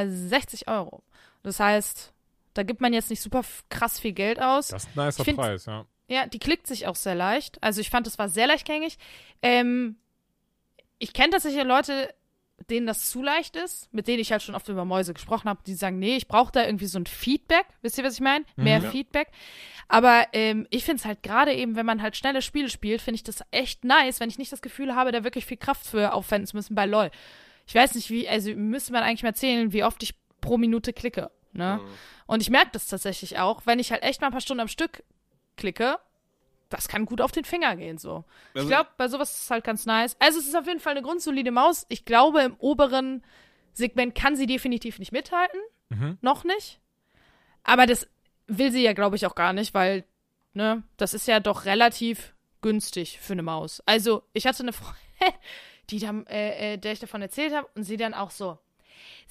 [0.06, 1.02] 60 Euro.
[1.42, 2.12] Das heißt,
[2.54, 4.68] da gibt man jetzt nicht super krass viel Geld aus.
[4.68, 5.84] Das ist ein nicer find- Preis, ja.
[6.08, 7.62] Ja, die klickt sich auch sehr leicht.
[7.62, 8.98] Also ich fand, es war sehr leichtgängig.
[9.42, 9.96] Ähm,
[10.98, 12.12] ich kenne tatsächlich Leute,
[12.68, 15.60] denen das zu leicht ist, mit denen ich halt schon oft über Mäuse gesprochen habe,
[15.66, 17.66] die sagen, nee, ich brauche da irgendwie so ein Feedback.
[17.82, 18.44] Wisst ihr, was ich meine?
[18.56, 18.90] Mehr Ja.
[18.90, 19.28] Feedback.
[19.88, 23.16] Aber ähm, ich finde es halt gerade eben, wenn man halt schnelle Spiele spielt, finde
[23.16, 26.12] ich das echt nice, wenn ich nicht das Gefühl habe, da wirklich viel Kraft für
[26.12, 27.10] aufwenden zu müssen bei LOL.
[27.66, 30.92] Ich weiß nicht, wie, also müsste man eigentlich mal zählen, wie oft ich pro Minute
[30.92, 31.30] klicke.
[31.52, 31.80] Ne?
[32.26, 34.68] Und ich merke das tatsächlich auch, wenn ich halt echt mal ein paar Stunden am
[34.68, 35.02] Stück
[35.56, 35.98] klicke,
[36.70, 38.24] das kann gut auf den Finger gehen so.
[38.54, 40.16] Ich Also- glaube, bei sowas ist es halt ganz nice.
[40.18, 41.84] Also es ist auf jeden Fall eine grundsolide Maus.
[41.90, 43.22] Ich glaube, im oberen
[43.74, 45.60] Segment kann sie definitiv nicht mithalten.
[45.90, 46.16] Mhm.
[46.22, 46.80] Noch nicht.
[47.64, 48.08] Aber das
[48.46, 50.04] will sie ja, glaube ich, auch gar nicht, weil,
[50.54, 53.82] ne, das ist ja doch relativ günstig für eine Maus.
[53.86, 54.96] Also, ich hatte eine Freundin,
[55.90, 58.58] die dann, äh, äh, der ich davon erzählt habe, und sie dann auch so,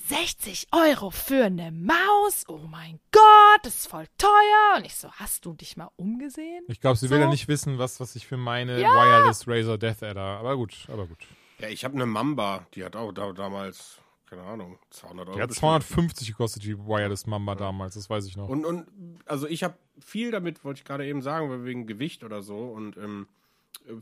[0.08, 2.46] 60 Euro für eine Maus?
[2.48, 3.22] Oh mein Gott,
[3.64, 4.78] das ist voll teuer.
[4.78, 6.64] Und ich so, hast du dich mal umgesehen?
[6.68, 7.24] Ich glaube, sie will So.
[7.24, 10.22] ja nicht wissen, was, was ich für meine Wireless Razer Death Adder.
[10.40, 11.20] Aber gut, aber gut.
[11.60, 13.98] Ja, ich habe eine Mamba, die hat auch da, damals,
[14.30, 15.36] keine Ahnung, 200 Euro.
[15.38, 15.62] Die hat bestimmt.
[15.84, 18.48] 250 gekostet, die Wireless Mamba damals, das weiß ich noch.
[18.48, 18.88] Und, und
[19.26, 22.58] also ich habe viel damit, wollte ich gerade eben sagen, weil wegen Gewicht oder so
[22.70, 23.28] und ähm,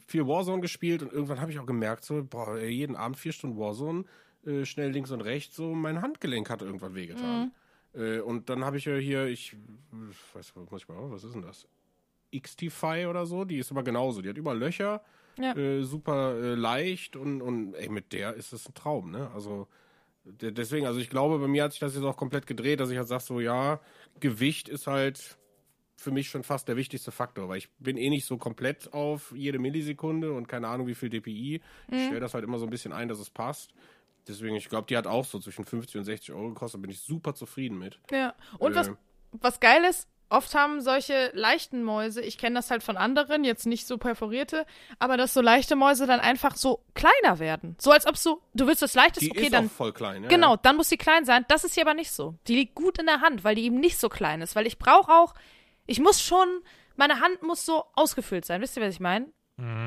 [0.06, 3.58] viel Warzone gespielt und irgendwann habe ich auch gemerkt, so, boah, jeden Abend vier Stunden
[3.58, 4.06] Warzone,
[4.46, 7.52] äh, schnell links und rechts, so mein Handgelenk hat irgendwann wehgetan.
[7.98, 9.56] Äh, und dann habe ich ja hier, ich
[10.34, 11.68] weiß muss ich mal, was ist denn das?
[12.36, 15.02] XT-Fi oder so, die ist aber genauso, die hat überall Löcher,
[15.40, 15.56] Ja.
[15.56, 19.32] äh, super äh, leicht und, und ey, mit der ist es ein Traum, ne?
[19.34, 19.68] Also
[20.26, 22.90] de- deswegen, also ich glaube, bei mir hat sich das jetzt auch komplett gedreht, dass
[22.90, 23.80] ich halt sage, so ja,
[24.20, 25.38] Gewicht ist halt
[25.96, 29.34] für mich schon fast der wichtigste Faktor, weil ich bin eh nicht so komplett auf
[29.36, 31.62] jede Millisekunde und keine Ahnung wie viel DPI.
[31.90, 33.74] Ich stelle das halt immer so ein bisschen ein, dass es passt.
[34.28, 37.00] Deswegen, ich glaube, die hat auch so zwischen 50 und 60 Euro gekostet, bin ich
[37.02, 38.00] super zufrieden mit.
[38.12, 38.34] Ja.
[38.60, 38.94] Und was, Äh.
[39.32, 43.66] was geil ist, oft haben solche leichten Mäuse, ich kenne das halt von anderen, jetzt
[43.66, 44.66] nicht so perforierte,
[45.00, 47.76] aber dass so leichte Mäuse dann einfach so kleiner werden.
[47.80, 49.68] So als ob so, du willst das leichteste, Die okay, ist dann.
[49.68, 50.24] auch voll klein.
[50.24, 51.46] Ja, Genau, dann muss sie klein sein.
[51.48, 52.36] Das ist hier aber nicht so.
[52.48, 54.56] Die liegt gut in der Hand, weil die eben nicht so klein ist.
[54.58, 55.34] Weil ich brauche auch,
[55.86, 56.46] ich muss schon,
[56.98, 58.60] meine Hand muss so ausgefüllt sein.
[58.62, 59.28] Wisst ihr, was ich meine?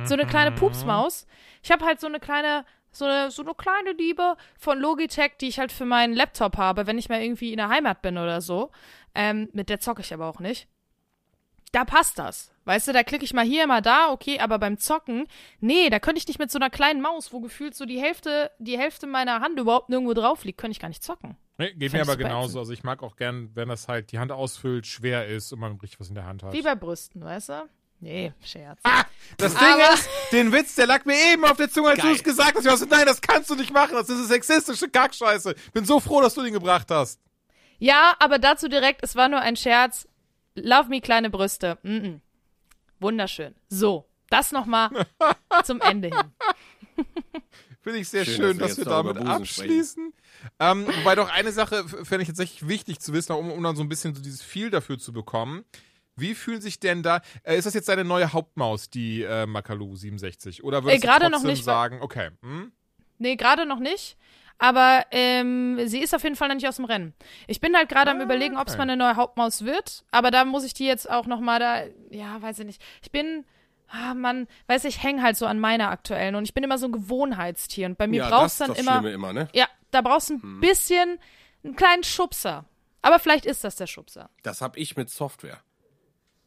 [0.04, 1.26] So eine kleine Pupsmaus.
[1.62, 5.48] Ich habe halt so eine kleine, so eine, so eine kleine Liebe von Logitech, die
[5.48, 8.40] ich halt für meinen Laptop habe, wenn ich mal irgendwie in der Heimat bin oder
[8.40, 8.70] so.
[9.14, 10.68] Ähm, mit der zocke ich aber auch nicht.
[11.72, 12.52] Da passt das.
[12.64, 15.26] Weißt du, da klicke ich mal hier, mal da, okay, aber beim Zocken,
[15.60, 18.50] nee, da könnte ich nicht mit so einer kleinen Maus, wo gefühlt so die Hälfte,
[18.58, 21.36] die Hälfte meiner Hand überhaupt nirgendwo drauf liegt, könnte ich gar nicht zocken.
[21.58, 22.46] Nee, geht Fänd mir aber genauso.
[22.46, 22.58] ätzend.
[22.58, 25.72] Also ich mag auch gern, wenn das halt die Hand ausfüllt, schwer ist und man
[25.76, 26.52] richtig was in der Hand hat.
[26.52, 27.68] Wie bei Brüsten, weißt du?
[28.00, 28.80] Nee, Scherz.
[29.36, 32.08] Das Ding Aber- ist, den Witz, der lag mir eben auf der Zunge, als du
[32.08, 32.64] es gesagt hast.
[32.64, 33.92] Ich so, nein, das kannst du nicht machen.
[33.92, 35.54] Das ist eine sexistische Kackscheiße.
[35.74, 37.20] Bin so froh, dass du den gebracht hast.
[37.78, 40.08] Ja, aber dazu direkt, es war nur ein Scherz.
[40.54, 41.78] Love me, kleine Brüste.
[41.82, 42.20] Mm -mm.
[43.00, 43.54] Wunderschön.
[43.68, 44.90] So, das nochmal
[45.64, 47.06] zum Ende hin.
[47.82, 50.12] Finde ich sehr schön, Schön, dass dass wir, damit abschließen.
[50.58, 53.82] Ähm, wobei doch eine Sache fände ich tatsächlich wichtig zu wissen, um, um dann so
[53.82, 55.64] ein bisschen so dieses Feel dafür zu bekommen.
[56.20, 59.96] Wie fühlen sich denn da, äh, ist das jetzt deine neue Hauptmaus, die äh, Makalu
[59.96, 60.62] 67?
[60.64, 62.72] Oder würdest Äh, gerade du noch trotzdem nicht, weil- sagen, okay, hm?
[63.18, 64.16] Nee, gerade noch nicht.
[64.62, 67.14] Aber ähm, sie ist auf jeden Fall noch nicht aus dem Rennen.
[67.46, 68.78] Ich bin halt gerade am überlegen, ob es okay.
[68.78, 70.04] mal eine neue Hauptmaus wird.
[70.10, 72.82] Aber da muss ich die jetzt auch noch mal da, ja, weiß ich nicht.
[73.02, 73.46] Ich bin,
[73.88, 76.34] ah, Mann, weiß ich, hänge halt so an meiner aktuellen.
[76.34, 77.86] Und ich bin immer so ein Gewohnheitstier.
[77.86, 79.48] Und bei mir ja, brauchst das dann das immer, Schlimme immer, ne?
[79.54, 81.18] ja, da brauchst du ein bisschen,
[81.64, 82.66] einen kleinen Schubser.
[83.00, 84.28] Aber vielleicht ist das der Schubser.
[84.42, 85.58] Das hab ich mit Software.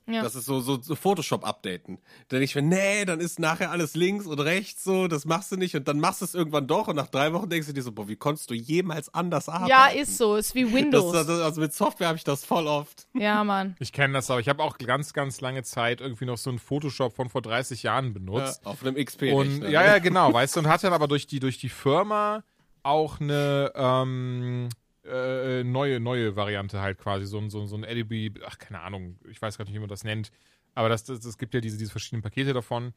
[0.06, 0.22] Ja.
[0.22, 1.98] Das ist so, so, so Photoshop-Updaten.
[2.28, 5.52] Da denke ich mir, nee, dann ist nachher alles links und rechts so, das machst
[5.52, 7.74] du nicht und dann machst du es irgendwann doch und nach drei Wochen denkst du
[7.74, 9.70] dir so, boah, wie konntest du jemals anders arbeiten?
[9.70, 10.36] Ja, ist so.
[10.36, 11.14] Ist wie das, Windows.
[11.14, 13.08] das, also mit Software habe ich das voll oft.
[13.14, 13.76] ja, Mann.
[13.80, 14.40] Ich kenne das aber.
[14.42, 17.84] Ich habe auch ganz, ganz lange Zeit irgendwie noch so ein Photoshop von vor 30
[17.84, 18.66] Jahren Ja, benutzt.
[18.66, 19.32] auf einem XP.
[19.34, 22.44] Und ja, ja, genau, weißt du, und hat dann aber durch die, durch die Firma
[22.84, 24.68] auch eine ähm,
[25.06, 29.18] äh, neue, neue Variante halt quasi, so ein, so, so ein Alibi, ach, keine Ahnung,
[29.30, 30.32] ich weiß gerade nicht, wie man das nennt,
[30.76, 32.94] aber das, das, es gibt ja diese, diese verschiedenen Pakete davon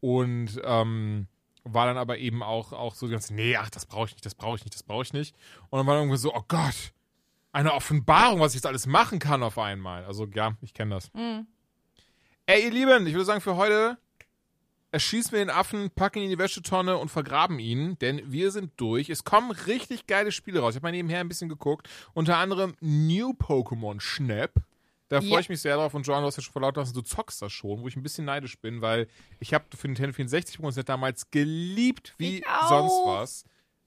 [0.00, 1.26] und ähm,
[1.64, 4.34] war dann aber eben auch, auch so ganz, nee, ach, das brauche ich nicht, das
[4.34, 5.36] brauche ich nicht, das brauche ich nicht.
[5.68, 6.92] Und dann war dann irgendwie so, oh Gott,
[7.52, 10.04] eine Offenbarung, was ich jetzt alles machen kann auf einmal.
[10.04, 11.12] Also ja, ich kenne das.
[11.12, 11.46] Mhm.
[12.46, 13.98] Ey, ihr Lieben, ich würde sagen, für heute
[14.92, 18.72] erschießen wir den Affen, packen ihn in die Wäschetonne und vergraben ihn, denn wir sind
[18.76, 19.08] durch.
[19.10, 20.72] Es kommen richtig geile Spiele raus.
[20.74, 21.88] Ich habe mal nebenher ein bisschen geguckt.
[22.12, 24.52] Unter anderem New Pokémon Snap.
[25.08, 25.38] Da freue Ja.
[25.40, 25.94] ich mich sehr drauf.
[25.94, 28.02] Und Joan, du hast ja schon verlaut lassen, du zockst das schon, wo ich ein
[28.02, 29.08] bisschen neidisch bin, weil
[29.40, 33.44] ich habe für Nintendo 64 Pokémon Snap damals geliebt wie sonst was.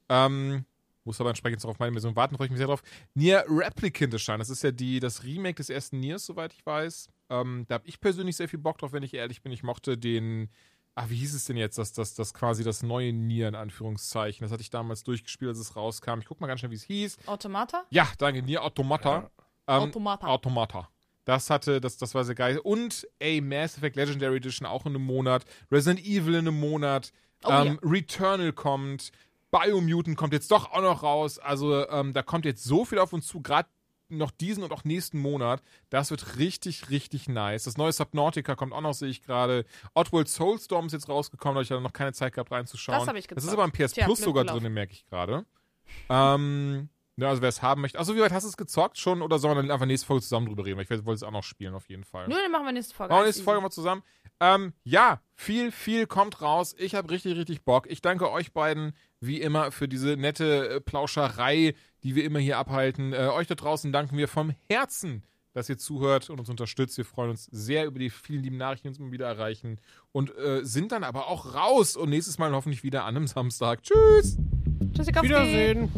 [0.10, 0.66] Ähm,
[1.06, 2.82] muss aber entsprechend noch auf meine Version warten, freue ich mich sehr drauf.
[3.14, 4.42] Nier Replicant erscheint.
[4.42, 7.10] Das ist ja die, das Remake des ersten Niers, soweit ich weiß.
[7.30, 9.52] Ähm, da habe ich persönlich sehr viel Bock drauf, wenn ich ehrlich bin.
[9.52, 10.50] Ich mochte den,
[10.96, 14.44] ah, wie hieß es denn jetzt, das, das, das quasi das neue Nier in Anführungszeichen.
[14.46, 16.20] Das hatte ich damals durchgespielt, als es rauskam.
[16.20, 17.18] Ich guck mal ganz schnell, wie es hieß.
[17.26, 17.84] Automata?
[17.90, 19.30] Ja, danke, Nier Automata.
[19.68, 20.28] Ähm, Automata.
[20.28, 20.90] Automata.
[21.26, 22.60] Das hatte, das, das war sehr geil.
[22.60, 25.46] Und, ey, Mass Effect Legendary Edition auch in einem Monat.
[25.72, 27.12] Resident Evil in einem Monat.
[27.46, 29.12] Oh, ähm, Returnal kommt.
[29.52, 31.40] Biomutant kommt jetzt doch auch noch raus.
[31.40, 33.70] Also, ähm, da kommt jetzt so viel auf uns zu, gerade
[34.18, 35.62] noch diesen und auch nächsten Monat.
[35.90, 37.64] Das wird richtig, richtig nice.
[37.64, 39.66] Das neue Subnautica kommt auch noch, sehe ich gerade.
[39.94, 43.00] Oddworld Soulstorm ist jetzt rausgekommen, da habe ich ja noch keine Zeit gehabt reinzuschauen.
[43.00, 43.54] Das hab ich Das ist gezockt.
[43.60, 45.46] aber im PS Tja, Plus sogar drin, merke ich gerade.
[46.10, 48.00] Ähm, ja, also wer es haben möchte.
[48.00, 50.24] Also wie weit hast du es gezockt schon oder sollen wir dann einfach nächste Folge
[50.24, 50.78] zusammen drüber reden?
[50.78, 52.28] Weil ich wollte es auch noch spielen auf jeden Fall.
[52.28, 53.14] Nö, dann machen wir nächste Folge.
[53.14, 54.02] Machen wir nächste Folge mal zusammen.
[54.44, 56.76] Ähm, ja, viel, viel kommt raus.
[56.78, 57.90] Ich habe richtig, richtig Bock.
[57.90, 58.92] Ich danke euch beiden
[59.22, 63.14] wie immer für diese nette äh, Plauscherei, die wir immer hier abhalten.
[63.14, 66.98] Äh, euch da draußen danken wir vom Herzen, dass ihr zuhört und uns unterstützt.
[66.98, 69.80] Wir freuen uns sehr über die vielen lieben Nachrichten, die uns immer wieder erreichen.
[70.12, 73.82] Und äh, sind dann aber auch raus und nächstes Mal hoffentlich wieder an einem Samstag.
[73.84, 74.38] Tschüss!
[74.94, 75.30] Tschüssikowski.
[75.30, 75.90] Wiedersehen.